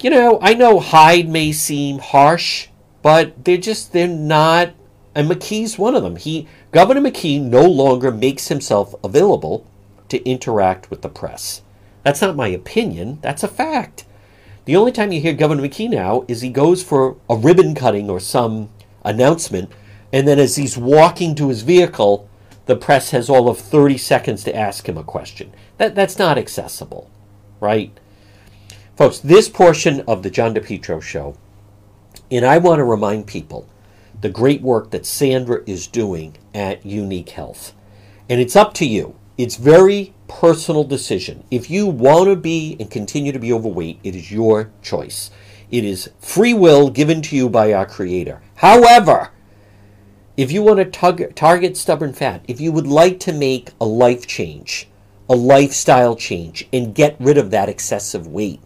you 0.00 0.10
know, 0.10 0.38
I 0.42 0.54
know 0.54 0.80
hide 0.80 1.28
may 1.28 1.52
seem 1.52 1.98
harsh, 1.98 2.68
but 3.02 3.44
they're 3.44 3.56
just 3.56 3.92
they're 3.92 4.08
not. 4.08 4.74
And 5.14 5.30
McKee's 5.30 5.78
one 5.78 5.94
of 5.94 6.02
them. 6.02 6.16
He 6.16 6.48
Governor 6.72 7.00
McKee 7.00 7.40
no 7.40 7.62
longer 7.62 8.10
makes 8.10 8.48
himself 8.48 8.94
available 9.04 9.66
to 10.08 10.22
interact 10.28 10.90
with 10.90 11.02
the 11.02 11.08
press. 11.08 11.62
That's 12.02 12.20
not 12.20 12.36
my 12.36 12.48
opinion. 12.48 13.18
That's 13.22 13.42
a 13.42 13.48
fact. 13.48 14.04
The 14.64 14.76
only 14.76 14.92
time 14.92 15.12
you 15.12 15.20
hear 15.20 15.34
Governor 15.34 15.62
McKee 15.62 15.90
now 15.90 16.24
is 16.26 16.40
he 16.40 16.50
goes 16.50 16.82
for 16.82 17.16
a 17.28 17.36
ribbon 17.36 17.74
cutting 17.74 18.10
or 18.10 18.18
some 18.18 18.70
announcement, 19.04 19.70
and 20.12 20.26
then 20.26 20.38
as 20.38 20.56
he's 20.56 20.76
walking 20.76 21.34
to 21.36 21.48
his 21.48 21.62
vehicle, 21.62 22.28
the 22.66 22.76
press 22.76 23.10
has 23.10 23.28
all 23.28 23.48
of 23.48 23.58
30 23.58 23.98
seconds 23.98 24.42
to 24.44 24.56
ask 24.56 24.88
him 24.88 24.96
a 24.96 25.04
question. 25.04 25.52
That, 25.78 25.94
that's 25.94 26.18
not 26.18 26.38
accessible, 26.38 27.10
right? 27.60 27.98
Folks, 28.96 29.18
this 29.18 29.48
portion 29.48 30.00
of 30.02 30.22
the 30.22 30.30
John 30.30 30.54
DePetro 30.54 31.02
show, 31.02 31.36
and 32.30 32.44
I 32.44 32.58
want 32.58 32.78
to 32.78 32.84
remind 32.84 33.26
people 33.26 33.68
the 34.20 34.28
great 34.28 34.62
work 34.62 34.90
that 34.90 35.04
Sandra 35.04 35.62
is 35.66 35.86
doing 35.86 36.36
at 36.54 36.86
Unique 36.86 37.30
Health. 37.30 37.74
And 38.28 38.40
it's 38.40 38.56
up 38.56 38.72
to 38.74 38.86
you. 38.86 39.16
It's 39.36 39.56
very 39.56 40.14
personal 40.28 40.84
decision. 40.84 41.44
If 41.50 41.68
you 41.68 41.86
want 41.86 42.28
to 42.28 42.36
be 42.36 42.76
and 42.78 42.90
continue 42.90 43.32
to 43.32 43.38
be 43.38 43.52
overweight, 43.52 43.98
it 44.04 44.14
is 44.14 44.30
your 44.30 44.70
choice. 44.80 45.30
It 45.70 45.84
is 45.84 46.10
free 46.20 46.54
will 46.54 46.88
given 46.88 47.20
to 47.22 47.36
you 47.36 47.48
by 47.48 47.72
our 47.72 47.84
creator. 47.84 48.40
However, 48.56 49.30
if 50.36 50.52
you 50.52 50.62
want 50.62 50.78
to 50.78 51.30
target 51.32 51.76
stubborn 51.76 52.12
fat, 52.12 52.44
if 52.46 52.60
you 52.60 52.70
would 52.70 52.86
like 52.86 53.18
to 53.20 53.32
make 53.32 53.70
a 53.80 53.84
life 53.84 54.26
change, 54.26 54.88
a 55.28 55.34
lifestyle 55.36 56.16
change, 56.16 56.66
and 56.72 56.94
get 56.94 57.16
rid 57.18 57.38
of 57.38 57.50
that 57.50 57.68
excessive 57.68 58.26
weight, 58.26 58.60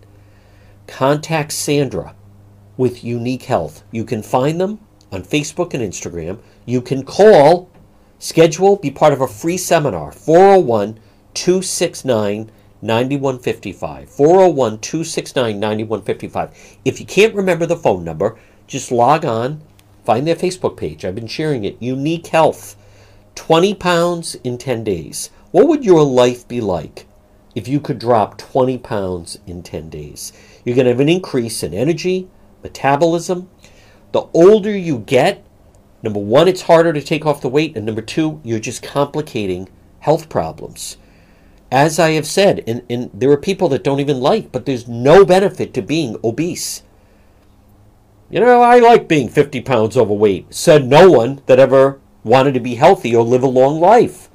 contact 0.86 1.52
Sandra 1.52 2.14
with 2.76 3.04
Unique 3.04 3.44
Health. 3.44 3.82
You 3.90 4.04
can 4.04 4.22
find 4.22 4.60
them 4.60 4.80
on 5.12 5.22
Facebook 5.22 5.74
and 5.74 5.82
Instagram. 5.82 6.38
You 6.66 6.80
can 6.80 7.04
call, 7.04 7.70
schedule, 8.18 8.76
be 8.76 8.90
part 8.90 9.12
of 9.12 9.20
a 9.20 9.28
free 9.28 9.56
seminar 9.56 10.12
401 10.12 10.98
269 11.34 12.50
9155. 12.80 14.08
401 14.08 14.78
269 14.78 15.60
9155. 15.60 16.78
If 16.84 17.00
you 17.00 17.06
can't 17.06 17.34
remember 17.34 17.66
the 17.66 17.76
phone 17.76 18.04
number, 18.04 18.38
just 18.66 18.92
log 18.92 19.24
on, 19.24 19.62
find 20.04 20.26
their 20.26 20.36
Facebook 20.36 20.76
page. 20.76 21.04
I've 21.04 21.14
been 21.14 21.26
sharing 21.26 21.64
it. 21.64 21.76
Unique 21.80 22.28
Health. 22.28 22.76
20 23.34 23.74
pounds 23.74 24.34
in 24.36 24.58
10 24.58 24.82
days. 24.82 25.30
What 25.50 25.66
would 25.66 25.82
your 25.82 26.02
life 26.02 26.46
be 26.46 26.60
like 26.60 27.06
if 27.54 27.66
you 27.66 27.80
could 27.80 27.98
drop 27.98 28.36
20 28.36 28.76
pounds 28.78 29.38
in 29.46 29.62
10 29.62 29.88
days? 29.88 30.32
You're 30.62 30.76
going 30.76 30.84
to 30.84 30.90
have 30.90 31.00
an 31.00 31.08
increase 31.08 31.62
in 31.62 31.72
energy, 31.72 32.28
metabolism. 32.62 33.48
The 34.12 34.26
older 34.34 34.76
you 34.76 34.98
get, 34.98 35.42
number 36.02 36.20
one, 36.20 36.48
it's 36.48 36.62
harder 36.62 36.92
to 36.92 37.00
take 37.00 37.24
off 37.24 37.40
the 37.40 37.48
weight, 37.48 37.76
and 37.76 37.86
number 37.86 38.02
two, 38.02 38.42
you're 38.44 38.58
just 38.58 38.82
complicating 38.82 39.70
health 40.00 40.28
problems. 40.28 40.98
As 41.72 41.98
I 41.98 42.10
have 42.10 42.26
said, 42.26 42.62
and, 42.66 42.82
and 42.90 43.10
there 43.14 43.30
are 43.30 43.38
people 43.38 43.70
that 43.70 43.84
don't 43.84 44.00
even 44.00 44.20
like, 44.20 44.52
but 44.52 44.66
there's 44.66 44.86
no 44.86 45.24
benefit 45.24 45.72
to 45.74 45.82
being 45.82 46.18
obese. 46.22 46.82
You 48.28 48.40
know, 48.40 48.60
I 48.60 48.80
like 48.80 49.08
being 49.08 49.30
50 49.30 49.62
pounds 49.62 49.96
overweight, 49.96 50.52
said 50.52 50.86
no 50.86 51.10
one 51.10 51.40
that 51.46 51.58
ever 51.58 52.00
wanted 52.22 52.52
to 52.52 52.60
be 52.60 52.74
healthy 52.74 53.16
or 53.16 53.24
live 53.24 53.42
a 53.42 53.46
long 53.46 53.80
life. 53.80 54.27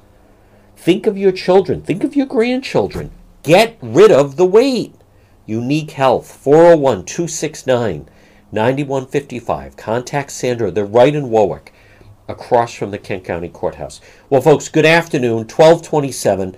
Think 0.84 1.06
of 1.06 1.16
your 1.16 1.32
children, 1.32 1.80
think 1.80 2.04
of 2.04 2.14
your 2.14 2.26
grandchildren. 2.26 3.10
Get 3.42 3.78
rid 3.80 4.12
of 4.12 4.36
the 4.36 4.44
weight. 4.44 4.94
Unique 5.46 5.92
Health, 5.92 6.30
401 6.30 7.06
269 7.06 8.06
9155. 8.52 9.78
Contact 9.78 10.30
Sandra. 10.30 10.70
They're 10.70 10.84
right 10.84 11.14
in 11.14 11.30
Warwick, 11.30 11.72
across 12.28 12.74
from 12.74 12.90
the 12.90 12.98
Kent 12.98 13.24
County 13.24 13.48
Courthouse. 13.48 14.02
Well, 14.28 14.42
folks, 14.42 14.68
good 14.68 14.84
afternoon. 14.84 15.48
1227 15.48 16.54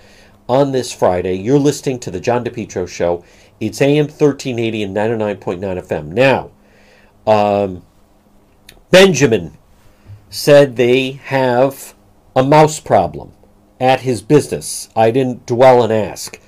on 0.48 0.72
this 0.72 0.92
Friday. 0.92 1.34
You're 1.34 1.60
listening 1.60 2.00
to 2.00 2.10
the 2.10 2.18
John 2.18 2.44
DePetro 2.44 2.88
Show. 2.88 3.24
It's 3.60 3.80
AM 3.80 4.06
1380 4.06 4.82
and 4.82 4.96
99.9 4.96 5.60
FM. 5.86 6.06
Now, 6.08 6.50
um, 7.28 7.84
Benjamin 8.90 9.56
said 10.30 10.74
they 10.74 11.12
have 11.12 11.94
a 12.34 12.42
mouse 12.42 12.80
problem 12.80 13.32
at 13.80 14.00
his 14.00 14.22
business. 14.22 14.88
I 14.96 15.10
didn't 15.10 15.46
dwell 15.46 15.82
and 15.82 15.92
ask. 15.92 16.40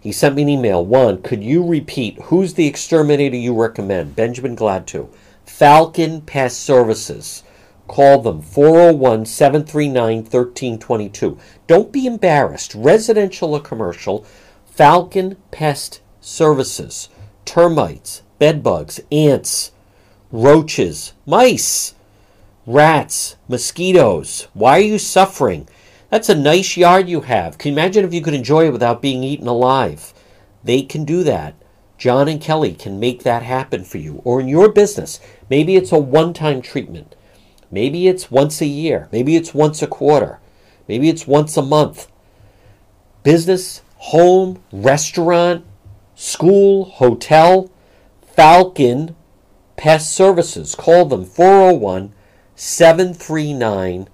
He 0.00 0.12
sent 0.12 0.36
me 0.36 0.42
an 0.42 0.48
email. 0.48 0.84
One, 0.84 1.20
could 1.22 1.42
you 1.42 1.66
repeat 1.66 2.20
who's 2.22 2.54
the 2.54 2.66
exterminator 2.66 3.36
you 3.36 3.54
recommend? 3.60 4.14
Benjamin 4.14 4.54
Glad 4.54 4.86
to. 4.88 5.10
Falcon 5.44 6.20
Pest 6.20 6.60
Services. 6.60 7.42
Call 7.88 8.20
them 8.20 8.42
401 8.42 9.26
739 9.26 10.16
1322. 10.18 11.38
Don't 11.66 11.92
be 11.92 12.06
embarrassed. 12.06 12.74
Residential 12.74 13.54
or 13.54 13.60
commercial, 13.60 14.24
Falcon 14.66 15.36
Pest 15.50 16.00
Services. 16.20 17.08
Termites, 17.44 18.22
bed 18.38 18.62
bugs, 18.62 19.00
ants, 19.12 19.72
roaches, 20.32 21.12
mice, 21.24 21.94
rats, 22.66 23.36
mosquitoes. 23.48 24.48
Why 24.52 24.78
are 24.78 24.82
you 24.82 24.98
suffering? 24.98 25.68
That's 26.10 26.28
a 26.28 26.34
nice 26.34 26.76
yard 26.76 27.08
you 27.08 27.22
have. 27.22 27.58
Can 27.58 27.72
you 27.72 27.78
imagine 27.78 28.04
if 28.04 28.14
you 28.14 28.22
could 28.22 28.34
enjoy 28.34 28.66
it 28.66 28.72
without 28.72 29.02
being 29.02 29.24
eaten 29.24 29.48
alive? 29.48 30.14
They 30.62 30.82
can 30.82 31.04
do 31.04 31.24
that. 31.24 31.54
John 31.98 32.28
and 32.28 32.40
Kelly 32.40 32.74
can 32.74 33.00
make 33.00 33.22
that 33.22 33.42
happen 33.42 33.84
for 33.84 33.98
you. 33.98 34.20
Or 34.24 34.40
in 34.40 34.48
your 34.48 34.70
business, 34.70 35.18
maybe 35.48 35.76
it's 35.76 35.92
a 35.92 35.98
one 35.98 36.32
time 36.32 36.62
treatment. 36.62 37.16
Maybe 37.70 38.06
it's 38.06 38.30
once 38.30 38.60
a 38.60 38.66
year. 38.66 39.08
Maybe 39.10 39.34
it's 39.34 39.54
once 39.54 39.82
a 39.82 39.86
quarter. 39.86 40.38
Maybe 40.86 41.08
it's 41.08 41.26
once 41.26 41.56
a 41.56 41.62
month. 41.62 42.06
Business, 43.22 43.82
home, 43.96 44.62
restaurant, 44.70 45.64
school, 46.14 46.84
hotel, 46.84 47.70
Falcon 48.22 49.16
Pest 49.76 50.12
Services. 50.12 50.74
Call 50.74 51.06
them 51.06 51.24
401 51.24 52.12
739 52.54 54.08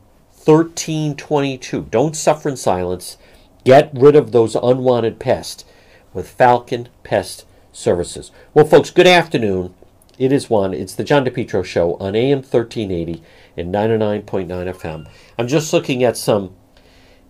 1322. 0.45 1.83
Don't 1.91 2.17
suffer 2.17 2.49
in 2.49 2.57
silence. 2.57 3.17
Get 3.65 3.91
rid 3.95 4.17
of 4.17 4.33
those 4.33 4.57
unwanted 4.57 5.21
pests 5.21 5.65
with 6.13 6.29
Falcon 6.29 6.89
Pest 7.05 7.45
Services. 7.73 8.33
Well, 8.53 8.65
folks, 8.65 8.91
good 8.91 9.07
afternoon. 9.07 9.75
It 10.19 10.33
is 10.33 10.51
one. 10.51 10.75
It's 10.75 10.95
the 10.95 11.05
John 11.05 11.25
DePetro 11.25 11.65
Show 11.65 11.95
on 11.95 12.17
AM 12.17 12.39
1380 12.39 13.23
and 13.57 13.73
99.9 13.73 14.47
FM. 14.49 15.09
I'm 15.39 15.49
just 15.49 15.73
looking 15.73 16.03
at 16.03 16.17
some 16.17 16.55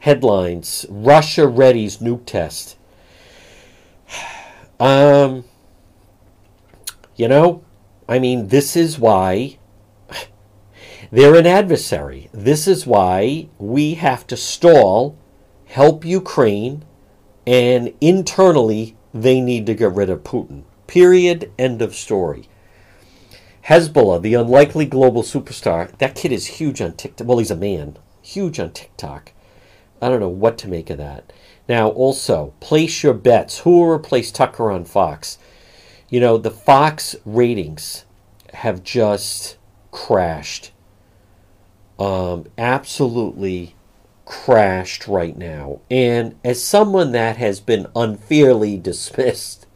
headlines. 0.00 0.86
Russia 0.88 1.42
readies 1.42 1.98
nuke 1.98 2.26
test. 2.26 2.76
Um, 4.80 5.44
you 7.14 7.28
know, 7.28 7.62
I 8.08 8.18
mean, 8.18 8.48
this 8.48 8.74
is 8.74 8.98
why 8.98 9.58
they're 11.12 11.36
an 11.36 11.46
adversary. 11.46 12.30
This 12.32 12.66
is 12.66 12.86
why 12.86 13.48
we 13.58 13.94
have 13.94 14.26
to 14.28 14.36
stall, 14.36 15.16
help 15.66 16.04
Ukraine, 16.04 16.84
and 17.46 17.92
internally 18.00 18.96
they 19.12 19.40
need 19.40 19.66
to 19.66 19.74
get 19.74 19.92
rid 19.92 20.08
of 20.08 20.24
Putin. 20.24 20.62
Period. 20.86 21.52
End 21.58 21.82
of 21.82 21.94
story. 21.94 22.48
Hasbulla, 23.66 24.20
the 24.20 24.34
unlikely 24.34 24.86
global 24.86 25.22
superstar, 25.22 25.96
that 25.98 26.16
kid 26.16 26.32
is 26.32 26.46
huge 26.46 26.80
on 26.80 26.94
TikTok. 26.94 27.28
Well, 27.28 27.38
he's 27.38 27.50
a 27.50 27.56
man, 27.56 27.98
huge 28.22 28.58
on 28.58 28.72
TikTok. 28.72 29.32
I 30.00 30.08
don't 30.08 30.18
know 30.18 30.28
what 30.28 30.58
to 30.58 30.68
make 30.68 30.90
of 30.90 30.98
that. 30.98 31.32
Now, 31.68 31.90
also, 31.90 32.54
place 32.58 33.02
your 33.02 33.14
bets. 33.14 33.60
Who 33.60 33.70
will 33.70 33.90
replace 33.90 34.32
Tucker 34.32 34.70
on 34.70 34.84
Fox? 34.84 35.38
You 36.08 36.20
know, 36.20 36.38
the 36.38 36.50
Fox 36.50 37.14
ratings 37.24 38.04
have 38.54 38.82
just 38.82 39.58
crashed. 39.92 40.71
Um, 42.02 42.46
absolutely 42.58 43.76
crashed 44.24 45.06
right 45.06 45.38
now. 45.38 45.82
And 45.88 46.34
as 46.42 46.60
someone 46.60 47.12
that 47.12 47.36
has 47.36 47.60
been 47.60 47.86
unfairly 47.94 48.76
dismissed 48.76 49.68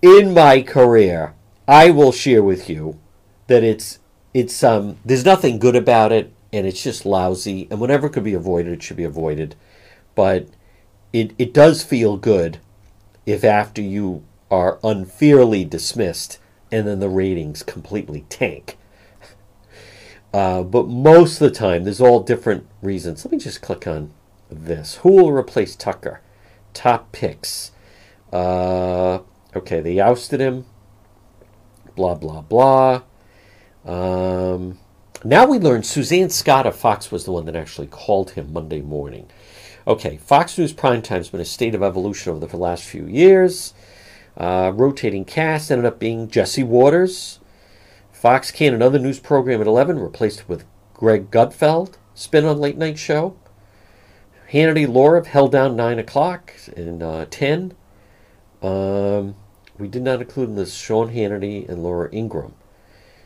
in 0.00 0.34
my 0.34 0.62
career, 0.62 1.34
I 1.66 1.90
will 1.90 2.12
share 2.12 2.44
with 2.44 2.70
you 2.70 3.00
that 3.48 3.64
it's 3.64 3.98
it's 4.32 4.62
um 4.62 4.98
there's 5.04 5.24
nothing 5.24 5.58
good 5.58 5.74
about 5.74 6.12
it 6.12 6.32
and 6.52 6.64
it's 6.64 6.80
just 6.80 7.04
lousy 7.04 7.66
and 7.72 7.80
whatever 7.80 8.08
could 8.08 8.22
be 8.22 8.34
avoided 8.34 8.74
it 8.74 8.82
should 8.84 8.96
be 8.96 9.02
avoided. 9.02 9.56
But 10.14 10.46
it, 11.12 11.32
it 11.38 11.52
does 11.52 11.82
feel 11.82 12.16
good 12.16 12.60
if 13.26 13.42
after 13.42 13.82
you 13.82 14.22
are 14.48 14.78
unfairly 14.84 15.64
dismissed 15.64 16.38
and 16.70 16.86
then 16.86 17.00
the 17.00 17.08
ratings 17.08 17.64
completely 17.64 18.26
tank. 18.28 18.77
Uh, 20.32 20.62
but 20.62 20.88
most 20.88 21.40
of 21.40 21.50
the 21.50 21.54
time, 21.54 21.84
there's 21.84 22.00
all 22.00 22.20
different 22.20 22.66
reasons. 22.82 23.24
Let 23.24 23.32
me 23.32 23.38
just 23.38 23.62
click 23.62 23.86
on 23.86 24.12
this. 24.50 24.96
Who 24.96 25.10
will 25.12 25.32
replace 25.32 25.74
Tucker? 25.74 26.20
Top 26.74 27.12
picks. 27.12 27.72
Uh, 28.32 29.20
okay, 29.56 29.80
they 29.80 30.00
ousted 30.00 30.40
him. 30.40 30.66
Blah, 31.96 32.14
blah, 32.14 32.42
blah. 32.42 33.02
Um, 33.84 34.78
now 35.24 35.46
we 35.46 35.58
learn 35.58 35.82
Suzanne 35.82 36.30
Scott 36.30 36.66
of 36.66 36.76
Fox 36.76 37.10
was 37.10 37.24
the 37.24 37.32
one 37.32 37.46
that 37.46 37.56
actually 37.56 37.86
called 37.86 38.30
him 38.30 38.52
Monday 38.52 38.82
morning. 38.82 39.28
Okay, 39.86 40.18
Fox 40.18 40.58
News 40.58 40.74
Primetime's 40.74 41.30
been 41.30 41.40
a 41.40 41.46
state 41.46 41.74
of 41.74 41.82
evolution 41.82 42.34
over 42.34 42.46
the 42.46 42.58
last 42.58 42.84
few 42.84 43.06
years. 43.06 43.72
Uh, 44.36 44.70
rotating 44.74 45.24
cast 45.24 45.72
ended 45.72 45.86
up 45.86 45.98
being 45.98 46.28
Jesse 46.28 46.62
Watters. 46.62 47.40
Fox 48.18 48.50
Can, 48.50 48.74
another 48.74 48.98
news 48.98 49.20
program 49.20 49.60
at 49.60 49.68
11, 49.68 50.00
replaced 50.00 50.48
with 50.48 50.64
Greg 50.92 51.30
Gutfeld, 51.30 51.98
spin 52.14 52.44
on 52.44 52.58
late 52.58 52.76
night 52.76 52.98
show. 52.98 53.36
Hannity 54.50 54.92
Laura 54.92 55.24
held 55.24 55.52
down 55.52 55.76
9 55.76 56.00
o'clock 56.00 56.52
and 56.76 57.00
uh, 57.00 57.26
10. 57.30 57.74
Um, 58.60 59.36
we 59.78 59.86
did 59.86 60.02
not 60.02 60.20
include 60.20 60.48
in 60.48 60.56
this 60.56 60.74
Sean 60.74 61.14
Hannity 61.14 61.68
and 61.68 61.84
Laura 61.84 62.08
Ingraham. 62.12 62.56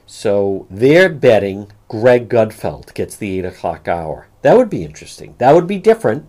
So 0.04 0.66
they're 0.68 1.08
betting 1.08 1.72
Greg 1.88 2.28
Gutfeld 2.28 2.92
gets 2.92 3.16
the 3.16 3.38
8 3.38 3.46
o'clock 3.46 3.88
hour. 3.88 4.28
That 4.42 4.58
would 4.58 4.68
be 4.68 4.84
interesting. 4.84 5.36
That 5.38 5.54
would 5.54 5.66
be 5.66 5.78
different. 5.78 6.28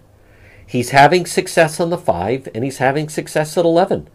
He's 0.65 0.91
having 0.91 1.25
success 1.25 1.81
on 1.81 1.89
the 1.89 1.97
5 1.97 2.47
and 2.55 2.63
he's 2.63 2.77
having 2.77 3.09
success 3.09 3.57
at 3.57 3.65
11. 3.65 4.07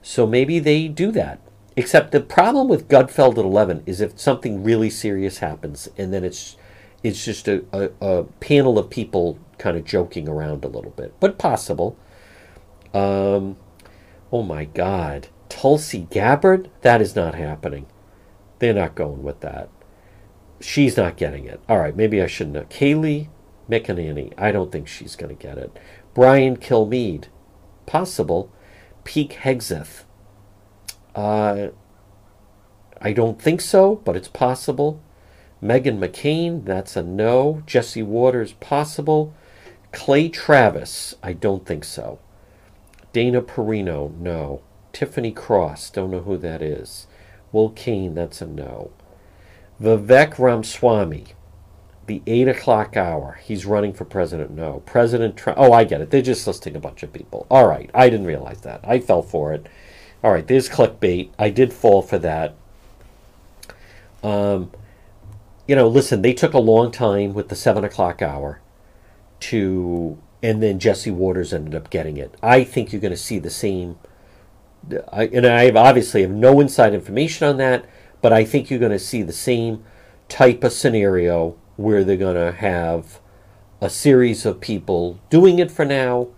So 0.00 0.26
maybe 0.26 0.58
they 0.58 0.88
do 0.88 1.12
that. 1.12 1.43
Except 1.76 2.12
the 2.12 2.20
problem 2.20 2.68
with 2.68 2.88
Gutfeld 2.88 3.38
at 3.38 3.44
11 3.44 3.82
is 3.86 4.00
if 4.00 4.18
something 4.18 4.62
really 4.62 4.90
serious 4.90 5.38
happens 5.38 5.88
and 5.98 6.12
then 6.12 6.24
it's 6.24 6.56
it's 7.02 7.24
just 7.24 7.48
a, 7.48 7.64
a, 7.72 7.90
a 8.00 8.24
panel 8.40 8.78
of 8.78 8.88
people 8.88 9.38
kind 9.58 9.76
of 9.76 9.84
joking 9.84 10.26
around 10.26 10.64
a 10.64 10.68
little 10.68 10.92
bit, 10.92 11.14
but 11.20 11.36
possible. 11.36 11.98
Um, 12.94 13.56
oh 14.32 14.42
my 14.42 14.64
God. 14.64 15.28
Tulsi 15.50 16.06
Gabbard? 16.10 16.70
That 16.80 17.02
is 17.02 17.14
not 17.14 17.34
happening. 17.34 17.86
They're 18.58 18.72
not 18.72 18.94
going 18.94 19.22
with 19.22 19.40
that. 19.40 19.68
She's 20.60 20.96
not 20.96 21.18
getting 21.18 21.44
it. 21.44 21.60
All 21.68 21.78
right, 21.78 21.94
maybe 21.94 22.22
I 22.22 22.26
shouldn't 22.26 22.56
have. 22.56 22.70
Kayleigh 22.70 23.28
McEnany. 23.68 24.32
I 24.38 24.50
don't 24.50 24.72
think 24.72 24.88
she's 24.88 25.16
going 25.16 25.36
to 25.36 25.42
get 25.42 25.58
it. 25.58 25.78
Brian 26.14 26.56
Kilmeade. 26.56 27.26
Possible. 27.86 28.50
Pete 29.04 29.38
Hegseth. 29.42 30.04
Uh, 31.14 31.68
I 33.00 33.12
don't 33.12 33.40
think 33.40 33.60
so, 33.60 33.96
but 33.96 34.16
it's 34.16 34.28
possible. 34.28 35.00
Meghan 35.62 35.98
McCain, 35.98 36.64
that's 36.64 36.96
a 36.96 37.02
no. 37.02 37.62
Jesse 37.66 38.02
Watters, 38.02 38.52
possible. 38.54 39.34
Clay 39.92 40.28
Travis, 40.28 41.14
I 41.22 41.32
don't 41.32 41.66
think 41.66 41.84
so. 41.84 42.18
Dana 43.12 43.42
Perino, 43.42 44.14
no. 44.18 44.62
Tiffany 44.92 45.32
Cross, 45.32 45.90
don't 45.90 46.10
know 46.10 46.20
who 46.20 46.36
that 46.38 46.62
is. 46.62 47.06
Will 47.52 47.70
Cain, 47.70 48.14
that's 48.14 48.42
a 48.42 48.46
no. 48.46 48.90
Vivek 49.80 50.38
Ramaswamy, 50.38 51.26
the 52.06 52.22
8 52.26 52.48
o'clock 52.48 52.96
hour. 52.96 53.38
He's 53.42 53.66
running 53.66 53.92
for 53.92 54.04
president. 54.04 54.50
No. 54.50 54.82
President 54.86 55.36
Trump. 55.36 55.58
Oh, 55.58 55.72
I 55.72 55.84
get 55.84 56.00
it. 56.00 56.10
They're 56.10 56.22
just 56.22 56.46
listing 56.46 56.76
a 56.76 56.80
bunch 56.80 57.02
of 57.02 57.12
people. 57.12 57.46
All 57.50 57.66
right. 57.66 57.90
I 57.94 58.08
didn't 58.08 58.26
realize 58.26 58.60
that. 58.62 58.80
I 58.84 59.00
fell 59.00 59.22
for 59.22 59.52
it. 59.52 59.66
All 60.24 60.32
right. 60.32 60.46
There's 60.46 60.70
clickbait. 60.70 61.28
I 61.38 61.50
did 61.50 61.74
fall 61.74 62.00
for 62.00 62.18
that. 62.18 62.54
Um, 64.22 64.72
you 65.68 65.76
know, 65.76 65.86
listen, 65.86 66.22
they 66.22 66.32
took 66.32 66.54
a 66.54 66.58
long 66.58 66.90
time 66.90 67.34
with 67.34 67.50
the 67.50 67.54
7 67.54 67.84
o'clock 67.84 68.22
hour 68.22 68.62
to. 69.40 70.18
And 70.42 70.62
then 70.62 70.78
Jesse 70.78 71.10
Watters 71.10 71.52
ended 71.52 71.74
up 71.74 71.90
getting 71.90 72.16
it. 72.16 72.34
I 72.42 72.64
think 72.64 72.90
you're 72.90 73.00
going 73.02 73.12
to 73.12 73.18
see 73.18 73.38
the 73.38 73.50
same. 73.50 73.98
I, 75.12 75.26
and 75.26 75.46
I 75.46 75.70
obviously 75.70 76.22
have 76.22 76.30
no 76.30 76.60
inside 76.60 76.92
information 76.92 77.48
on 77.48 77.56
that, 77.58 77.86
but 78.20 78.32
I 78.32 78.44
think 78.44 78.68
you're 78.68 78.80
going 78.80 78.92
to 78.92 78.98
see 78.98 79.22
the 79.22 79.32
same 79.32 79.84
type 80.28 80.62
of 80.62 80.72
scenario 80.72 81.56
where 81.76 82.04
they're 82.04 82.18
going 82.18 82.34
to 82.34 82.52
have 82.52 83.20
a 83.80 83.88
series 83.88 84.44
of 84.44 84.60
people 84.60 85.18
doing 85.30 85.58
it 85.58 85.70
for 85.70 85.86
now, 85.86 86.28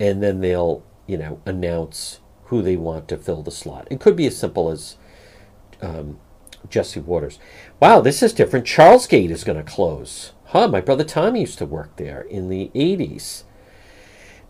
and 0.00 0.22
then 0.22 0.40
they'll, 0.40 0.82
you 1.06 1.18
know, 1.18 1.42
announce 1.44 2.20
who 2.46 2.62
they 2.62 2.76
want 2.76 3.08
to 3.08 3.16
fill 3.16 3.42
the 3.42 3.50
slot. 3.50 3.88
It 3.90 4.00
could 4.00 4.16
be 4.16 4.26
as 4.26 4.36
simple 4.36 4.70
as 4.70 4.96
um, 5.80 6.18
Jesse 6.68 7.00
Watters. 7.00 7.38
Wow, 7.80 8.00
this 8.00 8.22
is 8.22 8.32
different. 8.32 8.66
Charlesgate 8.66 9.30
is 9.30 9.44
going 9.44 9.58
to 9.58 9.70
close. 9.70 10.32
Huh, 10.46 10.68
my 10.68 10.80
brother 10.80 11.04
Tom 11.04 11.36
used 11.36 11.58
to 11.58 11.66
work 11.66 11.96
there 11.96 12.22
in 12.22 12.48
the 12.48 12.70
80s. 12.74 13.44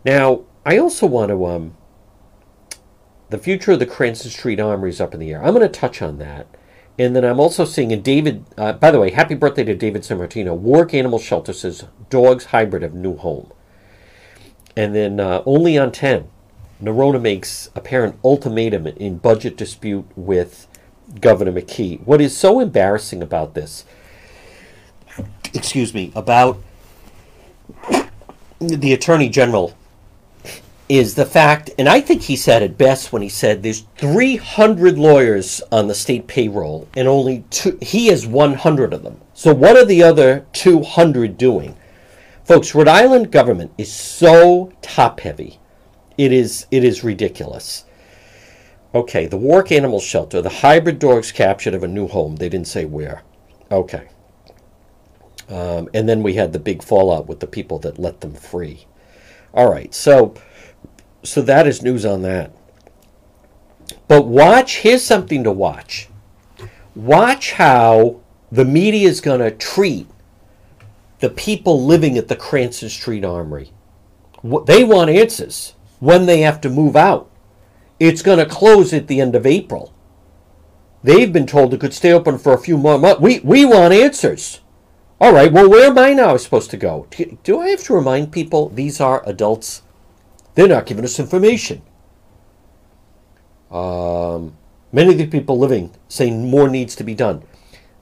Now, 0.03 0.43
I 0.65 0.77
also 0.77 1.07
want 1.07 1.29
to, 1.29 1.45
um, 1.45 1.77
the 3.29 3.37
future 3.37 3.71
of 3.71 3.79
the 3.79 3.85
Cranston 3.85 4.31
Street 4.31 4.59
Armory 4.59 4.91
is 4.91 5.01
up 5.01 5.13
in 5.13 5.19
the 5.19 5.31
air. 5.31 5.43
I'm 5.43 5.53
going 5.53 5.61
to 5.61 5.79
touch 5.79 6.01
on 6.01 6.17
that 6.19 6.47
and 6.97 7.15
then 7.15 7.25
I'm 7.25 7.39
also 7.39 7.65
seeing 7.65 7.91
a 7.91 7.97
David, 7.97 8.45
uh, 8.57 8.73
by 8.73 8.89
the 8.89 8.99
way, 8.99 9.11
happy 9.11 9.35
birthday 9.35 9.65
to 9.65 9.75
David 9.75 10.03
Sammartino. 10.03 10.55
Warwick 10.55 10.93
Animal 10.93 11.19
Shelter 11.19 11.51
says 11.51 11.85
dogs 12.09 12.45
hybrid 12.45 12.83
of 12.83 12.93
new 12.93 13.17
home. 13.17 13.51
And 14.77 14.95
then 14.95 15.19
uh, 15.19 15.43
only 15.45 15.77
on 15.77 15.91
10, 15.91 16.29
Neronha 16.81 17.21
makes 17.21 17.69
apparent 17.75 18.19
ultimatum 18.23 18.87
in 18.87 19.17
budget 19.17 19.55
dispute 19.55 20.05
with 20.15 20.67
Governor 21.21 21.53
McKee. 21.53 22.01
What 22.05 22.19
is 22.19 22.35
so 22.35 22.59
embarrassing 22.59 23.21
about 23.21 23.53
this, 23.53 23.85
excuse 25.53 25.93
me, 25.93 26.11
about 26.15 26.59
the 28.59 28.93
Attorney 28.93 29.29
General 29.29 29.73
is 30.87 31.15
the 31.15 31.25
fact, 31.25 31.71
and 31.79 31.89
I 31.89 31.99
think 32.01 32.21
he 32.21 32.35
said 32.35 32.61
it 32.61 32.77
best 32.77 33.11
when 33.11 33.21
he 33.21 33.29
said 33.29 33.63
there's 33.63 33.85
300 33.97 34.99
lawyers 34.99 35.61
on 35.71 35.87
the 35.87 35.95
state 35.95 36.27
payroll, 36.27 36.87
and 36.95 37.07
only 37.07 37.43
two, 37.49 37.77
he 37.81 38.09
is 38.09 38.27
100 38.27 38.93
of 38.93 39.01
them. 39.01 39.19
So 39.33 39.53
what 39.53 39.77
are 39.77 39.85
the 39.85 40.03
other 40.03 40.45
200 40.53 41.37
doing? 41.37 41.75
Folks, 42.43 42.75
Rhode 42.75 42.87
Island 42.87 43.31
government 43.31 43.71
is 43.77 43.91
so 43.91 44.71
top 44.81 45.21
heavy. 45.21 45.59
It 46.17 46.31
is 46.31 46.65
it 46.71 46.83
is 46.83 47.03
ridiculous. 47.03 47.85
Okay, 48.93 49.25
the 49.25 49.37
Warwick 49.37 49.73
Animal 49.73 49.99
Shelter, 49.99 50.41
the 50.41 50.49
hybrid 50.49 50.99
dogs 50.99 51.31
captured 51.31 51.73
of 51.73 51.83
a 51.83 51.87
new 51.87 52.07
home. 52.07 52.37
They 52.37 52.47
didn't 52.47 52.67
say 52.67 52.85
where. 52.85 53.23
Okay. 53.69 54.07
Um, 55.49 55.89
and 55.93 56.07
then 56.07 56.23
we 56.23 56.35
had 56.35 56.53
the 56.53 56.59
big 56.59 56.81
fallout 56.81 57.27
with 57.27 57.39
the 57.39 57.47
people 57.47 57.77
that 57.79 57.99
let 57.99 58.21
them 58.21 58.33
free. 58.33 58.87
All 59.53 59.69
right, 59.69 59.93
so 59.93 60.33
so 61.23 61.41
that 61.41 61.67
is 61.67 61.81
news 61.81 62.05
on 62.05 62.21
that. 62.21 62.51
But 64.07 64.27
watch, 64.27 64.77
here's 64.77 65.03
something 65.03 65.43
to 65.43 65.51
watch. 65.51 66.07
Watch 66.95 67.53
how 67.53 68.21
the 68.51 68.65
media 68.65 69.07
is 69.07 69.21
going 69.21 69.41
to 69.41 69.51
treat 69.51 70.07
the 71.19 71.29
people 71.29 71.83
living 71.83 72.17
at 72.17 72.27
the 72.27 72.35
Cranston 72.35 72.89
Street 72.89 73.25
Armory. 73.25 73.71
They 74.65 74.83
want 74.83 75.09
answers 75.09 75.74
when 75.99 76.25
they 76.25 76.41
have 76.41 76.61
to 76.61 76.69
move 76.69 76.95
out. 76.95 77.29
It's 77.99 78.21
going 78.21 78.39
to 78.39 78.45
close 78.45 78.93
at 78.93 79.07
the 79.07 79.21
end 79.21 79.35
of 79.35 79.45
April. 79.45 79.93
They've 81.03 81.31
been 81.31 81.47
told 81.47 81.73
it 81.73 81.79
could 81.79 81.93
stay 81.93 82.11
open 82.11 82.37
for 82.37 82.53
a 82.53 82.57
few 82.57 82.77
more 82.77 82.97
months. 82.97 83.21
We, 83.21 83.39
we 83.39 83.63
want 83.63 83.93
answers. 83.93 84.61
All 85.21 85.33
right, 85.33 85.51
well, 85.51 85.69
where 85.69 85.89
am 85.89 85.97
I 85.97 86.13
now 86.13 86.35
supposed 86.35 86.71
to 86.71 86.77
go? 86.77 87.07
Do 87.43 87.61
I 87.61 87.69
have 87.69 87.83
to 87.83 87.93
remind 87.93 88.31
people 88.31 88.69
these 88.69 88.99
are 88.99 89.23
adults? 89.25 89.81
They're 90.55 90.67
not 90.67 90.85
giving 90.85 91.05
us 91.05 91.19
information. 91.19 91.83
Um, 93.71 94.57
many 94.91 95.11
of 95.11 95.17
the 95.17 95.27
people 95.27 95.57
living 95.57 95.91
saying 96.07 96.49
more 96.49 96.67
needs 96.67 96.95
to 96.97 97.03
be 97.03 97.15
done. 97.15 97.43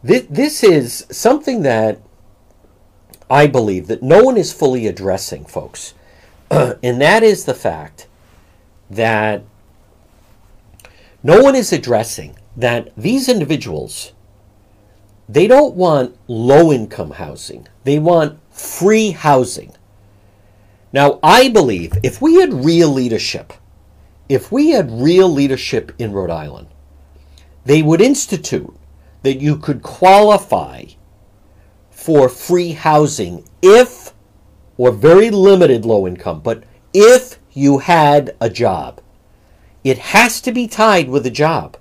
This, 0.03 0.25
this 0.29 0.63
is 0.63 1.05
something 1.11 1.61
that 1.63 1.99
I 3.29 3.47
believe 3.47 3.87
that 3.87 4.03
no 4.03 4.23
one 4.23 4.37
is 4.37 4.53
fully 4.53 4.87
addressing, 4.87 5.45
folks. 5.45 5.93
and 6.83 7.01
that 7.01 7.23
is 7.23 7.45
the 7.45 7.53
fact 7.53 8.07
that 8.89 9.43
no 11.21 11.41
one 11.41 11.55
is 11.55 11.71
addressing 11.71 12.37
that 12.55 12.91
these 12.95 13.27
individuals 13.27 14.13
they 15.27 15.47
don't 15.47 15.75
want 15.75 16.17
low 16.27 16.71
income 16.71 17.11
housing. 17.11 17.67
They 17.83 17.99
want 17.99 18.39
free 18.51 19.11
housing. 19.11 19.73
Now, 20.91 21.19
I 21.23 21.49
believe 21.49 21.93
if 22.03 22.21
we 22.21 22.35
had 22.35 22.53
real 22.53 22.89
leadership, 22.89 23.53
if 24.29 24.51
we 24.51 24.69
had 24.69 24.91
real 24.91 25.29
leadership 25.29 25.91
in 25.97 26.11
Rhode 26.11 26.29
Island, 26.29 26.67
they 27.65 27.81
would 27.81 28.01
institute 28.01 28.75
that 29.23 29.39
you 29.39 29.57
could 29.57 29.81
qualify 29.81 30.85
for 31.89 32.27
free 32.27 32.73
housing 32.73 33.47
if, 33.61 34.12
or 34.77 34.91
very 34.91 35.29
limited 35.29 35.85
low 35.85 36.07
income, 36.07 36.41
but 36.41 36.63
if 36.93 37.39
you 37.53 37.79
had 37.79 38.35
a 38.41 38.49
job. 38.49 38.99
It 39.83 39.97
has 39.99 40.41
to 40.41 40.51
be 40.51 40.67
tied 40.67 41.09
with 41.09 41.25
a 41.25 41.31
job. 41.31 41.77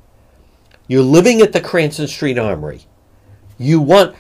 You're 0.86 1.02
living 1.02 1.40
at 1.40 1.52
the 1.52 1.60
Cranston 1.60 2.08
Street 2.08 2.38
Armory. 2.38 2.82
You 3.58 3.80
want, 3.80 4.14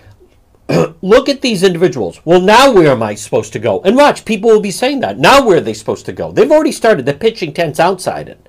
look 1.02 1.28
at 1.28 1.42
these 1.42 1.62
individuals. 1.62 2.20
Well, 2.24 2.40
now 2.40 2.72
where 2.72 2.92
am 2.92 3.02
I 3.02 3.14
supposed 3.14 3.52
to 3.54 3.58
go? 3.58 3.80
And 3.82 3.96
watch, 3.96 4.24
people 4.24 4.50
will 4.50 4.60
be 4.60 4.70
saying 4.70 5.00
that. 5.00 5.18
Now 5.18 5.44
where 5.44 5.58
are 5.58 5.62
they 5.62 5.74
supposed 5.74 6.06
to 6.06 6.12
go? 6.12 6.32
They've 6.32 6.50
already 6.50 6.72
started. 6.72 7.06
the 7.06 7.14
pitching 7.14 7.52
tents 7.52 7.80
outside 7.80 8.28
it. 8.28 8.48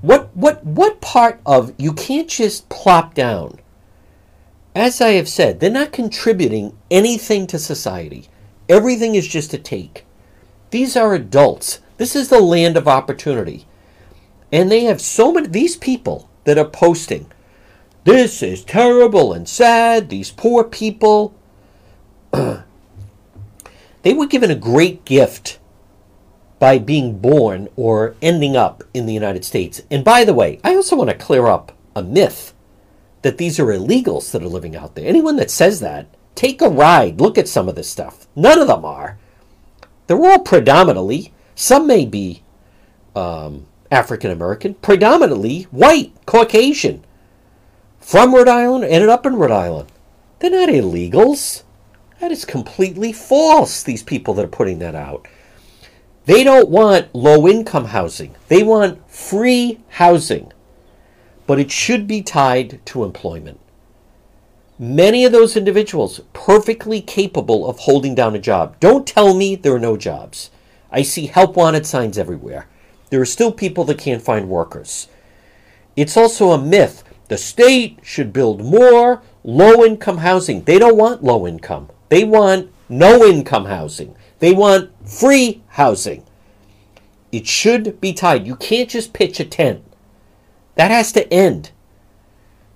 What 0.00 0.34
what 0.36 0.64
what 0.64 1.00
part 1.00 1.40
of 1.44 1.74
you 1.76 1.92
can't 1.92 2.28
just 2.28 2.68
plop 2.68 3.14
down? 3.14 3.58
As 4.72 5.00
I 5.00 5.10
have 5.10 5.28
said, 5.28 5.58
they're 5.58 5.70
not 5.70 5.92
contributing 5.92 6.78
anything 6.88 7.48
to 7.48 7.58
society. 7.58 8.28
Everything 8.68 9.14
is 9.14 9.26
just 9.26 9.54
a 9.54 9.58
take. 9.58 10.04
These 10.70 10.96
are 10.96 11.14
adults. 11.14 11.80
This 11.96 12.14
is 12.14 12.28
the 12.28 12.40
land 12.40 12.76
of 12.76 12.86
opportunity. 12.86 13.66
And 14.52 14.70
they 14.70 14.84
have 14.84 15.00
so 15.00 15.32
many 15.32 15.48
these 15.48 15.76
people 15.76 16.28
that 16.44 16.58
are 16.58 16.64
posting 16.64 17.30
this 18.08 18.42
is 18.42 18.64
terrible 18.64 19.34
and 19.34 19.46
sad. 19.46 20.08
These 20.08 20.30
poor 20.30 20.64
people. 20.64 21.34
they 22.32 22.64
were 24.14 24.26
given 24.26 24.50
a 24.50 24.54
great 24.54 25.04
gift 25.04 25.58
by 26.58 26.78
being 26.78 27.18
born 27.18 27.68
or 27.76 28.16
ending 28.22 28.56
up 28.56 28.82
in 28.94 29.04
the 29.04 29.12
United 29.12 29.44
States. 29.44 29.82
And 29.90 30.04
by 30.04 30.24
the 30.24 30.32
way, 30.32 30.58
I 30.64 30.74
also 30.74 30.96
want 30.96 31.10
to 31.10 31.16
clear 31.16 31.46
up 31.46 31.72
a 31.94 32.02
myth 32.02 32.54
that 33.20 33.36
these 33.36 33.60
are 33.60 33.66
illegals 33.66 34.30
that 34.32 34.42
are 34.42 34.48
living 34.48 34.74
out 34.74 34.94
there. 34.94 35.06
Anyone 35.06 35.36
that 35.36 35.50
says 35.50 35.80
that, 35.80 36.06
take 36.38 36.62
a 36.62 36.68
ride, 36.68 37.20
look 37.20 37.36
at 37.36 37.48
some 37.48 37.68
of 37.68 37.74
this 37.74 37.90
stuff. 37.90 38.28
None 38.36 38.60
of 38.60 38.68
them 38.68 38.84
are. 38.84 39.18
They're 40.06 40.24
all 40.24 40.38
predominantly, 40.38 41.32
some 41.56 41.88
may 41.88 42.06
be 42.06 42.44
um, 43.16 43.66
African 43.90 44.30
American, 44.30 44.74
predominantly 44.74 45.64
white, 45.72 46.12
Caucasian 46.26 47.04
from 47.98 48.34
Rhode 48.34 48.48
Island, 48.48 48.84
ended 48.84 49.08
up 49.08 49.26
in 49.26 49.34
Rhode 49.34 49.50
Island. 49.50 49.90
They're 50.38 50.52
not 50.52 50.68
illegals. 50.68 51.64
That 52.20 52.30
is 52.30 52.44
completely 52.44 53.12
false, 53.12 53.82
these 53.82 54.04
people 54.04 54.32
that 54.34 54.44
are 54.44 54.48
putting 54.48 54.78
that 54.78 54.94
out. 54.94 55.26
They 56.26 56.44
don't 56.44 56.68
want 56.68 57.12
low 57.14 57.48
income 57.48 57.86
housing, 57.86 58.36
they 58.46 58.62
want 58.62 59.10
free 59.10 59.80
housing. 59.88 60.52
But 61.48 61.58
it 61.58 61.72
should 61.72 62.06
be 62.06 62.22
tied 62.22 62.80
to 62.86 63.02
employment. 63.02 63.58
Many 64.78 65.24
of 65.24 65.32
those 65.32 65.56
individuals 65.56 66.20
perfectly 66.32 67.00
capable 67.00 67.68
of 67.68 67.80
holding 67.80 68.14
down 68.14 68.36
a 68.36 68.38
job. 68.38 68.76
Don't 68.78 69.06
tell 69.06 69.34
me 69.34 69.56
there 69.56 69.74
are 69.74 69.80
no 69.80 69.96
jobs. 69.96 70.50
I 70.90 71.02
see 71.02 71.26
help 71.26 71.56
wanted 71.56 71.84
signs 71.84 72.16
everywhere. 72.16 72.68
There 73.10 73.20
are 73.20 73.26
still 73.26 73.50
people 73.50 73.84
that 73.84 73.98
can't 73.98 74.22
find 74.22 74.48
workers. 74.48 75.08
It's 75.96 76.16
also 76.16 76.50
a 76.50 76.58
myth 76.58 77.02
the 77.28 77.36
state 77.36 77.98
should 78.02 78.32
build 78.32 78.64
more 78.64 79.22
low 79.44 79.84
income 79.84 80.18
housing. 80.18 80.62
They 80.62 80.78
don't 80.78 80.96
want 80.96 81.22
low 81.22 81.46
income, 81.46 81.90
they 82.08 82.24
want 82.24 82.70
no 82.88 83.24
income 83.24 83.66
housing. 83.66 84.14
They 84.38 84.52
want 84.52 84.90
free 85.06 85.62
housing. 85.68 86.24
It 87.32 87.46
should 87.46 88.00
be 88.00 88.12
tied. 88.12 88.46
You 88.46 88.56
can't 88.56 88.88
just 88.88 89.12
pitch 89.12 89.40
a 89.40 89.44
tent. 89.44 89.82
That 90.76 90.90
has 90.90 91.12
to 91.12 91.30
end. 91.32 91.72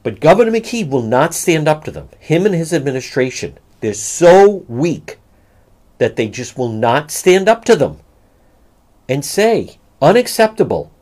But 0.02 0.20
Governor 0.20 0.50
McKee 0.50 0.88
will 0.88 1.02
not 1.02 1.34
stand 1.34 1.68
up 1.68 1.84
to 1.84 1.90
them. 1.90 2.08
Him 2.18 2.44
and 2.44 2.54
his 2.54 2.72
administration, 2.72 3.58
they're 3.80 3.94
so 3.94 4.64
weak 4.68 5.18
that 5.98 6.16
they 6.16 6.28
just 6.28 6.58
will 6.58 6.68
not 6.68 7.10
stand 7.10 7.48
up 7.48 7.64
to 7.66 7.76
them 7.76 7.98
and 9.08 9.24
say, 9.24 9.78
unacceptable. 10.00 10.92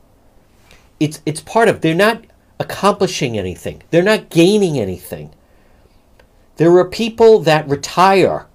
It's, 0.99 1.21
it's 1.25 1.41
part 1.41 1.67
of, 1.67 1.81
they're 1.81 1.95
not 1.95 2.25
accomplishing 2.59 3.37
anything, 3.37 3.81
they're 3.89 4.03
not 4.03 4.29
gaining 4.29 4.77
anything. 4.77 5.33
There 6.57 6.75
are 6.77 6.85
people 6.85 7.39
that 7.39 7.67
retire, 7.67 8.45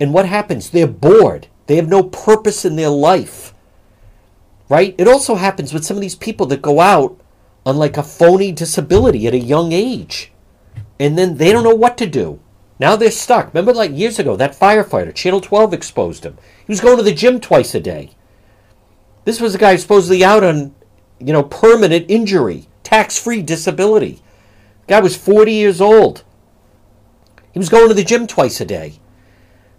and 0.00 0.12
what 0.12 0.26
happens? 0.26 0.70
They're 0.70 0.88
bored, 0.88 1.46
they 1.66 1.76
have 1.76 1.88
no 1.88 2.02
purpose 2.02 2.64
in 2.64 2.74
their 2.74 2.90
life. 2.90 3.54
Right? 4.68 4.94
It 4.98 5.06
also 5.06 5.36
happens 5.36 5.72
with 5.72 5.84
some 5.84 5.96
of 5.96 6.00
these 6.00 6.16
people 6.16 6.46
that 6.46 6.62
go 6.62 6.80
out 6.80 7.20
on 7.66 7.76
like 7.76 7.96
a 7.96 8.02
phony 8.02 8.52
disability 8.52 9.26
at 9.26 9.34
a 9.34 9.38
young 9.38 9.72
age, 9.72 10.32
and 10.98 11.16
then 11.16 11.36
they 11.36 11.52
don't 11.52 11.64
know 11.64 11.74
what 11.74 11.96
to 11.98 12.06
do. 12.06 12.40
Now 12.78 12.96
they're 12.96 13.10
stuck. 13.10 13.48
Remember, 13.48 13.72
like 13.72 13.92
years 13.92 14.18
ago, 14.18 14.36
that 14.36 14.58
firefighter, 14.58 15.14
Channel 15.14 15.40
12 15.40 15.72
exposed 15.72 16.24
him. 16.24 16.36
He 16.66 16.72
was 16.72 16.80
going 16.80 16.96
to 16.96 17.02
the 17.02 17.14
gym 17.14 17.40
twice 17.40 17.74
a 17.74 17.80
day. 17.80 18.10
This 19.24 19.40
was 19.40 19.54
a 19.54 19.58
guy 19.58 19.76
supposedly 19.76 20.24
out 20.24 20.44
on, 20.44 20.74
you 21.18 21.32
know, 21.32 21.42
permanent 21.42 22.06
injury 22.10 22.68
tax 22.82 23.18
free 23.18 23.42
disability. 23.42 24.20
The 24.86 24.94
guy 24.94 25.00
was 25.00 25.16
40 25.16 25.52
years 25.52 25.80
old. 25.80 26.22
He 27.52 27.58
was 27.58 27.68
going 27.68 27.88
to 27.88 27.94
the 27.94 28.04
gym 28.04 28.26
twice 28.26 28.60
a 28.60 28.64
day. 28.64 29.00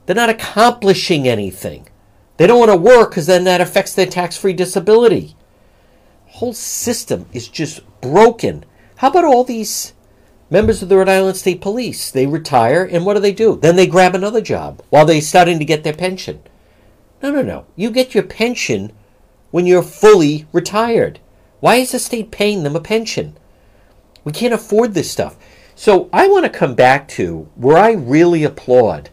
They're 0.05 0.15
not 0.15 0.29
accomplishing 0.29 1.27
anything. 1.27 1.87
They 2.37 2.47
don't 2.47 2.59
want 2.59 2.71
to 2.71 2.77
work 2.77 3.11
because 3.11 3.27
then 3.27 3.43
that 3.45 3.61
affects 3.61 3.93
their 3.93 4.05
tax 4.05 4.37
free 4.37 4.53
disability. 4.53 5.35
Whole 6.35 6.53
system 6.53 7.27
is 7.31 7.47
just 7.47 7.79
broken. 8.01 8.65
How 8.97 9.09
about 9.09 9.23
all 9.23 9.45
these 9.45 9.93
members 10.49 10.83
of 10.83 10.89
the 10.89 10.97
Rhode 10.97 11.07
Island 11.07 11.37
State 11.37 11.61
Police? 11.61 12.11
They 12.11 12.27
retire 12.27 12.83
and 12.83 13.05
what 13.05 13.13
do 13.13 13.21
they 13.21 13.31
do? 13.31 13.55
Then 13.55 13.77
they 13.77 13.87
grab 13.87 14.13
another 14.13 14.41
job 14.41 14.81
while 14.89 15.05
they're 15.05 15.21
starting 15.21 15.59
to 15.59 15.65
get 15.65 15.85
their 15.85 15.93
pension. 15.93 16.41
No, 17.23 17.31
no, 17.31 17.41
no. 17.41 17.67
You 17.77 17.89
get 17.89 18.13
your 18.13 18.25
pension 18.25 18.91
when 19.51 19.65
you're 19.65 19.81
fully 19.81 20.45
retired. 20.51 21.21
Why 21.61 21.75
is 21.75 21.93
the 21.93 21.99
state 21.99 22.31
paying 22.31 22.63
them 22.63 22.75
a 22.75 22.81
pension? 22.81 23.37
We 24.25 24.33
can't 24.33 24.53
afford 24.53 24.93
this 24.93 25.09
stuff. 25.09 25.37
So 25.73 26.09
I 26.11 26.27
want 26.27 26.43
to 26.43 26.49
come 26.49 26.75
back 26.75 27.07
to 27.09 27.49
where 27.55 27.77
I 27.77 27.93
really 27.93 28.43
applaud 28.43 29.09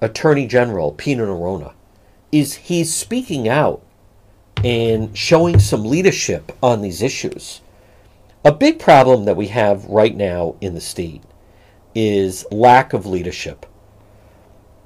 Attorney 0.00 0.48
General 0.48 0.90
Peter 0.90 1.28
Neronha 1.28 1.74
is 2.32 2.54
he's 2.54 2.92
speaking 2.92 3.48
out 3.48 3.85
and 4.66 5.16
showing 5.16 5.60
some 5.60 5.84
leadership 5.84 6.50
on 6.60 6.82
these 6.82 7.00
issues. 7.00 7.60
A 8.44 8.50
big 8.50 8.80
problem 8.80 9.24
that 9.24 9.36
we 9.36 9.46
have 9.46 9.84
right 9.84 10.16
now 10.16 10.56
in 10.60 10.74
the 10.74 10.80
state 10.80 11.22
is 11.94 12.44
lack 12.50 12.92
of 12.92 13.06
leadership. 13.06 13.64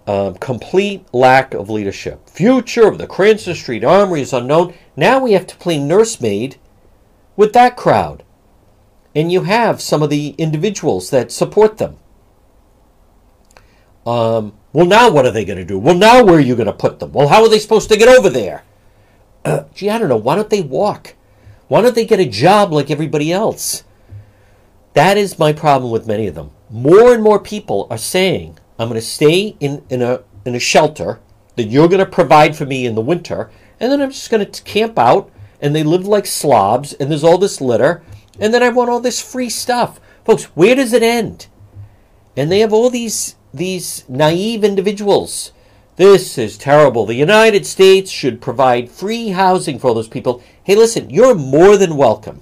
Um, 0.07 0.35
complete 0.35 1.07
lack 1.15 1.55
of 1.55 1.71
leadership. 1.71 2.29
Future 2.29 2.89
of 2.89 2.99
the 2.99 3.07
Cranston 3.07 3.55
Street 3.55 3.83
Armory 3.83 4.21
is 4.21 4.35
unknown. 4.35 4.75
Now 4.97 5.19
we 5.19 5.33
have 5.33 5.47
to 5.47 5.57
play 5.57 5.79
nursemaid 5.79 6.59
with 7.35 7.55
that 7.55 7.75
crowd. 7.75 8.23
And 9.15 9.33
you 9.33 9.45
have 9.45 9.81
some 9.81 10.03
of 10.03 10.11
the 10.11 10.35
individuals 10.37 11.09
that 11.09 11.33
support 11.33 11.79
them. 11.79 11.97
Um, 14.05 14.53
well, 14.75 14.85
now 14.85 15.11
what 15.11 15.25
are 15.25 15.31
they 15.33 15.47
going 15.47 15.59
to 15.59 15.65
do? 15.65 15.79
Well, 15.79 15.95
now 15.95 16.23
where 16.23 16.37
are 16.37 16.41
you 16.41 16.55
going 16.55 16.67
to 16.67 16.73
put 16.75 16.99
them? 16.99 17.13
Well, 17.13 17.29
how 17.29 17.43
are 17.43 17.49
they 17.49 17.59
supposed 17.59 17.89
to 17.89 17.97
get 17.97 18.09
over 18.09 18.29
there? 18.29 18.65
Uh, 19.45 19.65
gee, 19.75 19.91
I 19.91 19.99
don't 19.99 20.09
know. 20.09 20.17
Why 20.17 20.37
don't 20.37 20.51
they 20.51 20.63
walk? 20.63 21.15
Why 21.69 21.83
don't 21.83 21.95
they 21.95 22.05
get 22.05 22.21
a 22.21 22.27
job 22.27 22.73
like 22.73 22.91
everybody 22.91 23.33
else? 23.33 23.85
That 24.95 25.17
is 25.17 25.39
my 25.39 25.53
problem 25.53 25.93
with 25.93 26.07
many 26.07 26.27
of 26.27 26.35
them. 26.35 26.51
More 26.69 27.15
and 27.15 27.23
more 27.23 27.39
people 27.39 27.87
are 27.91 27.99
saying, 27.99 28.59
I'm 28.79 28.89
going 28.89 29.01
to 29.01 29.07
stay 29.07 29.57
in, 29.61 29.85
in, 29.89 30.03
a, 30.03 30.23
in 30.45 30.55
a 30.55 30.61
shelter 30.61 31.21
that 31.57 31.65
you're 31.65 31.89
going 31.89 32.05
to 32.05 32.07
provide 32.07 32.57
for 32.57 32.67
me 32.67 32.87
in 32.87 32.95
the 32.95 33.01
winter, 33.01 33.51
and 33.79 33.91
then 33.91 34.01
I'm 34.01 34.11
just 34.11 34.31
going 34.31 34.45
to 34.45 34.63
camp 34.63 34.99
out, 34.99 35.31
and 35.61 35.75
they 35.75 35.83
live 35.83 36.07
like 36.07 36.27
slobs, 36.27 36.93
and 36.95 37.11
there's 37.11 37.25
all 37.25 37.39
this 37.39 37.61
litter, 37.61 38.03
and 38.39 38.53
then 38.53 38.63
I 38.63 38.71
want 38.71 38.91
all 38.91 39.01
this 39.01 39.21
free 39.21 39.51
stuff. 39.51 40.01
Folks, 40.25 40.45
where 40.57 40.75
does 40.75 40.93
it 40.93 41.03
end? 41.03 41.47
And 42.37 42.51
they 42.51 42.61
have 42.61 42.73
all 42.73 42.91
these 42.91 43.37
these 43.53 44.05
naive 44.09 44.63
individuals. 44.65 45.53
This 46.01 46.39
is 46.39 46.57
terrible. 46.57 47.05
The 47.05 47.15
United 47.15 47.67
States 47.67 48.11
should 48.11 48.41
provide 48.41 48.91
free 48.91 49.29
housing 49.29 49.79
for 49.79 49.89
all 49.89 49.95
those 49.95 50.09
people. 50.09 50.43
Hey, 50.65 50.75
listen, 50.75 51.11
you're 51.11 51.35
more 51.35 51.77
than 51.77 51.95
welcome. 51.95 52.41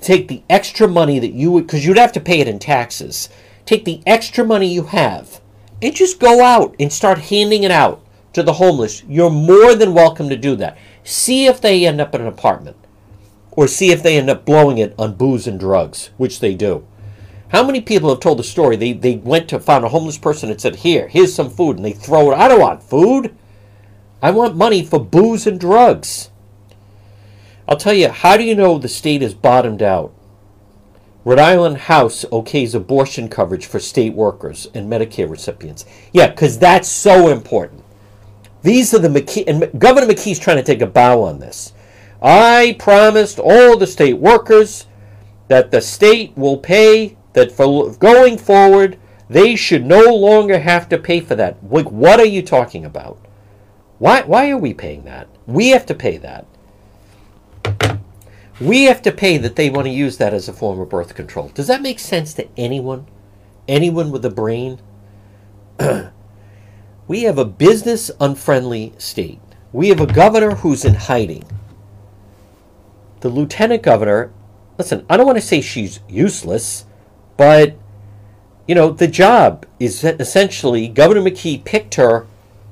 Take 0.00 0.28
the 0.28 0.44
extra 0.48 0.86
money 0.86 1.18
that 1.18 1.32
you 1.32 1.50
would, 1.50 1.66
because 1.66 1.84
you'd 1.84 1.98
have 1.98 2.12
to 2.12 2.20
pay 2.20 2.38
it 2.38 2.46
in 2.46 2.60
taxes. 2.60 3.28
Take 3.66 3.84
the 3.84 4.00
extra 4.06 4.44
money 4.44 4.72
you 4.72 4.84
have 4.84 5.40
and 5.82 5.96
just 5.96 6.20
go 6.20 6.44
out 6.44 6.76
and 6.78 6.92
start 6.92 7.18
handing 7.18 7.64
it 7.64 7.72
out 7.72 8.06
to 8.34 8.42
the 8.44 8.52
homeless. 8.52 9.02
You're 9.08 9.30
more 9.30 9.74
than 9.74 9.92
welcome 9.92 10.28
to 10.28 10.36
do 10.36 10.54
that. 10.54 10.78
See 11.02 11.46
if 11.46 11.60
they 11.60 11.84
end 11.84 12.00
up 12.00 12.14
in 12.14 12.20
an 12.20 12.28
apartment 12.28 12.76
or 13.50 13.66
see 13.66 13.90
if 13.90 14.00
they 14.00 14.16
end 14.16 14.30
up 14.30 14.44
blowing 14.44 14.78
it 14.78 14.94
on 14.96 15.16
booze 15.16 15.48
and 15.48 15.58
drugs, 15.58 16.10
which 16.18 16.38
they 16.38 16.54
do. 16.54 16.86
How 17.50 17.64
many 17.64 17.80
people 17.80 18.10
have 18.10 18.20
told 18.20 18.38
the 18.38 18.44
story? 18.44 18.76
They, 18.76 18.92
they 18.92 19.16
went 19.16 19.48
to 19.48 19.58
found 19.58 19.84
a 19.84 19.88
homeless 19.88 20.18
person 20.18 20.50
and 20.50 20.60
said, 20.60 20.76
Here, 20.76 21.08
here's 21.08 21.34
some 21.34 21.50
food. 21.50 21.76
And 21.76 21.84
they 21.84 21.92
throw 21.92 22.30
it. 22.30 22.36
I 22.36 22.48
don't 22.48 22.60
want 22.60 22.82
food. 22.82 23.34
I 24.22 24.30
want 24.30 24.56
money 24.56 24.84
for 24.84 25.00
booze 25.00 25.46
and 25.46 25.58
drugs. 25.58 26.30
I'll 27.66 27.76
tell 27.76 27.94
you, 27.94 28.08
how 28.08 28.36
do 28.36 28.44
you 28.44 28.54
know 28.54 28.78
the 28.78 28.88
state 28.88 29.22
is 29.22 29.34
bottomed 29.34 29.82
out? 29.82 30.12
Rhode 31.24 31.38
Island 31.38 31.78
House 31.78 32.24
okays 32.26 32.74
abortion 32.74 33.28
coverage 33.28 33.66
for 33.66 33.78
state 33.78 34.14
workers 34.14 34.66
and 34.74 34.90
Medicare 34.90 35.28
recipients. 35.28 35.84
Yeah, 36.12 36.28
because 36.28 36.58
that's 36.58 36.88
so 36.88 37.28
important. 37.28 37.84
These 38.62 38.94
are 38.94 38.98
the 38.98 39.08
McKee, 39.08 39.44
and 39.46 39.80
Governor 39.80 40.06
McKee's 40.06 40.38
trying 40.38 40.56
to 40.56 40.62
take 40.62 40.82
a 40.82 40.86
bow 40.86 41.22
on 41.22 41.38
this. 41.38 41.72
I 42.22 42.76
promised 42.78 43.38
all 43.38 43.76
the 43.76 43.86
state 43.86 44.18
workers 44.18 44.86
that 45.48 45.70
the 45.70 45.80
state 45.80 46.36
will 46.36 46.58
pay 46.58 47.16
that 47.32 47.52
for 47.52 47.92
going 47.94 48.38
forward, 48.38 48.98
they 49.28 49.54
should 49.54 49.84
no 49.84 50.14
longer 50.14 50.58
have 50.58 50.88
to 50.88 50.98
pay 50.98 51.20
for 51.20 51.34
that. 51.36 51.56
Like, 51.62 51.90
what 51.90 52.18
are 52.18 52.26
you 52.26 52.42
talking 52.42 52.84
about? 52.84 53.18
Why, 53.98 54.22
why 54.22 54.50
are 54.50 54.58
we 54.58 54.74
paying 54.74 55.04
that? 55.04 55.28
We 55.46 55.68
have 55.68 55.86
to 55.86 55.94
pay 55.94 56.16
that. 56.18 56.46
We 58.60 58.84
have 58.84 59.02
to 59.02 59.12
pay 59.12 59.38
that 59.38 59.56
they 59.56 59.70
want 59.70 59.86
to 59.86 59.90
use 59.90 60.18
that 60.18 60.34
as 60.34 60.48
a 60.48 60.52
form 60.52 60.80
of 60.80 60.90
birth 60.90 61.14
control. 61.14 61.48
Does 61.48 61.66
that 61.68 61.80
make 61.80 61.98
sense 61.98 62.34
to 62.34 62.48
anyone? 62.56 63.06
Anyone 63.66 64.10
with 64.10 64.24
a 64.24 64.30
brain? 64.30 64.80
we 67.08 67.22
have 67.22 67.38
a 67.38 67.44
business 67.44 68.10
unfriendly 68.20 68.92
state. 68.98 69.40
We 69.72 69.88
have 69.88 70.00
a 70.00 70.06
governor 70.06 70.56
who's 70.56 70.84
in 70.84 70.94
hiding. 70.94 71.44
The 73.20 73.28
lieutenant 73.28 73.82
governor, 73.82 74.32
listen, 74.76 75.06
I 75.08 75.16
don't 75.16 75.26
want 75.26 75.38
to 75.38 75.42
say 75.42 75.60
she's 75.60 76.00
useless. 76.08 76.84
But, 77.40 77.74
you 78.68 78.74
know, 78.74 78.90
the 78.90 79.08
job 79.08 79.64
is 79.78 80.04
essentially 80.04 80.88
Governor 80.88 81.22
McKee 81.22 81.64
picked 81.64 81.94
her 81.94 82.26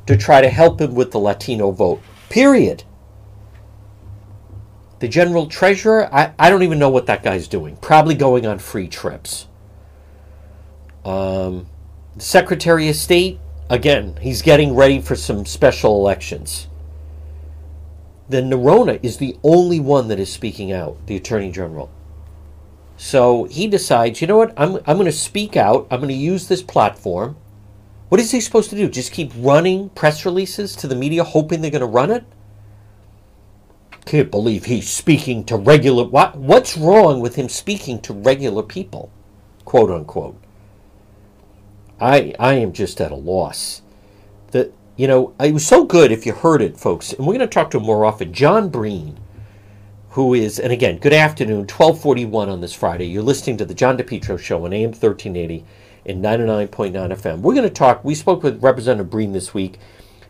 to 0.05 0.15
try 0.15 0.43
to 0.43 0.51
help 0.51 0.79
him 0.79 0.95
with 0.95 1.11
the 1.11 1.19
Latino 1.19 1.71
vote. 1.71 2.03
Period. 2.29 2.85
The 4.99 5.09
general 5.09 5.47
treasurer, 5.47 6.15
I, 6.15 6.35
I 6.39 6.51
don't 6.51 6.63
even 6.63 6.79
know 6.79 6.91
what 6.91 7.07
that 7.07 7.23
guy's 7.23 7.49
doing. 7.49 7.77
Probably 7.77 8.15
going 8.15 8.45
on 8.45 8.59
free 8.59 8.89
trips. 8.89 9.47
Um, 11.03 11.67
Secretary 12.19 12.91
of 12.91 12.97
State, 12.97 13.41
again, 13.71 14.19
he's 14.21 14.43
getting 14.43 14.77
ready 14.77 15.01
for 15.01 15.17
some 15.17 15.47
special 15.47 15.99
elections. 15.99 16.69
Then 18.29 18.51
Neronha 18.51 19.01
is 19.03 19.17
the 19.17 19.39
only 19.43 19.81
one 19.81 20.09
that 20.09 20.21
is 20.21 20.31
speaking 20.31 20.73
out, 20.73 21.07
the 21.07 21.17
Attorney 21.17 21.51
General. 21.51 21.91
So 22.99 23.45
he 23.45 23.69
decides, 23.69 24.21
you 24.21 24.27
know 24.27 24.37
what, 24.37 24.53
I'm, 24.57 24.77
I'm 24.85 24.97
going 24.97 25.05
to 25.05 25.13
speak 25.13 25.57
out. 25.57 25.87
I'm 25.89 26.01
going 26.01 26.09
to 26.09 26.15
use 26.15 26.49
this 26.49 26.63
platform. 26.63 27.37
What 28.09 28.21
is 28.21 28.33
he 28.33 28.41
supposed 28.41 28.71
to 28.71 28.77
do? 28.77 28.89
Just 28.89 29.13
keep 29.13 29.31
running 29.37 29.91
press 29.91 30.27
releases 30.27 30.75
to 30.77 30.89
the 30.89 30.97
media 30.97 31.23
hoping 31.23 31.61
they're 31.61 31.71
going 31.71 31.81
to 31.81 31.87
run 31.87 32.11
it? 32.11 32.25
Can't 34.05 34.33
believe 34.33 34.65
he's 34.65 34.89
speaking 34.89 35.45
to 35.45 35.57
regular. 35.57 36.05
What, 36.05 36.37
what's 36.37 36.77
wrong 36.77 37.21
with 37.21 37.37
him 37.37 37.49
speaking 37.49 38.01
to 38.03 38.13
regular 38.13 38.65
people? 38.65 39.13
Quote 39.65 39.93
unquote. 39.93 40.43
I, 42.01 42.35
I 42.41 42.55
am 42.55 42.73
just 42.73 43.01
at 43.01 43.13
a 43.13 43.17
loss. 43.17 43.83
That 44.51 44.73
you 44.97 45.07
know, 45.07 45.35
it 45.39 45.55
was 45.55 45.65
so 45.65 45.85
good 45.85 46.11
if 46.11 46.27
you 46.27 46.33
heard 46.33 46.63
it, 46.63 46.77
folks. 46.77 47.13
And 47.13 47.21
we're 47.21 47.35
going 47.35 47.41
to 47.41 47.47
talk 47.47 47.71
to 47.71 47.79
him 47.79 47.85
more 47.85 48.05
often. 48.05 48.33
John 48.33 48.71
Breen 48.71 49.19
who 50.19 50.35
is, 50.35 50.59
and 50.59 50.73
again, 50.73 50.99
good 50.99 51.13
afternoon, 51.13 51.59
1241 51.59 52.49
on 52.49 52.61
this 52.61 52.75
Friday. 52.75 53.07
You're 53.07 53.23
listening 53.23 53.57
to 53.59 53.65
the 53.65 53.73
John 53.73 53.97
DePetro 53.97 54.37
Show 54.37 54.65
on 54.65 54.73
AM 54.73 54.91
1380 54.91 55.65
and 56.07 56.25
99.9 56.25 56.93
FM. 56.93 57.39
We're 57.39 57.55
going 57.55 57.63
to 57.63 57.71
talk, 57.71 58.03
we 58.03 58.17
spoke 58.17 58.43
with 58.43 58.61
Representative 58.61 59.11
Breen 59.11 59.31
this 59.31 59.55
week. 59.55 59.79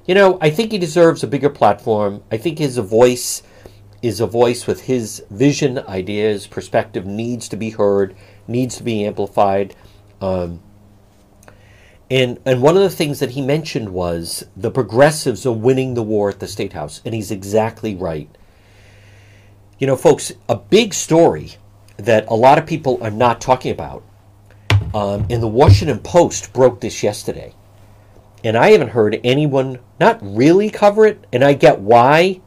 You 0.05 0.15
know, 0.15 0.37
I 0.43 0.51
think 0.51 0.73
he 0.73 0.79
deserves 0.79 1.23
a 1.23 1.27
bigger 1.27 1.49
platform. 1.49 2.23
I 2.31 2.37
think 2.37 2.59
his 2.59 2.77
voice 2.77 3.43
is 4.03 4.21
a 4.21 4.27
voice 4.27 4.67
with 4.67 4.83
his 4.83 5.25
vision, 5.31 5.79
ideas, 5.79 6.47
perspective 6.47 7.07
needs 7.07 7.49
to 7.49 7.57
be 7.57 7.71
heard, 7.71 8.15
needs 8.47 8.77
to 8.77 8.83
be 8.83 9.07
amplified. 9.07 9.75
Um, 10.21 10.61
and 12.11 12.39
and 12.45 12.61
one 12.61 12.77
of 12.77 12.83
the 12.83 12.91
things 12.91 13.21
that 13.21 13.31
he 13.31 13.41
mentioned 13.41 13.89
was 13.89 14.45
the 14.55 14.71
progressives 14.71 15.47
are 15.47 15.53
winning 15.53 15.95
the 15.95 16.03
war 16.03 16.29
at 16.29 16.41
the 16.41 16.47
state 16.47 16.75
house, 16.75 17.01
and 17.07 17.15
he's 17.15 17.31
exactly 17.31 17.95
right. 17.95 18.29
You 19.79 19.87
know, 19.87 19.97
folks, 19.97 20.33
a 20.49 20.57
big 20.57 20.93
story 20.93 21.53
that 21.97 22.27
a 22.29 22.35
lot 22.35 22.59
of 22.59 22.67
people 22.67 22.99
are 23.03 23.11
not 23.11 23.41
talking 23.41 23.73
about. 23.73 24.03
Um, 24.95 25.27
and 25.31 25.43
the 25.43 25.49
Washington 25.49 26.01
Post 26.01 26.53
broke 26.53 26.81
this 26.81 27.03
yesterday. 27.03 27.55
And 28.43 28.57
I 28.57 28.71
haven't 28.71 28.91
heard 28.91 29.21
anyone 29.23 29.79
not 30.01 30.19
really 30.21 30.71
cover 30.71 31.07
it. 31.07 31.25
And 31.33 31.45
I 31.45 31.53
get 31.53 31.81
why. 31.81 32.41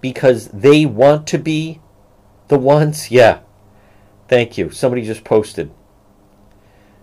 Because 0.00 0.48
they 0.48 0.86
want 0.86 1.26
to 1.28 1.38
be 1.38 1.80
the 2.48 2.58
ones. 2.58 3.10
Yeah. 3.10 3.40
Thank 4.28 4.58
you. 4.58 4.70
Somebody 4.70 5.02
just 5.02 5.24
posted. 5.24 5.70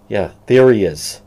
Yeah, 0.08 0.32
there 0.46 0.72
he 0.72 0.86
is. 0.86 1.22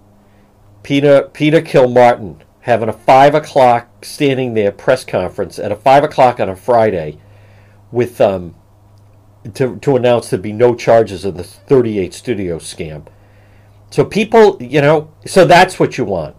Peter 0.85 1.29
Peter 1.33 1.61
Kilmartin 1.61 2.41
having 2.61 2.89
a 2.89 2.93
five 2.93 3.35
o'clock 3.35 4.05
standing 4.05 4.55
there 4.55 4.71
press 4.71 5.05
conference 5.05 5.59
at 5.59 5.73
a 5.73 5.77
five 5.77 6.05
o'clock 6.05 6.39
on 6.39 6.49
a 6.49 6.57
Friday 6.57 7.19
with 7.91 8.21
um, 8.21 8.55
to 9.55 9.77
to 9.79 9.97
announce 9.97 10.31
there'd 10.31 10.43
be 10.43 10.53
no 10.53 10.75
charges 10.75 11.25
of 11.25 11.37
the 11.37 11.45
38 11.45 12.13
studio 12.15 12.59
scam. 12.59 13.07
So 13.91 14.05
people, 14.05 14.59
you 14.61 14.83
know, 14.83 15.11
so 15.27 15.47
that's 15.47 15.81
what 15.81 15.97
you 15.97 16.05
want. 16.05 16.37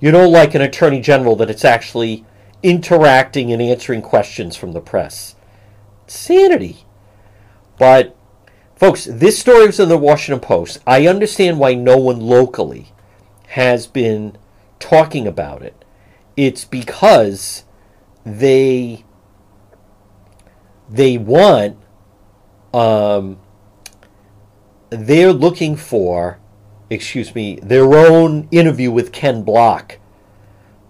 You 0.00 0.10
don't 0.10 0.32
like 0.32 0.54
an 0.54 0.62
attorney 0.62 1.00
general 1.00 1.36
that 1.36 1.50
it's 1.50 1.64
actually 1.64 2.24
interacting 2.62 3.52
and 3.52 3.60
answering 3.60 4.02
questions 4.02 4.56
from 4.56 4.72
the 4.72 4.80
press. 4.80 5.36
Sanity. 6.06 6.84
But 7.78 8.16
folks, 8.76 9.04
this 9.04 9.38
story 9.38 9.66
was 9.66 9.78
in 9.78 9.88
the 9.88 9.98
Washington 9.98 10.40
Post. 10.40 10.78
I 10.86 11.06
understand 11.06 11.58
why 11.58 11.74
no 11.74 11.98
one 11.98 12.20
locally 12.20 12.92
has 13.48 13.86
been 13.86 14.38
talking 14.78 15.26
about 15.26 15.62
it. 15.62 15.84
It's 16.36 16.64
because 16.64 17.64
they 18.24 19.04
they 20.88 21.18
want 21.18 21.76
um, 22.72 23.38
they're 24.90 25.32
looking 25.32 25.76
for 25.76 26.38
excuse 26.90 27.34
me 27.34 27.58
their 27.62 27.94
own 27.94 28.48
interview 28.50 28.90
with 28.90 29.12
ken 29.12 29.42
block 29.42 29.98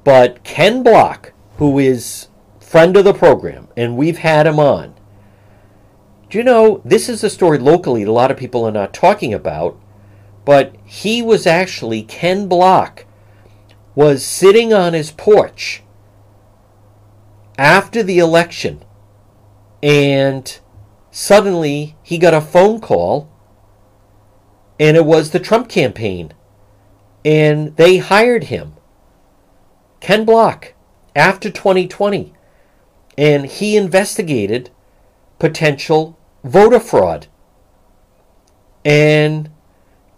but 0.04 0.42
ken 0.44 0.82
block 0.82 1.32
who 1.58 1.78
is 1.78 2.28
friend 2.68 2.98
of 2.98 3.04
the 3.04 3.14
program, 3.14 3.66
and 3.78 3.96
we've 3.96 4.18
had 4.18 4.46
him 4.46 4.60
on. 4.60 4.94
Do 6.28 6.36
you 6.36 6.44
know, 6.44 6.82
this 6.84 7.08
is 7.08 7.24
a 7.24 7.30
story 7.30 7.58
locally 7.58 8.02
a 8.02 8.12
lot 8.12 8.30
of 8.30 8.36
people 8.36 8.64
are 8.64 8.72
not 8.72 8.92
talking 8.92 9.32
about, 9.32 9.80
but 10.44 10.74
he 10.84 11.22
was 11.22 11.46
actually, 11.46 12.02
Ken 12.02 12.46
Block 12.46 13.06
was 13.94 14.22
sitting 14.22 14.72
on 14.74 14.92
his 14.92 15.10
porch 15.10 15.82
after 17.56 18.02
the 18.02 18.18
election, 18.18 18.84
and 19.82 20.58
suddenly 21.10 21.96
he 22.02 22.18
got 22.18 22.34
a 22.34 22.40
phone 22.40 22.80
call, 22.80 23.30
and 24.78 24.96
it 24.96 25.04
was 25.04 25.30
the 25.30 25.40
Trump 25.40 25.68
campaign, 25.68 26.32
and 27.24 27.76
they 27.76 27.98
hired 27.98 28.44
him. 28.44 28.74
Ken 30.00 30.24
Block, 30.24 30.74
after 31.16 31.50
2020, 31.50 32.32
and 33.16 33.46
he 33.46 33.76
investigated 33.76 34.70
potential 35.38 36.18
voter 36.44 36.80
fraud. 36.80 37.26
And 38.84 39.50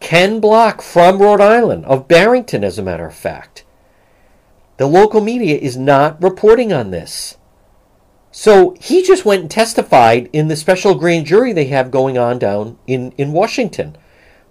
Ken 0.01 0.41
Block 0.41 0.83
from 0.83 1.19
Rhode 1.19 1.41
Island, 1.41 1.85
of 1.87 2.09
Barrington, 2.09 2.63
as 2.63 2.79
a 2.79 2.83
matter 2.83 3.07
of 3.07 3.15
fact. 3.15 3.65
The 4.77 4.87
local 4.87 5.21
media 5.21 5.59
is 5.59 5.77
not 5.77 6.23
reporting 6.23 6.73
on 6.73 6.91
this. 6.91 7.37
So 8.33 8.76
he 8.81 9.03
just 9.03 9.24
went 9.24 9.43
and 9.43 9.51
testified 9.51 10.31
in 10.33 10.49
the 10.49 10.57
special 10.57 10.95
grand 10.95 11.26
jury 11.26 11.53
they 11.53 11.66
have 11.66 11.91
going 11.91 12.16
on 12.16 12.39
down 12.39 12.78
in, 12.87 13.12
in 13.18 13.33
Washington. 13.33 13.97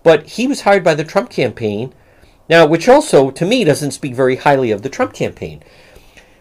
But 0.03 0.27
he 0.31 0.47
was 0.47 0.61
hired 0.61 0.83
by 0.83 0.95
the 0.95 1.03
Trump 1.03 1.29
campaign, 1.29 1.93
now, 2.49 2.65
which 2.65 2.89
also, 2.89 3.31
to 3.31 3.45
me, 3.45 3.63
doesn't 3.63 3.91
speak 3.91 4.15
very 4.15 4.37
highly 4.37 4.71
of 4.71 4.81
the 4.81 4.89
Trump 4.89 5.13
campaign. 5.13 5.63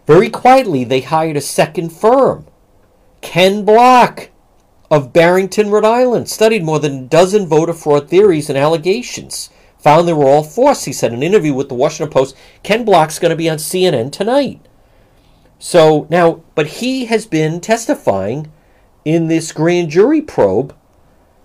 Very 0.07 0.30
quietly, 0.30 0.84
they 0.84 1.03
hired 1.03 1.36
a 1.36 1.41
second 1.43 1.91
firm, 1.91 2.47
Ken 3.20 3.64
Block, 3.64 4.30
of 4.91 5.12
Barrington, 5.12 5.70
Rhode 5.70 5.84
Island, 5.84 6.28
studied 6.30 6.64
more 6.64 6.78
than 6.78 7.05
a 7.05 7.09
dozen 7.09 7.47
voter 7.47 7.74
fraud 7.74 8.09
theories 8.09 8.49
and 8.49 8.57
allegations. 8.57 9.51
Found 9.80 10.09
they 10.09 10.12
were 10.12 10.24
all 10.24 10.43
false, 10.43 10.84
he 10.84 10.93
said 10.93 11.12
in 11.12 11.18
an 11.18 11.22
interview 11.22 11.53
with 11.53 11.68
the 11.68 11.74
Washington 11.74 12.12
Post. 12.12 12.34
Ken 12.62 12.84
Block's 12.84 13.18
going 13.18 13.30
to 13.30 13.36
be 13.36 13.51
on 13.51 13.59
CNN 13.59 14.11
tonight. 14.11 14.66
So 15.59 16.06
now, 16.09 16.42
but 16.54 16.66
he 16.66 17.06
has 17.06 17.26
been 17.26 17.61
testifying 17.61 18.52
in 19.04 19.28
this 19.28 19.52
grand 19.52 19.90
jury 19.90 20.20
probe 20.20 20.74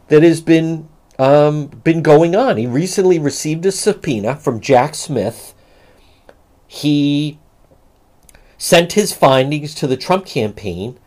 that 0.07 0.23
has 0.23 0.41
been 0.41 0.87
um, 1.17 1.67
been 1.67 2.01
going 2.01 2.35
on. 2.35 2.57
He 2.57 2.67
recently 2.67 3.19
received 3.19 3.65
a 3.65 3.71
subpoena 3.71 4.35
from 4.35 4.59
Jack 4.59 4.95
Smith. 4.95 5.53
He 6.67 7.39
sent 8.57 8.93
his 8.93 9.13
findings 9.13 9.75
to 9.75 9.87
the 9.87 9.97
Trump 9.97 10.25
campaign 10.25 10.97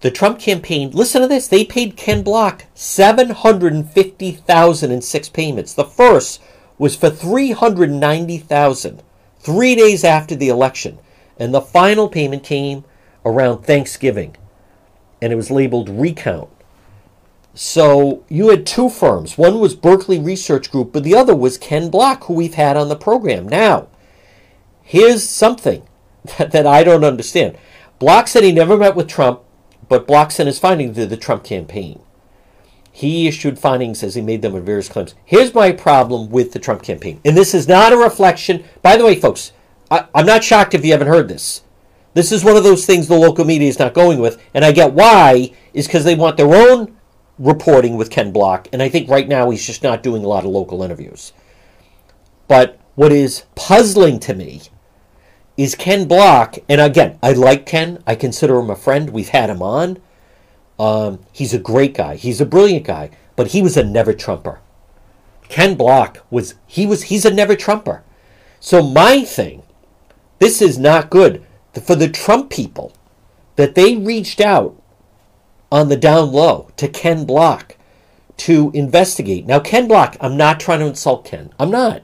the 0.00 0.10
Trump 0.10 0.38
campaign, 0.38 0.90
listen 0.92 1.20
to 1.20 1.28
this, 1.28 1.46
they 1.46 1.62
paid 1.64 1.96
Ken 1.96 2.22
Block 2.22 2.64
750,000 2.74 4.90
in 4.90 5.02
six 5.02 5.28
payments. 5.28 5.74
The 5.74 5.84
first 5.84 6.40
was 6.78 6.96
for 6.96 7.10
390,000 7.10 9.02
3 9.40 9.74
days 9.74 10.04
after 10.04 10.34
the 10.34 10.48
election, 10.48 10.98
and 11.40 11.52
the 11.52 11.60
final 11.60 12.08
payment 12.08 12.44
came 12.44 12.84
around 13.24 13.62
Thanksgiving. 13.62 14.36
And 15.20 15.32
it 15.32 15.36
was 15.36 15.50
labeled 15.50 15.88
recount. 15.88 16.48
So 17.52 18.24
you 18.28 18.50
had 18.50 18.64
two 18.64 18.88
firms. 18.88 19.36
One 19.36 19.58
was 19.58 19.74
Berkeley 19.74 20.18
Research 20.18 20.70
Group, 20.70 20.92
but 20.92 21.02
the 21.02 21.16
other 21.16 21.34
was 21.34 21.58
Ken 21.58 21.90
Block, 21.90 22.24
who 22.24 22.34
we've 22.34 22.54
had 22.54 22.76
on 22.76 22.88
the 22.88 22.96
program. 22.96 23.48
Now, 23.48 23.88
here's 24.82 25.28
something 25.28 25.82
that, 26.38 26.52
that 26.52 26.66
I 26.66 26.84
don't 26.84 27.04
understand. 27.04 27.58
Block 27.98 28.28
said 28.28 28.44
he 28.44 28.52
never 28.52 28.78
met 28.78 28.94
with 28.94 29.08
Trump 29.08 29.42
but 29.90 30.06
Block 30.06 30.30
sent 30.30 30.46
his 30.46 30.60
findings 30.60 30.94
to 30.96 31.04
the 31.04 31.16
Trump 31.16 31.42
campaign. 31.42 32.00
He 32.92 33.26
issued 33.26 33.58
findings 33.58 34.04
as 34.04 34.14
he 34.14 34.22
made 34.22 34.40
them 34.40 34.54
on 34.54 34.64
various 34.64 34.88
claims. 34.88 35.16
Here's 35.24 35.52
my 35.52 35.72
problem 35.72 36.30
with 36.30 36.52
the 36.52 36.60
Trump 36.60 36.82
campaign. 36.82 37.20
And 37.24 37.36
this 37.36 37.54
is 37.54 37.66
not 37.66 37.92
a 37.92 37.96
reflection. 37.96 38.64
By 38.82 38.96
the 38.96 39.04
way, 39.04 39.16
folks, 39.16 39.52
I, 39.90 40.06
am 40.14 40.26
not 40.26 40.44
shocked 40.44 40.74
if 40.74 40.84
you 40.84 40.92
haven't 40.92 41.08
heard 41.08 41.28
this. 41.28 41.62
This 42.14 42.32
is 42.32 42.44
one 42.44 42.56
of 42.56 42.64
those 42.64 42.86
things 42.86 43.06
the 43.06 43.14
local 43.14 43.44
media 43.44 43.68
is 43.68 43.78
not 43.78 43.94
going 43.94 44.18
with. 44.20 44.42
And 44.54 44.64
I 44.64 44.72
get 44.72 44.92
why, 44.92 45.52
is 45.72 45.86
because 45.86 46.04
they 46.04 46.14
want 46.14 46.36
their 46.36 46.54
own 46.54 46.96
reporting 47.38 47.96
with 47.96 48.10
Ken 48.10 48.32
Block. 48.32 48.68
And 48.72 48.82
I 48.82 48.88
think 48.88 49.08
right 49.08 49.28
now 49.28 49.50
he's 49.50 49.66
just 49.66 49.82
not 49.82 50.02
doing 50.02 50.24
a 50.24 50.28
lot 50.28 50.44
of 50.44 50.50
local 50.50 50.82
interviews. 50.82 51.32
But 52.48 52.78
what 52.94 53.12
is 53.12 53.44
puzzling 53.54 54.20
to 54.20 54.34
me 54.34 54.62
is 55.56 55.74
Ken 55.74 56.08
Block, 56.08 56.56
and 56.68 56.80
again, 56.80 57.18
I 57.22 57.32
like 57.32 57.66
Ken. 57.66 58.02
I 58.06 58.14
consider 58.14 58.58
him 58.58 58.70
a 58.70 58.76
friend. 58.76 59.10
We've 59.10 59.28
had 59.28 59.50
him 59.50 59.62
on. 59.62 59.98
Um, 60.78 61.20
he's 61.32 61.52
a 61.52 61.58
great 61.58 61.94
guy. 61.94 62.16
He's 62.16 62.40
a 62.40 62.46
brilliant 62.46 62.86
guy, 62.86 63.10
but 63.36 63.48
he 63.48 63.60
was 63.60 63.76
a 63.76 63.84
never 63.84 64.14
Trumper. 64.14 64.60
Ken 65.48 65.74
Block 65.74 66.24
was 66.30 66.54
he 66.66 66.86
was 66.86 67.04
he's 67.04 67.24
a 67.24 67.32
never 67.32 67.56
Trumper. 67.56 68.02
So 68.58 68.82
my 68.82 69.22
thing, 69.22 69.62
this 70.40 70.60
is 70.60 70.78
not 70.78 71.10
good 71.10 71.44
for 71.80 71.94
the 71.94 72.08
Trump 72.08 72.50
people 72.50 72.92
that 73.54 73.76
they 73.76 73.96
reached 73.96 74.40
out 74.40 74.82
on 75.70 75.88
the 75.88 75.96
down 75.96 76.32
low 76.32 76.70
to 76.76 76.88
Ken 76.88 77.24
Block 77.24 77.76
to 78.38 78.72
investigate. 78.74 79.46
Now 79.46 79.60
Ken 79.60 79.86
Block, 79.86 80.16
I'm 80.20 80.36
not 80.36 80.58
trying 80.58 80.80
to 80.80 80.86
insult 80.86 81.24
Ken. 81.24 81.52
I'm 81.60 81.70
not. 81.70 82.02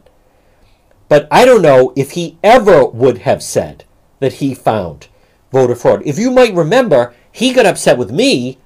But 1.09 1.27
I 1.31 1.45
don't 1.45 1.63
know 1.63 1.93
if 1.97 2.13
he 2.13 2.39
ever 2.45 2.85
would 2.85 3.19
have 3.19 3.43
said 3.43 3.85
that 4.21 4.35
he 4.35 4.55
found 4.55 5.09
voter 5.51 5.75
fraud. 5.75 6.03
If 6.05 6.19
you 6.19 6.31
might 6.31 6.55
remember, 6.55 7.15
he 7.33 7.53
got 7.53 7.67
upset 7.67 7.99
with 7.99 8.11
me 8.11 8.59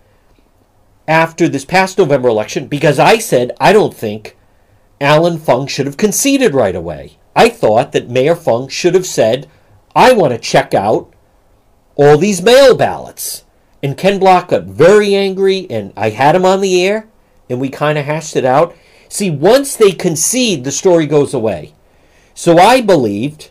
after 1.06 1.48
this 1.48 1.64
past 1.64 1.98
November 1.98 2.28
election 2.28 2.66
because 2.66 2.98
I 2.98 3.18
said 3.18 3.52
I 3.60 3.72
don't 3.72 3.94
think 3.94 4.36
Alan 5.00 5.38
Fung 5.38 5.66
should 5.66 5.86
have 5.86 5.96
conceded 5.96 6.54
right 6.54 6.74
away. 6.74 7.18
I 7.34 7.48
thought 7.48 7.92
that 7.92 8.10
Mayor 8.10 8.34
Fung 8.34 8.68
should 8.68 8.94
have 8.94 9.06
said, 9.06 9.48
I 9.94 10.12
want 10.12 10.32
to 10.32 10.38
check 10.38 10.74
out 10.74 11.12
all 11.96 12.16
these 12.16 12.42
mail 12.42 12.76
ballots. 12.76 13.44
And 13.82 13.96
Ken 13.96 14.18
Block 14.18 14.48
got 14.48 14.64
very 14.64 15.14
angry, 15.14 15.66
and 15.70 15.92
I 15.96 16.10
had 16.10 16.36
him 16.36 16.44
on 16.44 16.60
the 16.60 16.84
air, 16.84 17.08
and 17.48 17.60
we 17.60 17.70
kind 17.70 17.98
of 17.98 18.04
hashed 18.04 18.36
it 18.36 18.44
out. 18.44 18.76
See, 19.08 19.30
once 19.30 19.74
they 19.74 19.92
concede, 19.92 20.64
the 20.64 20.70
story 20.70 21.06
goes 21.06 21.32
away. 21.34 21.74
So 22.34 22.58
I 22.58 22.80
believed 22.80 23.50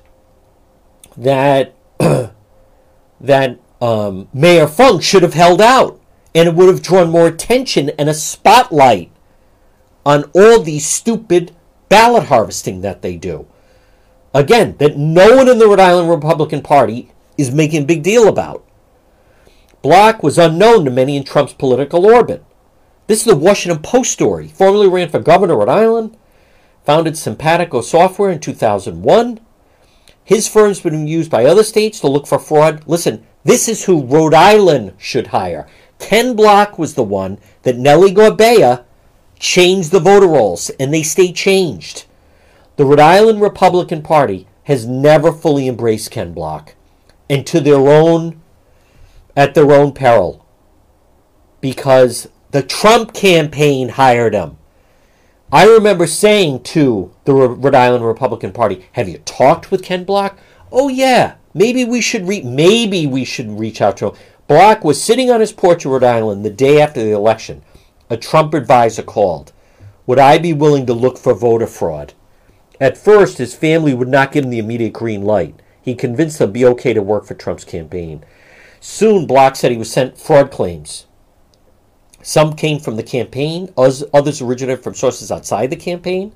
that 1.18 1.76
that 2.00 3.60
um, 3.82 4.30
Mayor 4.34 4.68
Fung 4.68 5.00
should 5.00 5.24
have 5.24 5.34
held 5.34 5.62
out, 5.62 6.00
and 6.34 6.48
it 6.48 6.56
would 6.56 6.70
have 6.70 6.82
drawn 6.82 7.10
more 7.10 7.28
attention 7.28 7.90
and 7.98 8.08
a 8.08 8.14
spotlight 8.14 9.12
on 10.06 10.24
all 10.34 10.60
these 10.62 10.86
stupid 10.88 11.56
ballot 11.90 12.26
harvesting 12.26 12.82
that 12.82 13.02
they 13.02 13.18
do. 13.18 13.48
Again, 14.34 14.76
that 14.78 14.98
no 14.98 15.36
one 15.36 15.48
in 15.48 15.58
the 15.58 15.68
Rhode 15.68 15.80
Island 15.80 16.10
Republican 16.10 16.62
Party 16.62 17.12
is 17.38 17.52
making 17.52 17.84
a 17.84 17.88
big 17.88 18.04
deal 18.04 18.28
about. 18.28 18.64
Block 19.82 20.22
was 20.22 20.38
unknown 20.38 20.86
to 20.86 20.92
many 20.92 21.16
in 21.16 21.24
Trump's 21.24 21.54
political 21.54 22.06
orbit. 22.06 22.44
This 23.08 23.20
is 23.20 23.26
the 23.26 23.36
Washington 23.36 23.82
Post 23.82 24.12
story. 24.12 24.48
Formerly 24.48 24.88
ran 24.88 25.10
for 25.10 25.20
governor 25.20 25.54
of 25.54 25.60
Rhode 25.60 25.70
Island, 25.70 26.18
founded 26.86 27.18
Simpatico 27.18 27.82
Software 27.82 28.30
in 28.30 28.40
2001. 28.40 29.40
His 30.24 30.48
firm's 30.48 30.82
been 30.82 31.08
used 31.08 31.32
by 31.32 31.46
other 31.46 31.64
states 31.64 32.00
to 32.02 32.08
look 32.08 32.28
for 32.28 32.38
fraud. 32.38 32.84
Listen, 32.86 33.26
this 33.44 33.68
is 33.68 33.86
who 33.86 34.06
Rhode 34.06 34.36
Island 34.36 34.94
should 35.00 35.28
hire. 35.28 35.68
Ken 35.98 36.36
Block 36.36 36.78
was 36.78 36.94
the 36.94 37.04
one 37.04 37.40
that 37.64 37.78
Nellie 37.78 38.14
Gorbea 38.14 38.84
changed 39.40 39.92
the 39.92 40.00
voter 40.00 40.28
rolls, 40.28 40.70
and 40.80 40.94
they 40.94 41.04
stay 41.04 41.32
changed. 41.32 42.06
The 42.80 42.86
Rhode 42.86 43.02
Island 43.02 43.42
Republican 43.42 44.02
Party 44.04 44.48
has 44.64 44.86
never 44.86 45.34
fully 45.34 45.68
embraced 45.68 46.12
Ken 46.12 46.32
Block, 46.32 46.76
and 47.30 47.46
to 47.46 47.60
their 47.60 47.76
own, 47.76 48.40
at 49.36 49.54
their 49.54 49.70
own 49.74 49.92
peril, 49.92 50.46
because 51.60 52.30
the 52.52 52.64
Trump 52.64 53.14
campaign 53.14 53.90
hired 53.90 54.34
him. 54.34 54.56
I 55.52 55.66
remember 55.66 56.08
saying 56.08 56.64
to 56.72 57.12
the 57.26 57.34
Rhode 57.34 57.76
Island 57.76 58.06
Republican 58.06 58.54
Party, 58.54 58.86
"Have 58.94 59.10
you 59.10 59.18
talked 59.26 59.72
with 59.72 59.84
Ken 59.84 60.06
Block?" 60.06 60.38
"Oh 60.72 60.88
yeah, 60.88 61.34
maybe 61.54 61.84
we 61.84 62.00
should 62.00 62.30
re- 62.30 62.44
maybe 62.44 63.06
we 63.06 63.26
should 63.26 63.60
reach 63.60 63.82
out 63.82 63.98
to 63.98 64.06
him." 64.06 64.14
Block 64.48 64.86
was 64.86 65.04
sitting 65.04 65.30
on 65.30 65.42
his 65.42 65.52
porch 65.52 65.84
in 65.84 65.92
Rhode 65.92 66.06
Island 66.06 66.46
the 66.46 66.50
day 66.50 66.80
after 66.80 67.04
the 67.04 67.12
election. 67.12 67.62
A 68.10 68.16
Trump 68.16 68.54
advisor 68.54 69.04
called. 69.04 69.52
Would 70.08 70.18
I 70.18 70.38
be 70.38 70.54
willing 70.54 70.86
to 70.86 70.94
look 70.94 71.18
for 71.18 71.34
voter 71.34 71.68
fraud? 71.68 72.14
At 72.80 72.98
first, 72.98 73.38
his 73.38 73.56
family 73.56 73.94
would 73.94 74.08
not 74.08 74.32
give 74.32 74.46
him 74.46 74.52
the 74.52 74.60
immediate 74.60 74.94
green 74.94 75.24
light. 75.24 75.56
He 75.82 75.96
convinced 75.96 76.40
them 76.40 76.46
it'd 76.46 76.54
be 76.54 76.66
okay 76.66 76.94
to 76.94 77.02
work 77.02 77.26
for 77.26 77.34
Trump's 77.34 77.64
campaign. 77.64 78.24
Soon, 78.80 79.26
Block 79.28 79.56
said 79.56 79.72
he 79.72 79.78
was 79.78 79.92
sent 79.92 80.18
fraud 80.18 80.52
claims. 80.52 81.06
Some 82.22 82.56
came 82.56 82.80
from 82.80 82.96
the 82.96 83.04
campaign, 83.04 83.74
others 83.78 84.42
originated 84.42 84.84
from 84.84 84.94
sources 84.94 85.32
outside 85.32 85.70
the 85.70 85.76
campaign. 85.76 86.34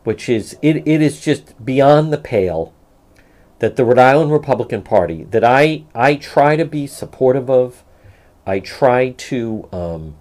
which 0.04 0.28
is 0.28 0.58
it, 0.62 0.88
it 0.88 1.02
is 1.02 1.22
just 1.22 1.64
beyond 1.64 2.12
the 2.12 2.18
pale 2.18 2.74
that 3.60 3.76
the 3.76 3.86
Rhode 3.86 4.00
Island 4.00 4.32
Republican 4.32 4.82
Party, 4.82 5.24
that 5.26 5.44
I, 5.44 5.84
I 5.94 6.16
try 6.16 6.56
to 6.56 6.66
be 6.66 6.88
supportive 6.88 7.48
of, 7.48 7.84
I 8.46 8.60
try 8.60 9.12
to, 9.12 9.70
um, 9.72 10.16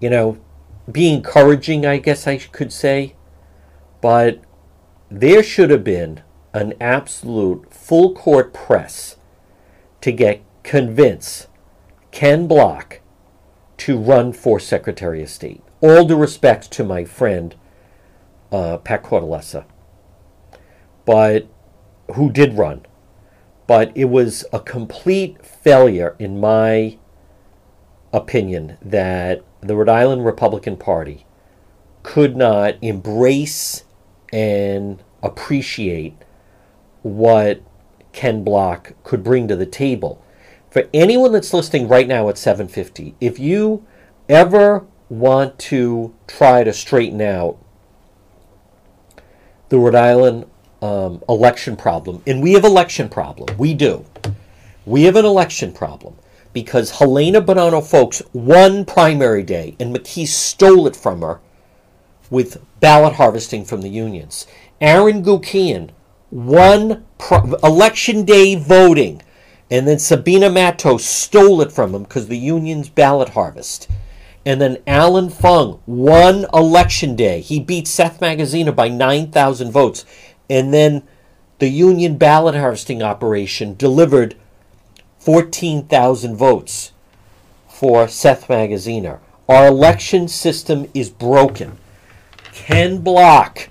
you 0.00 0.10
know, 0.10 0.36
be 0.90 1.10
encouraging, 1.10 1.86
I 1.86 1.96
guess 1.96 2.26
I 2.26 2.36
could 2.36 2.72
say, 2.72 3.16
but 4.02 4.42
there 5.10 5.42
should 5.42 5.70
have 5.70 5.82
been 5.82 6.20
an 6.54 6.72
absolute 6.80 7.70
full 7.70 8.14
court 8.14 8.54
press 8.54 9.16
to 10.00 10.10
get 10.10 10.40
convince 10.62 11.48
Ken 12.10 12.46
Block 12.46 13.00
to 13.76 13.98
run 13.98 14.32
for 14.32 14.58
Secretary 14.58 15.22
of 15.22 15.28
State. 15.28 15.62
All 15.82 16.06
due 16.06 16.16
respect 16.16 16.70
to 16.72 16.84
my 16.84 17.04
friend 17.04 17.54
uh, 18.50 18.78
Pat 18.78 19.02
Cortellessa 19.02 19.66
but 21.04 21.46
who 22.14 22.30
did 22.30 22.54
run. 22.54 22.84
But 23.66 23.92
it 23.94 24.06
was 24.06 24.44
a 24.52 24.60
complete 24.60 25.44
failure, 25.44 26.16
in 26.18 26.38
my 26.38 26.98
opinion, 28.12 28.76
that 28.82 29.42
the 29.60 29.74
Rhode 29.74 29.88
Island 29.88 30.24
Republican 30.24 30.76
Party 30.76 31.26
could 32.02 32.36
not 32.36 32.76
embrace 32.82 33.84
and 34.32 35.02
appreciate 35.22 36.23
what 37.04 37.60
Ken 38.12 38.42
Block 38.42 38.94
could 39.04 39.22
bring 39.22 39.46
to 39.48 39.56
the 39.56 39.66
table. 39.66 40.24
For 40.70 40.88
anyone 40.92 41.32
that's 41.32 41.54
listening 41.54 41.86
right 41.86 42.08
now 42.08 42.28
at 42.28 42.38
750, 42.38 43.14
if 43.20 43.38
you 43.38 43.86
ever 44.28 44.84
want 45.08 45.58
to 45.58 46.14
try 46.26 46.64
to 46.64 46.72
straighten 46.72 47.20
out 47.20 47.58
the 49.68 49.78
Rhode 49.78 49.94
Island 49.94 50.46
um, 50.82 51.22
election 51.28 51.76
problem, 51.76 52.22
and 52.26 52.42
we 52.42 52.54
have 52.54 52.64
election 52.64 53.08
problem. 53.08 53.56
We 53.58 53.74
do. 53.74 54.04
We 54.86 55.04
have 55.04 55.16
an 55.16 55.24
election 55.24 55.72
problem 55.72 56.16
because 56.52 56.98
Helena 56.98 57.42
Buonanno 57.42 57.86
Foulkes 57.86 58.22
won 58.32 58.84
primary 58.84 59.42
day, 59.42 59.76
and 59.78 59.94
McKee 59.94 60.26
stole 60.26 60.86
it 60.86 60.96
from 60.96 61.20
her 61.20 61.40
with 62.30 62.62
ballot 62.80 63.14
harvesting 63.14 63.64
from 63.64 63.82
the 63.82 63.88
unions. 63.88 64.46
Aaron 64.80 65.22
Guckian 65.22 65.90
won 66.34 67.04
pro- 67.16 67.54
election 67.62 68.24
day 68.24 68.56
voting, 68.56 69.22
and 69.70 69.86
then 69.88 69.98
Sabina 69.98 70.50
Matos 70.50 71.04
stole 71.04 71.62
it 71.62 71.72
from 71.72 71.94
him 71.94 72.02
because 72.02 72.26
the 72.26 72.36
union's 72.36 72.88
ballot 72.88 73.30
harvest. 73.30 73.88
And 74.44 74.60
then 74.60 74.78
Alan 74.86 75.30
Fung 75.30 75.80
won 75.86 76.44
election 76.52 77.16
day. 77.16 77.40
He 77.40 77.60
beat 77.60 77.88
Seth 77.88 78.20
Magaziner 78.20 78.76
by 78.76 78.88
9,000 78.88 79.70
votes. 79.70 80.04
And 80.50 80.74
then 80.74 81.02
the 81.60 81.68
union 81.68 82.18
ballot 82.18 82.54
harvesting 82.54 83.02
operation 83.02 83.74
delivered 83.74 84.36
14,000 85.18 86.36
votes 86.36 86.92
for 87.68 88.06
Seth 88.06 88.48
Magaziner. 88.48 89.20
Our 89.48 89.68
election 89.68 90.28
system 90.28 90.90
is 90.92 91.08
broken. 91.08 91.78
Ken 92.52 92.98
Block, 92.98 93.70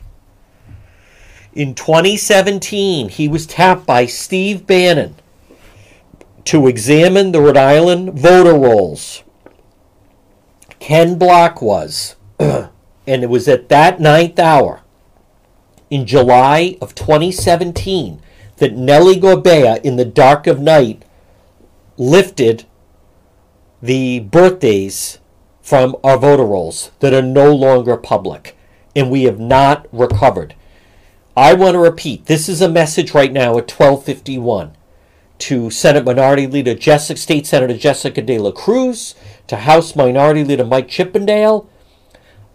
in 1.55 1.75
2017, 1.75 3.09
he 3.09 3.27
was 3.27 3.45
tapped 3.45 3.85
by 3.85 4.05
Steve 4.05 4.65
Bannon 4.65 5.15
to 6.45 6.67
examine 6.67 7.31
the 7.31 7.41
Rhode 7.41 7.57
Island 7.57 8.19
voter 8.19 8.53
rolls. 8.53 9.23
Ken 10.79 11.17
Block 11.17 11.61
was. 11.61 12.15
and 12.39 12.69
it 13.05 13.29
was 13.29 13.47
at 13.47 13.69
that 13.69 13.99
ninth 13.99 14.39
hour 14.39 14.81
in 15.89 16.05
July 16.05 16.77
of 16.81 16.95
2017 16.95 18.21
that 18.57 18.75
Nellie 18.75 19.19
Gorbea, 19.19 19.81
in 19.83 19.95
the 19.95 20.05
dark 20.05 20.47
of 20.47 20.59
night, 20.59 21.03
lifted 21.97 22.65
the 23.81 24.19
birthdays 24.19 25.19
from 25.61 25.95
our 26.03 26.17
voter 26.17 26.45
rolls 26.45 26.91
that 26.99 27.13
are 27.13 27.21
no 27.21 27.53
longer 27.53 27.97
public, 27.97 28.57
and 28.95 29.11
we 29.11 29.23
have 29.23 29.39
not 29.39 29.87
recovered. 29.91 30.55
I 31.35 31.55
want 31.55 31.73
to 31.73 31.79
repeat 31.79 32.27
this 32.27 32.47
is 32.47 32.61
a 32.61 32.69
message 32.69 33.15
right 33.15 33.33
now 33.33 33.57
at 33.57 33.71
1251 33.71 34.73
to 35.39 35.71
Senate 35.71 36.05
Minority 36.05 36.45
Leader 36.45 36.75
Jessica, 36.75 37.19
State 37.19 37.47
Senator 37.47 37.75
Jessica 37.75 38.21
De 38.21 38.37
La 38.37 38.51
Cruz, 38.51 39.15
to 39.47 39.55
House 39.55 39.95
Minority 39.95 40.43
Leader 40.43 40.63
Mike 40.63 40.87
Chippendale. 40.87 41.67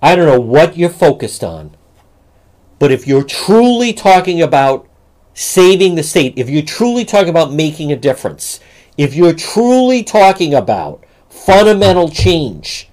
I 0.01 0.15
don't 0.15 0.27
know 0.27 0.41
what 0.41 0.77
you're 0.77 0.91
focused 0.91 1.43
on, 1.43 1.77
but 2.79 2.93
if 2.93 3.05
you're 3.05 3.25
truly 3.25 3.93
talking 3.93 4.41
about 4.41 4.89
saving 5.35 5.97
the 5.97 6.05
state, 6.05 6.35
if 6.37 6.49
you're 6.49 6.63
truly 6.63 7.05
talking 7.05 7.31
about 7.31 7.53
making 7.53 7.91
a 7.91 7.97
difference, 7.97 8.61
if 8.97 9.13
you're 9.13 9.35
truly 9.35 10.05
talking 10.05 10.55
about 10.55 11.05
fundamental 11.29 12.09
change, 12.09 12.89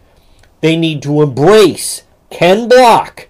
they 0.62 0.76
need 0.76 1.04
to 1.04 1.22
embrace 1.22 2.06
Ken 2.32 2.68
Block 2.68 3.28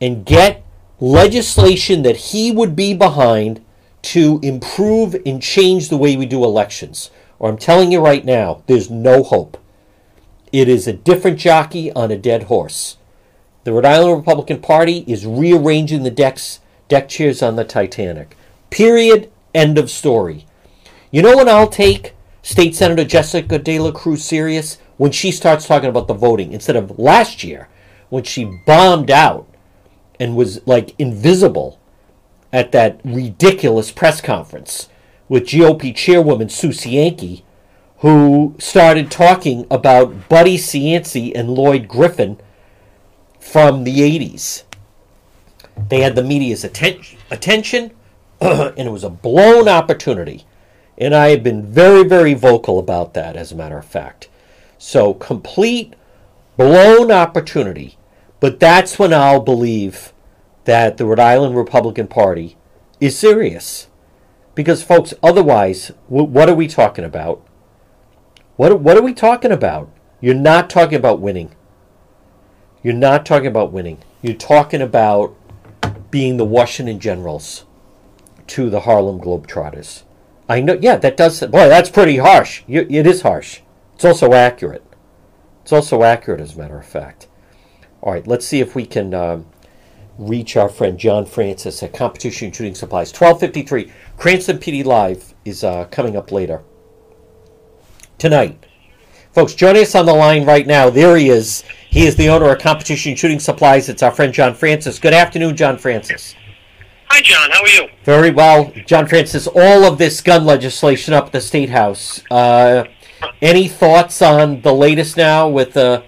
and 0.00 0.24
get 0.24 0.64
legislation 1.00 2.02
that 2.02 2.16
he 2.16 2.52
would 2.52 2.76
be 2.76 2.94
behind 2.94 3.64
to 4.02 4.38
improve 4.42 5.16
and 5.26 5.42
change 5.42 5.88
the 5.88 5.96
way 5.96 6.16
we 6.16 6.26
do 6.26 6.44
elections. 6.44 7.10
Or 7.38 7.48
I'm 7.48 7.56
telling 7.56 7.90
you 7.90 8.00
right 8.00 8.24
now, 8.24 8.62
there's 8.66 8.90
no 8.90 9.22
hope. 9.22 9.58
It 10.52 10.68
is 10.68 10.86
a 10.86 10.92
different 10.92 11.38
jockey 11.38 11.92
on 11.92 12.10
a 12.10 12.18
dead 12.18 12.44
horse. 12.44 12.98
The 13.64 13.72
Rhode 13.72 13.84
Island 13.84 14.18
Republican 14.18 14.60
Party 14.60 15.04
is 15.06 15.26
rearranging 15.26 16.02
the 16.02 16.10
decks, 16.10 16.60
deck 16.88 17.08
chairs 17.08 17.42
on 17.42 17.56
the 17.56 17.64
Titanic. 17.64 18.36
Period. 18.70 19.30
End 19.54 19.78
of 19.78 19.90
story. 19.90 20.46
You 21.10 21.22
know 21.22 21.36
when 21.36 21.48
I'll 21.48 21.68
take 21.68 22.14
State 22.42 22.74
Senator 22.74 23.04
Jessica 23.04 23.58
De 23.58 23.78
La 23.78 23.90
Cruz 23.90 24.24
serious? 24.24 24.78
When 24.96 25.10
she 25.10 25.32
starts 25.32 25.66
talking 25.66 25.88
about 25.88 26.08
the 26.08 26.14
voting 26.14 26.52
instead 26.52 26.76
of 26.76 26.98
last 26.98 27.42
year 27.42 27.68
when 28.10 28.22
she 28.22 28.60
bombed 28.66 29.10
out 29.10 29.49
and 30.20 30.36
was 30.36 30.64
like 30.66 30.94
invisible 30.98 31.80
at 32.52 32.70
that 32.72 33.00
ridiculous 33.02 33.90
press 33.90 34.20
conference 34.20 34.88
with 35.28 35.46
GOP 35.46 35.94
chairwoman 35.96 36.48
Sue 36.48 36.68
Cienki, 36.68 37.42
who 37.98 38.54
started 38.58 39.10
talking 39.10 39.66
about 39.70 40.28
Buddy 40.28 40.58
Cianci 40.58 41.32
and 41.34 41.50
Lloyd 41.50 41.88
Griffin 41.88 42.38
from 43.38 43.84
the 43.84 43.98
80s. 43.98 44.64
They 45.88 46.00
had 46.00 46.14
the 46.14 46.22
media's 46.22 46.64
atten- 46.64 47.04
attention, 47.30 47.92
and 48.40 48.78
it 48.78 48.90
was 48.90 49.04
a 49.04 49.10
blown 49.10 49.68
opportunity. 49.68 50.44
And 50.98 51.14
I 51.14 51.28
have 51.28 51.42
been 51.42 51.64
very, 51.64 52.04
very 52.04 52.34
vocal 52.34 52.78
about 52.78 53.14
that, 53.14 53.36
as 53.36 53.52
a 53.52 53.56
matter 53.56 53.78
of 53.78 53.86
fact. 53.86 54.28
So, 54.76 55.14
complete 55.14 55.94
blown 56.56 57.10
opportunity. 57.10 57.96
But 58.40 58.58
that's 58.58 58.98
when 58.98 59.12
I'll 59.12 59.40
believe 59.40 60.12
that 60.64 60.96
the 60.96 61.04
Rhode 61.04 61.20
Island 61.20 61.56
Republican 61.56 62.08
Party 62.08 62.56
is 62.98 63.18
serious. 63.18 63.88
Because, 64.54 64.82
folks, 64.82 65.14
otherwise, 65.22 65.92
what 66.08 66.48
are 66.48 66.54
we 66.54 66.66
talking 66.66 67.04
about? 67.04 67.46
What, 68.56 68.80
what 68.80 68.96
are 68.96 69.02
we 69.02 69.14
talking 69.14 69.52
about? 69.52 69.90
You're 70.20 70.34
not 70.34 70.68
talking 70.68 70.96
about 70.96 71.20
winning. 71.20 71.54
You're 72.82 72.94
not 72.94 73.24
talking 73.24 73.46
about 73.46 73.72
winning. 73.72 73.98
You're 74.22 74.34
talking 74.34 74.82
about 74.82 75.34
being 76.10 76.36
the 76.36 76.44
Washington 76.44 76.98
Generals 76.98 77.64
to 78.48 78.68
the 78.68 78.80
Harlem 78.80 79.20
Globetrotters. 79.20 80.02
I 80.48 80.60
know, 80.60 80.78
yeah, 80.80 80.96
that 80.96 81.16
does. 81.16 81.40
Boy, 81.40 81.68
that's 81.68 81.88
pretty 81.88 82.16
harsh. 82.16 82.62
It 82.66 83.06
is 83.06 83.22
harsh. 83.22 83.60
It's 83.94 84.04
also 84.04 84.32
accurate. 84.32 84.84
It's 85.62 85.72
also 85.72 86.02
accurate, 86.02 86.40
as 86.40 86.56
a 86.56 86.58
matter 86.58 86.78
of 86.78 86.86
fact. 86.86 87.28
All 88.02 88.12
right, 88.12 88.26
let's 88.26 88.46
see 88.46 88.60
if 88.60 88.74
we 88.74 88.86
can 88.86 89.12
um, 89.12 89.46
reach 90.16 90.56
our 90.56 90.68
friend 90.68 90.98
John 90.98 91.26
Francis 91.26 91.82
at 91.82 91.92
Competition 91.92 92.50
Shooting 92.52 92.74
Supplies. 92.74 93.12
1253. 93.12 93.92
Cranston 94.16 94.58
PD 94.58 94.84
Live 94.84 95.34
is 95.44 95.64
uh, 95.64 95.84
coming 95.86 96.16
up 96.16 96.32
later. 96.32 96.62
Tonight. 98.18 98.66
Folks, 99.32 99.54
joining 99.54 99.82
us 99.82 99.94
on 99.94 100.06
the 100.06 100.12
line 100.12 100.44
right 100.44 100.66
now, 100.66 100.90
there 100.90 101.16
he 101.16 101.28
is. 101.28 101.62
He 101.88 102.06
is 102.06 102.16
the 102.16 102.28
owner 102.28 102.50
of 102.50 102.60
Competition 102.60 103.14
Shooting 103.14 103.38
Supplies. 103.38 103.88
It's 103.88 104.02
our 104.02 104.10
friend 104.10 104.32
John 104.32 104.54
Francis. 104.54 104.98
Good 104.98 105.14
afternoon, 105.14 105.56
John 105.56 105.78
Francis. 105.78 106.34
Hi, 107.06 107.20
John. 107.22 107.50
How 107.50 107.62
are 107.62 107.68
you? 107.68 107.88
Very 108.04 108.30
well, 108.30 108.72
John 108.86 109.06
Francis. 109.06 109.46
All 109.46 109.84
of 109.84 109.98
this 109.98 110.20
gun 110.20 110.44
legislation 110.44 111.14
up 111.14 111.26
at 111.26 111.32
the 111.32 111.40
State 111.40 111.70
House. 111.70 112.22
Uh, 112.30 112.84
any 113.40 113.68
thoughts 113.68 114.20
on 114.20 114.62
the 114.62 114.72
latest 114.74 115.16
now 115.16 115.48
with 115.48 115.76
uh, 115.76 116.02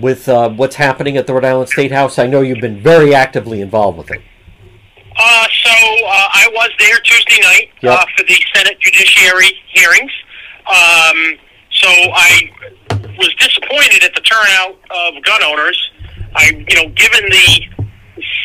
with 0.00 0.28
uh, 0.28 0.48
what's 0.50 0.76
happening 0.76 1.16
at 1.16 1.26
the 1.26 1.34
Rhode 1.34 1.44
Island 1.44 1.68
State 1.68 1.92
House? 1.92 2.18
I 2.18 2.26
know 2.26 2.40
you've 2.40 2.60
been 2.60 2.82
very 2.82 3.14
actively 3.14 3.60
involved 3.60 3.98
with 3.98 4.10
it. 4.10 4.20
Uh, 5.16 5.46
so 5.64 5.70
uh, 5.70 6.28
I 6.32 6.48
was 6.52 6.70
there 6.78 6.98
Tuesday 7.00 7.40
night 7.42 7.68
Yep. 7.82 7.98
uh, 7.98 8.04
for 8.16 8.24
the 8.24 8.36
Senate 8.54 8.78
Judiciary 8.80 9.52
hearings. 9.72 10.12
Um, 10.66 11.36
so 11.72 11.88
I 11.88 12.50
was 13.18 13.34
disappointed 13.36 14.04
at 14.04 14.14
the 14.14 14.20
turnout 14.22 14.78
of 14.90 15.22
gun 15.24 15.42
owners. 15.42 15.90
I, 16.34 16.64
you 16.68 16.76
know, 16.76 16.88
given 16.94 17.28
the 17.28 17.64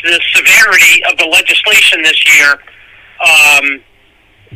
the 0.03 0.19
severity 0.33 1.03
of 1.09 1.17
the 1.17 1.25
legislation 1.25 2.01
this 2.03 2.37
year, 2.37 2.51
um, 3.21 3.81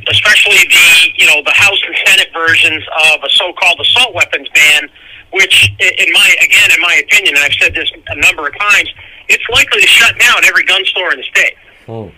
especially 0.08 0.58
the 0.70 1.10
you 1.16 1.26
know 1.28 1.42
the 1.44 1.52
House 1.52 1.80
and 1.88 1.96
Senate 2.06 2.30
versions 2.34 2.84
of 3.14 3.24
a 3.24 3.30
so-called 3.30 3.80
assault 3.80 4.14
weapons 4.14 4.48
ban, 4.54 4.90
which, 5.32 5.72
in 5.80 6.12
my 6.14 6.36
again, 6.42 6.70
in 6.74 6.82
my 6.82 7.02
opinion, 7.06 7.36
and 7.36 7.44
I've 7.44 7.54
said 7.54 7.74
this 7.74 7.92
a 8.08 8.16
number 8.16 8.48
of 8.48 8.58
times, 8.60 8.90
it's 9.28 9.44
likely 9.50 9.82
to 9.82 9.88
shut 9.88 10.18
down 10.20 10.44
every 10.46 10.64
gun 10.66 10.84
store 10.86 11.12
in 11.14 11.18
the 11.18 11.24
state. 11.24 11.56
Hmm. 11.86 12.10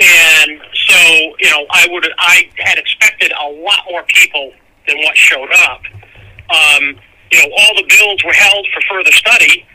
And 0.00 0.60
so, 0.86 0.98
you 1.40 1.50
know, 1.50 1.66
I 1.70 1.88
would 1.90 2.08
I 2.18 2.48
had 2.58 2.78
expected 2.78 3.32
a 3.32 3.48
lot 3.50 3.80
more 3.90 4.02
people 4.04 4.52
than 4.86 4.96
what 4.98 5.16
showed 5.16 5.50
up. 5.52 5.82
Um, 6.50 6.98
you 7.30 7.38
know, 7.38 7.54
all 7.58 7.74
the 7.76 7.84
bills 7.88 8.24
were 8.24 8.32
held 8.32 8.66
for 8.72 8.80
further 8.88 9.12
study, 9.12 9.66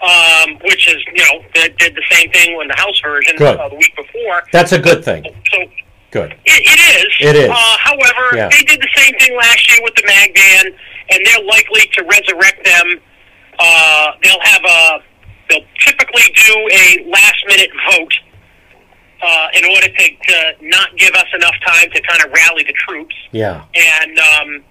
um, 0.00 0.58
which 0.64 0.88
is, 0.88 0.96
you 1.14 1.24
know, 1.24 1.44
they 1.54 1.68
did 1.78 1.94
the 1.94 2.02
same 2.10 2.30
thing 2.32 2.56
when 2.56 2.68
the 2.68 2.74
House 2.76 3.00
version 3.00 3.36
uh, 3.40 3.68
the 3.68 3.76
week 3.76 3.94
before. 3.94 4.42
That's 4.52 4.72
a 4.72 4.78
good 4.78 5.04
thing. 5.04 5.24
So 5.52 5.58
Good. 6.10 6.32
it, 6.32 6.40
it 6.44 6.80
is. 7.06 7.28
It 7.28 7.36
is. 7.36 7.50
Uh, 7.50 7.76
however, 7.78 8.34
Yeah. 8.36 8.48
they 8.48 8.64
did 8.64 8.80
the 8.80 8.88
same 8.96 9.14
thing 9.18 9.36
last 9.36 9.70
year 9.70 9.78
with 9.84 9.94
the 9.94 10.02
mag 10.06 10.34
ban, 10.34 10.74
and 11.10 11.20
they're 11.24 11.44
likely 11.44 11.82
to 11.94 12.04
resurrect 12.04 12.64
them. 12.64 13.00
Uh, 13.58 14.12
they'll 14.22 14.40
have 14.42 14.62
a. 14.64 14.98
They'll 15.48 15.66
typically 15.80 16.22
do 16.46 16.68
a 16.72 17.10
last 17.10 17.44
minute 17.46 17.70
vote 17.90 18.14
uh, 19.22 19.48
in 19.54 19.64
order 19.64 19.88
to, 19.88 20.16
to 20.28 20.54
not 20.62 20.96
give 20.96 21.12
us 21.14 21.26
enough 21.34 21.54
time 21.66 21.90
to 21.90 22.00
kind 22.02 22.24
of 22.24 22.32
rally 22.32 22.64
the 22.64 22.72
troops. 22.72 23.14
Yeah. 23.32 23.64
And 23.74 24.18
um, 24.18 24.64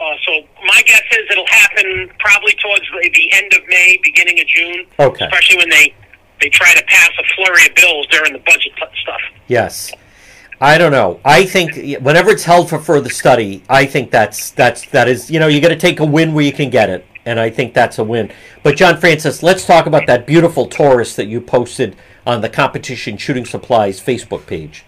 uh, 0.00 0.04
so 0.26 0.32
my 0.66 0.82
guess 0.86 1.02
is 1.12 1.28
it'll 1.30 1.46
happen 1.46 2.10
probably 2.18 2.54
towards 2.54 2.84
the, 2.90 3.10
the 3.14 3.32
end 3.32 3.52
of 3.52 3.60
May, 3.68 3.98
beginning 4.02 4.40
of 4.40 4.46
June. 4.46 4.86
Okay. 4.98 5.24
Especially 5.26 5.58
when 5.58 5.70
they 5.70 5.94
they 6.40 6.48
try 6.48 6.74
to 6.74 6.84
pass 6.86 7.10
a 7.20 7.24
flurry 7.36 7.66
of 7.66 7.74
bills 7.76 8.06
during 8.08 8.32
the 8.32 8.40
budget 8.40 8.72
stuff. 9.00 9.20
Yes. 9.46 9.92
I 10.62 10.78
don't 10.78 10.92
know. 10.92 11.18
I 11.24 11.44
think 11.44 11.74
whenever 12.04 12.30
it's 12.30 12.44
held 12.44 12.70
for 12.70 12.78
further 12.78 13.10
study, 13.10 13.64
I 13.68 13.84
think 13.84 14.12
that's 14.12 14.50
that's 14.50 14.86
that 14.90 15.08
is 15.08 15.28
you 15.28 15.40
know 15.40 15.48
you 15.48 15.60
got 15.60 15.70
to 15.70 15.76
take 15.76 15.98
a 15.98 16.04
win 16.04 16.34
where 16.34 16.44
you 16.44 16.52
can 16.52 16.70
get 16.70 16.88
it, 16.88 17.04
and 17.26 17.40
I 17.40 17.50
think 17.50 17.74
that's 17.74 17.98
a 17.98 18.04
win. 18.04 18.30
But 18.62 18.76
John 18.76 18.96
Francis, 18.96 19.42
let's 19.42 19.66
talk 19.66 19.86
about 19.86 20.06
that 20.06 20.24
beautiful 20.24 20.68
Taurus 20.68 21.16
that 21.16 21.26
you 21.26 21.40
posted 21.40 21.96
on 22.24 22.42
the 22.42 22.48
competition 22.48 23.16
shooting 23.16 23.44
supplies 23.44 24.00
Facebook 24.00 24.46
page. 24.46 24.84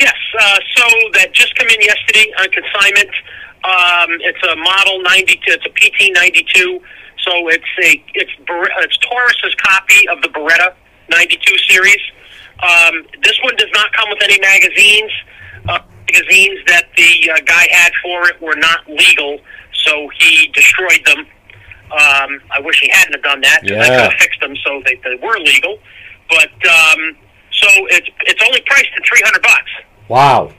Yes, 0.00 0.16
uh, 0.40 0.58
so 0.74 0.84
that 1.12 1.32
just 1.32 1.54
come 1.54 1.68
in 1.68 1.80
yesterday 1.80 2.26
on 2.40 2.50
consignment. 2.50 3.10
Um, 3.62 4.18
it's 4.26 4.42
a 4.42 4.56
model 4.56 5.00
92. 5.04 5.40
It's 5.46 5.66
a 5.66 5.70
PT 5.70 6.12
92. 6.14 6.80
So 7.20 7.48
it's 7.48 7.64
a 7.84 8.02
it's 8.14 8.32
it's 8.40 8.98
Taurus's 8.98 9.54
copy 9.62 10.08
of 10.08 10.20
the 10.20 10.30
Beretta 10.30 10.74
92 11.10 11.58
series. 11.68 12.00
Um, 12.62 13.04
this 13.22 13.38
one 13.42 13.54
does 13.56 13.70
not 13.72 13.92
come 13.92 14.08
with 14.10 14.22
any 14.22 14.38
magazines. 14.40 15.12
Uh, 15.68 15.78
magazines 16.12 16.58
that 16.66 16.88
the 16.96 17.30
uh, 17.30 17.36
guy 17.44 17.66
had 17.70 17.92
for 18.02 18.28
it 18.28 18.40
were 18.40 18.56
not 18.56 18.88
legal, 18.88 19.38
so 19.84 20.08
he 20.18 20.48
destroyed 20.54 21.00
them. 21.04 21.18
Um, 21.90 22.40
I 22.50 22.60
wish 22.60 22.80
he 22.80 22.88
hadn't 22.88 23.14
have 23.14 23.22
done 23.22 23.40
that. 23.42 23.60
'cause 23.62 23.70
I 23.72 23.88
could 23.88 24.10
have 24.12 24.20
fixed 24.20 24.40
them 24.40 24.54
so 24.64 24.82
they, 24.84 24.96
they 25.04 25.14
were 25.22 25.38
legal. 25.38 25.78
But 26.28 26.50
um, 26.66 27.16
so 27.52 27.68
it's 27.90 28.08
it's 28.26 28.42
only 28.46 28.60
priced 28.66 28.88
at 28.96 29.06
three 29.06 29.22
hundred 29.24 29.42
bucks. 29.42 29.70
Wow. 30.08 30.52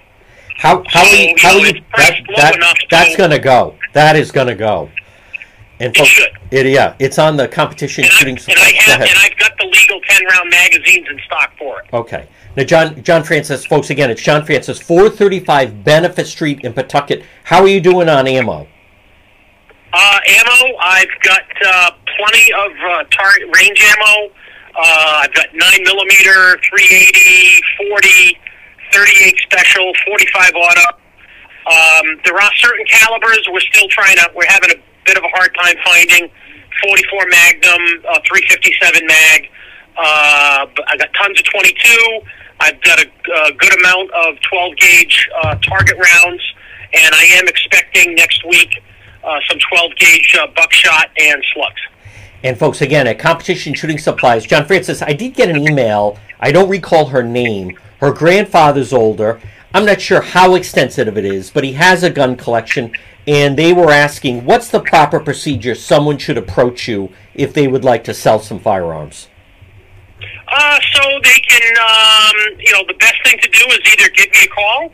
How 0.58 0.84
how 0.88 1.04
So, 1.06 1.16
you, 1.16 1.36
how 1.40 1.52
know, 1.54 1.60
you 1.60 1.66
it's 1.68 1.80
priced 1.92 2.28
low 2.30 2.36
that, 2.38 2.60
that, 2.60 2.76
that's 2.90 3.16
going 3.16 3.30
to 3.32 3.40
go. 3.40 3.76
That 3.94 4.16
is 4.16 4.32
going 4.32 4.48
to 4.48 4.56
go. 4.56 4.90
And 5.82 5.96
It 5.96 5.98
folks- 5.98 6.10
should. 6.10 6.30
it 6.52 6.66
yeah, 6.66 6.94
it's 7.00 7.18
on 7.18 7.38
the 7.38 7.48
competition 7.48 8.04
And, 8.04 8.12
I, 8.14 8.16
shooting 8.18 8.34
and 8.36 8.42
supplies. 8.42 8.66
I 8.68 8.72
Go 8.72 8.78
have 8.92 9.02
ahead. 9.02 9.10
and 9.10 9.20
I've 9.20 9.38
got 9.38 9.58
the 9.58 9.66
legal 9.66 10.02
ten 10.02 10.26
round 10.26 10.50
magazines 10.50 11.08
in 11.10 11.20
stock 11.26 11.52
for 11.58 11.80
it. 11.82 11.86
Okay. 11.94 12.26
Now, 12.58 12.64
John, 12.64 13.02
John 13.04 13.24
Francis, 13.24 13.66
folks, 13.66 13.90
again, 13.90 14.10
it's 14.10 14.22
John 14.22 14.44
Francis, 14.46 14.80
435 14.82 15.84
Benefit 15.84 16.28
Street 16.28 16.62
in 16.62 16.74
Pawtucket. 16.74 17.24
How 17.46 17.62
are 17.62 17.68
you 17.68 17.80
doing 17.80 18.10
on 18.10 18.28
ammo? 18.28 18.68
Uh, 19.94 20.20
ammo, 20.28 20.78
I've 20.82 21.08
got 21.24 21.42
uh, 21.66 21.92
plenty 22.18 22.52
of 22.54 22.72
uh, 22.92 23.04
target 23.12 23.48
range 23.56 23.82
ammo. 23.82 24.32
Uh, 24.76 25.22
I've 25.24 25.34
got 25.34 25.48
9 25.54 25.84
millimeter, 25.84 26.58
380, 26.70 27.62
40, 27.90 28.38
38 28.92 29.36
special, 29.40 29.94
45 30.06 30.52
auto. 30.56 30.82
Um, 31.70 32.20
there 32.26 32.36
are 32.36 32.52
certain 32.58 32.86
calibers 32.88 33.48
we're 33.52 33.60
still 33.62 33.88
trying 33.90 34.16
to, 34.18 34.30
we're 34.36 34.46
having 34.48 34.72
a 34.72 34.76
bit 35.06 35.18
of 35.18 35.24
a 35.24 35.30
hard 35.30 35.54
time 35.56 35.76
finding. 35.84 36.32
44 36.84 37.26
Magnum, 37.30 37.82
uh, 38.08 38.20
357 38.28 39.06
Mag. 39.08 39.50
Uh, 39.98 40.66
I 40.88 40.98
got 40.98 41.10
tons 41.14 41.40
of 41.40 41.46
22. 41.46 42.22
I've 42.62 42.82
got 42.84 43.00
a, 43.00 43.06
a 43.06 43.52
good 43.54 43.78
amount 43.80 44.12
of 44.12 44.36
12 44.50 44.76
gauge 44.78 45.30
uh, 45.44 45.56
target 45.56 45.98
rounds, 45.98 46.42
and 46.94 47.16
I 47.16 47.24
am 47.40 47.48
expecting 47.48 48.16
next 48.16 48.46
week 48.46 48.82
uh, 49.24 49.40
some 49.50 49.60
12 49.70 49.96
gauge 49.98 50.36
uh, 50.40 50.48
buckshot 50.56 51.10
and 51.18 51.44
slugs. 51.54 51.82
And 52.44 52.58
folks, 52.58 52.82
again, 52.82 53.08
at 53.08 53.20
Competition 53.20 53.74
Shooting 53.74 53.98
Supplies, 53.98 54.46
John 54.46 54.66
Francis, 54.66 55.02
I 55.02 55.14
did 55.14 55.34
get 55.34 55.50
an 55.50 55.58
email. 55.58 56.18
I 56.40 56.54
don't 56.54 56.70
recall 56.70 57.08
her 57.08 57.24
name. 57.24 57.78
Her 58.00 58.14
grandfather's 58.14 58.94
older. 58.94 59.42
I'm 59.74 59.86
not 59.86 60.00
sure 60.00 60.22
how 60.22 60.56
extensive 60.56 61.18
it 61.18 61.26
is, 61.26 61.52
but 61.52 61.64
he 61.64 61.74
has 61.74 62.04
a 62.04 62.10
gun 62.10 62.38
collection, 62.38 62.94
and 63.30 63.56
they 63.56 63.72
were 63.72 63.92
asking 63.92 64.44
what's 64.44 64.70
the 64.70 64.80
proper 64.80 65.20
procedure 65.20 65.76
someone 65.76 66.18
should 66.18 66.36
approach 66.36 66.88
you 66.88 67.14
if 67.36 67.54
they 67.54 67.68
would 67.68 67.84
like 67.84 68.04
to 68.04 68.12
sell 68.12 68.40
some 68.40 68.60
firearms. 68.60 69.28
Uh, 70.48 70.80
so 70.94 71.04
they 71.24 71.40
can, 71.48 71.78
um, 71.78 72.60
you 72.60 72.74
know, 72.74 72.84
the 72.88 72.96
best 72.96 73.14
thing 73.24 73.38
to 73.40 73.50
do 73.50 73.66
is 73.68 73.80
either 73.94 74.10
give 74.16 74.32
me 74.32 74.40
a 74.46 74.48
call, 74.48 74.86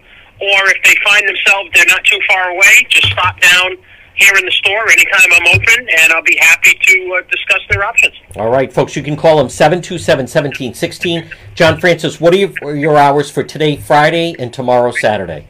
or 0.41 0.67
if 0.67 0.83
they 0.83 0.93
find 1.05 1.25
themselves 1.25 1.69
they're 1.73 1.85
not 1.87 2.03
too 2.03 2.19
far 2.27 2.49
away, 2.49 2.85
just 2.89 3.07
stop 3.07 3.39
down 3.39 3.77
here 4.15 4.35
in 4.37 4.43
the 4.43 4.51
store 4.51 4.89
anytime 4.91 5.31
I'm 5.31 5.47
open, 5.55 5.87
and 5.97 6.11
I'll 6.11 6.21
be 6.21 6.37
happy 6.37 6.77
to 6.77 7.17
uh, 7.17 7.31
discuss 7.31 7.61
their 7.69 7.85
options. 7.85 8.15
All 8.35 8.49
right, 8.49 8.71
folks, 8.71 8.97
you 8.97 9.03
can 9.03 9.15
call 9.15 9.37
them 9.37 9.47
727 9.47 10.23
1716. 10.23 11.29
John 11.55 11.79
Francis, 11.79 12.19
what 12.19 12.33
are 12.33 12.37
your, 12.37 12.75
your 12.75 12.97
hours 12.97 13.31
for 13.31 13.43
today, 13.43 13.77
Friday, 13.77 14.35
and 14.37 14.53
tomorrow, 14.53 14.91
Saturday? 14.91 15.47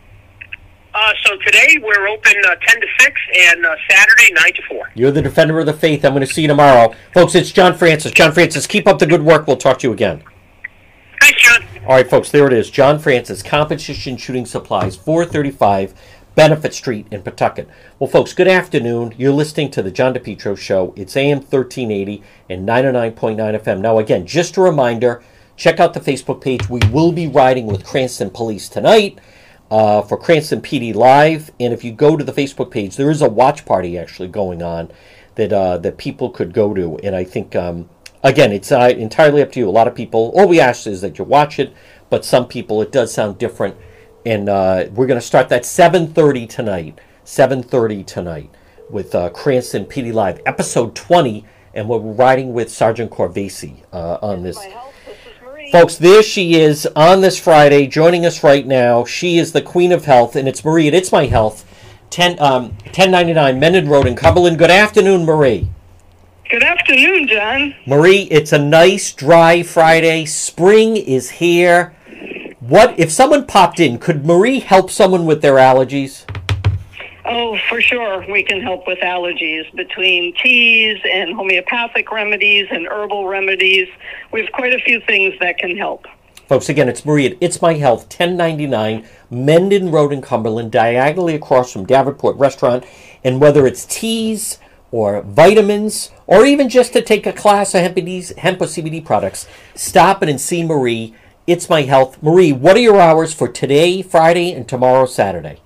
Uh, 0.95 1.11
so 1.25 1.35
today 1.45 1.77
we're 1.83 2.07
open 2.07 2.33
uh, 2.45 2.55
10 2.55 2.79
to 2.79 2.87
6, 3.01 3.21
and 3.49 3.65
uh, 3.65 3.75
Saturday 3.89 4.31
9 4.31 4.53
to 4.53 4.61
4. 4.69 4.91
You're 4.95 5.11
the 5.11 5.21
defender 5.21 5.59
of 5.59 5.65
the 5.65 5.73
faith. 5.73 6.05
I'm 6.05 6.13
going 6.13 6.25
to 6.25 6.33
see 6.33 6.43
you 6.43 6.47
tomorrow. 6.47 6.95
Folks, 7.13 7.35
it's 7.35 7.51
John 7.51 7.75
Francis. 7.77 8.13
John 8.13 8.31
Francis, 8.31 8.65
keep 8.65 8.87
up 8.87 8.99
the 8.99 9.05
good 9.05 9.21
work. 9.21 9.45
We'll 9.45 9.57
talk 9.57 9.79
to 9.79 9.87
you 9.87 9.93
again. 9.93 10.23
Thanks, 11.19 11.41
John. 11.41 11.65
All 11.85 11.95
right, 11.95 12.09
folks, 12.09 12.31
there 12.31 12.47
it 12.47 12.53
is. 12.53 12.69
John 12.69 12.97
Francis, 12.97 13.43
Competition 13.43 14.15
Shooting 14.15 14.45
Supplies, 14.45 14.95
435 14.95 15.93
Benefit 16.33 16.73
Street 16.73 17.07
in 17.11 17.23
Pawtucket. 17.23 17.67
Well, 17.99 18.09
folks, 18.09 18.31
good 18.31 18.47
afternoon. 18.47 19.13
You're 19.17 19.33
listening 19.33 19.71
to 19.71 19.83
the 19.83 19.91
John 19.91 20.13
DePetro 20.13 20.57
Show. 20.57 20.93
It's 20.95 21.17
AM 21.17 21.39
1380 21.39 22.23
and 22.49 22.65
99.9 22.65 23.35
FM. 23.35 23.81
Now, 23.81 23.99
again, 23.99 24.25
just 24.25 24.55
a 24.55 24.61
reminder 24.61 25.21
check 25.57 25.81
out 25.81 25.93
the 25.93 25.99
Facebook 25.99 26.39
page. 26.39 26.69
We 26.69 26.79
will 26.91 27.11
be 27.11 27.27
riding 27.27 27.65
with 27.65 27.85
Cranston 27.85 28.29
Police 28.29 28.69
tonight 28.69 29.19
uh, 29.72 30.01
for 30.01 30.18
Cranston 30.18 30.61
PD 30.61 30.93
Live. 30.93 31.51
And 31.59 31.74
if 31.74 31.84
you 31.84 31.91
go 31.91 32.16
to 32.18 32.24
the 32.24 32.32
Facebook 32.32 32.72
page, 32.72 32.95
there 32.95 33.11
is 33.11 33.22
a 33.22 33.30
watch 33.30 33.66
party 33.66 33.97
actually 33.97 34.28
going 34.30 34.61
on 34.61 34.91
that 35.36 35.51
uh, 35.51 35.78
that 35.80 35.97
people 35.97 36.30
could 36.30 36.53
go 36.53 36.74
to. 36.74 36.97
And 36.99 37.16
I 37.16 37.24
think, 37.24 37.55
um, 37.55 37.89
again, 38.24 38.51
it's 38.51 38.72
uh, 38.72 38.93
entirely 38.95 39.41
up 39.41 39.51
to 39.53 39.59
you. 39.59 39.70
A 39.70 39.72
lot 39.72 39.88
of 39.88 39.95
people, 39.95 40.32
all 40.36 40.47
we 40.47 40.59
ask 40.59 40.88
is 40.88 41.01
that 41.01 41.18
you 41.18 41.26
watch 41.26 41.59
it, 41.59 41.74
but 42.09 42.24
some 42.24 42.47
people, 42.47 42.82
it 42.82 42.91
does 42.91 43.13
sound 43.13 43.38
different. 43.38 43.76
And 44.26 44.49
uh, 44.49 44.88
we're 44.91 45.07
going 45.07 45.20
to 45.20 45.26
start 45.26 45.49
that 45.49 45.63
7.30 45.63 46.49
tonight. 46.49 46.99
7.30 47.26 48.05
tonight. 48.05 48.49
with 48.89 49.16
uh, 49.16 49.30
Cranston 49.30 49.86
PD 49.86 50.13
Live, 50.13 50.39
episode 50.45 50.95
20, 50.95 51.45
and 51.74 51.89
we're 51.89 51.99
riding 51.99 52.53
with 52.53 52.72
Sergeant 52.72 53.11
Corvesi 53.11 53.84
uh, 53.91 54.18
on 54.22 54.43
this. 54.43 54.57
My 54.57 54.66
health, 54.66 54.93
this 55.05 55.18
is 55.18 55.41
Marie. 55.41 55.64
Folks, 55.76 55.97
there 55.97 56.23
she 56.23 56.55
is 56.55 56.88
on 56.95 57.19
this 57.19 57.38
Friday, 57.38 57.86
joining 57.86 58.26
us 58.26 58.45
right 58.45 58.65
now. 58.65 59.03
She 59.03 59.38
is 59.38 59.51
the 59.51 59.61
Queen 59.61 59.91
of 59.91 60.05
Health, 60.05 60.38
and 60.38 60.47
it's 60.47 60.63
Marie 60.63 60.88
at 60.88 60.93
It's 60.93 61.11
My 61.11 61.26
Health, 61.26 61.65
10, 62.11 62.39
um, 62.39 62.69
1099 62.86 63.59
Mendon 63.59 63.89
Road 63.89 64.07
in 64.07 64.15
Cumberland. 64.15 64.57
Good 64.57 64.71
afternoon, 64.71 65.26
Marie. 65.26 65.67
Good 66.49 66.63
afternoon, 66.63 67.28
John. 67.28 67.76
Marie, 67.86 68.21
it's 68.32 68.53
a 68.53 68.57
nice, 68.57 69.11
dry 69.11 69.63
Friday. 69.63 70.23
Spring 70.23 70.95
is 70.95 71.30
here. 71.30 71.93
What 72.61 72.97
if 72.97 73.11
someone 73.11 73.45
popped 73.45 73.82
in? 73.82 73.97
Could 73.97 74.26
Marie 74.26 74.61
help 74.61 74.89
someone 74.89 75.26
with 75.26 75.41
their 75.41 75.55
allergies? 75.55 76.23
Oh, 77.28 77.57
for 77.69 77.82
sure, 77.82 78.23
we 78.30 78.43
can 78.43 78.61
help 78.61 78.86
with 78.86 78.99
allergies 78.99 79.73
between 79.76 80.36
teas 80.36 80.99
and 81.11 81.34
homeopathic 81.34 82.11
remedies 82.11 82.67
and 82.69 82.86
herbal 82.86 83.28
remedies. 83.28 83.88
We 84.32 84.41
have 84.41 84.51
quite 84.51 84.73
a 84.73 84.80
few 84.80 85.01
things 85.01 85.34
that 85.39 85.57
can 85.57 85.76
help. 85.76 86.05
Folks, 86.47 86.69
again, 86.69 86.88
it's 86.88 87.03
Marie 87.03 87.26
at 87.26 87.38
It's 87.41 87.63
My 87.63 87.73
Health, 87.73 88.03
1099 88.03 89.07
Mendon 89.32 89.89
Road 89.89 90.13
in 90.13 90.21
Cumberland, 90.21 90.71
diagonally 90.71 91.34
across 91.34 91.73
from 91.73 91.88
Davenport 91.88 92.38
Restaurant. 92.38 92.86
And 93.23 93.41
whether 93.41 93.65
it's 93.65 93.86
teas 93.86 94.59
or 94.91 95.23
vitamins, 95.23 96.11
or 96.28 96.45
even 96.45 96.69
just 96.69 96.93
to 96.93 97.01
take 97.01 97.26
a 97.26 97.34
class 97.34 97.73
of 97.73 97.82
hemp, 97.82 97.97
hemp 98.38 98.61
or 98.61 98.65
CBD 98.65 99.03
products, 99.03 99.47
stop 99.73 100.21
in 100.21 100.30
and 100.30 100.39
see 100.39 100.63
Marie. 100.63 101.15
It's 101.47 101.71
My 101.71 101.82
Health. 101.82 102.21
Marie, 102.21 102.51
what 102.51 102.78
are 102.78 102.82
your 102.82 103.01
hours 103.01 103.34
for 103.34 103.47
today, 103.47 104.03
Friday, 104.03 104.51
and 104.51 104.67
tomorrow, 104.67 105.07
Saturday? 105.07 105.59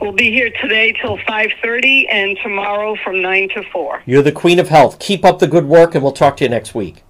We'll 0.00 0.12
be 0.12 0.30
here 0.30 0.50
today 0.62 0.92
till 0.92 1.18
5:30 1.18 2.06
and 2.08 2.38
tomorrow 2.40 2.94
from 3.02 3.20
9 3.20 3.48
to 3.56 3.64
4. 3.72 4.02
You're 4.06 4.22
the 4.22 4.30
Queen 4.30 4.60
of 4.60 4.68
Health. 4.68 5.00
Keep 5.00 5.24
up 5.24 5.40
the 5.40 5.48
good 5.48 5.64
work, 5.64 5.94
and 5.94 6.04
we'll 6.04 6.12
talk 6.12 6.36
to 6.36 6.44
you 6.44 6.50
next 6.50 6.72
week. 6.72 7.02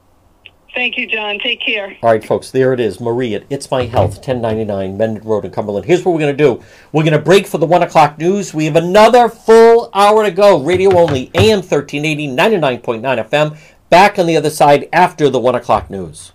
Thank 0.75 0.97
you, 0.97 1.07
John. 1.07 1.39
Take 1.39 1.61
care. 1.61 1.97
All 2.03 2.11
right, 2.11 2.25
folks, 2.25 2.51
there 2.51 2.73
it 2.73 2.81
is. 2.81 2.99
Marie 2.99 3.35
at 3.35 3.45
It's 3.51 3.71
My 3.71 3.85
Health, 3.85 4.15
1099 4.17 4.97
Mendon 4.97 5.23
Road 5.23 5.45
in 5.45 5.51
Cumberland. 5.51 5.85
Here's 5.85 6.03
what 6.03 6.13
we're 6.13 6.21
going 6.21 6.35
to 6.35 6.45
do 6.45 6.63
we're 6.93 7.03
going 7.03 7.13
to 7.13 7.19
break 7.19 7.47
for 7.47 7.59
the 7.59 7.67
1 7.67 7.83
o'clock 7.83 8.17
news. 8.17 8.55
We 8.55 8.65
have 8.65 8.77
another 8.77 9.29
full 9.29 9.91
hour 9.93 10.25
to 10.25 10.31
go. 10.31 10.63
Radio 10.63 10.97
only, 10.97 11.31
AM 11.35 11.59
1380, 11.59 12.29
99.9 12.29 13.03
FM. 13.29 13.59
Back 13.91 14.19
on 14.19 14.27
the 14.27 14.37
other 14.37 14.51
side 14.51 14.89
after 14.95 15.29
the 15.29 15.41
1 15.41 15.55
o'clock 15.55 15.91
news. 15.91 16.33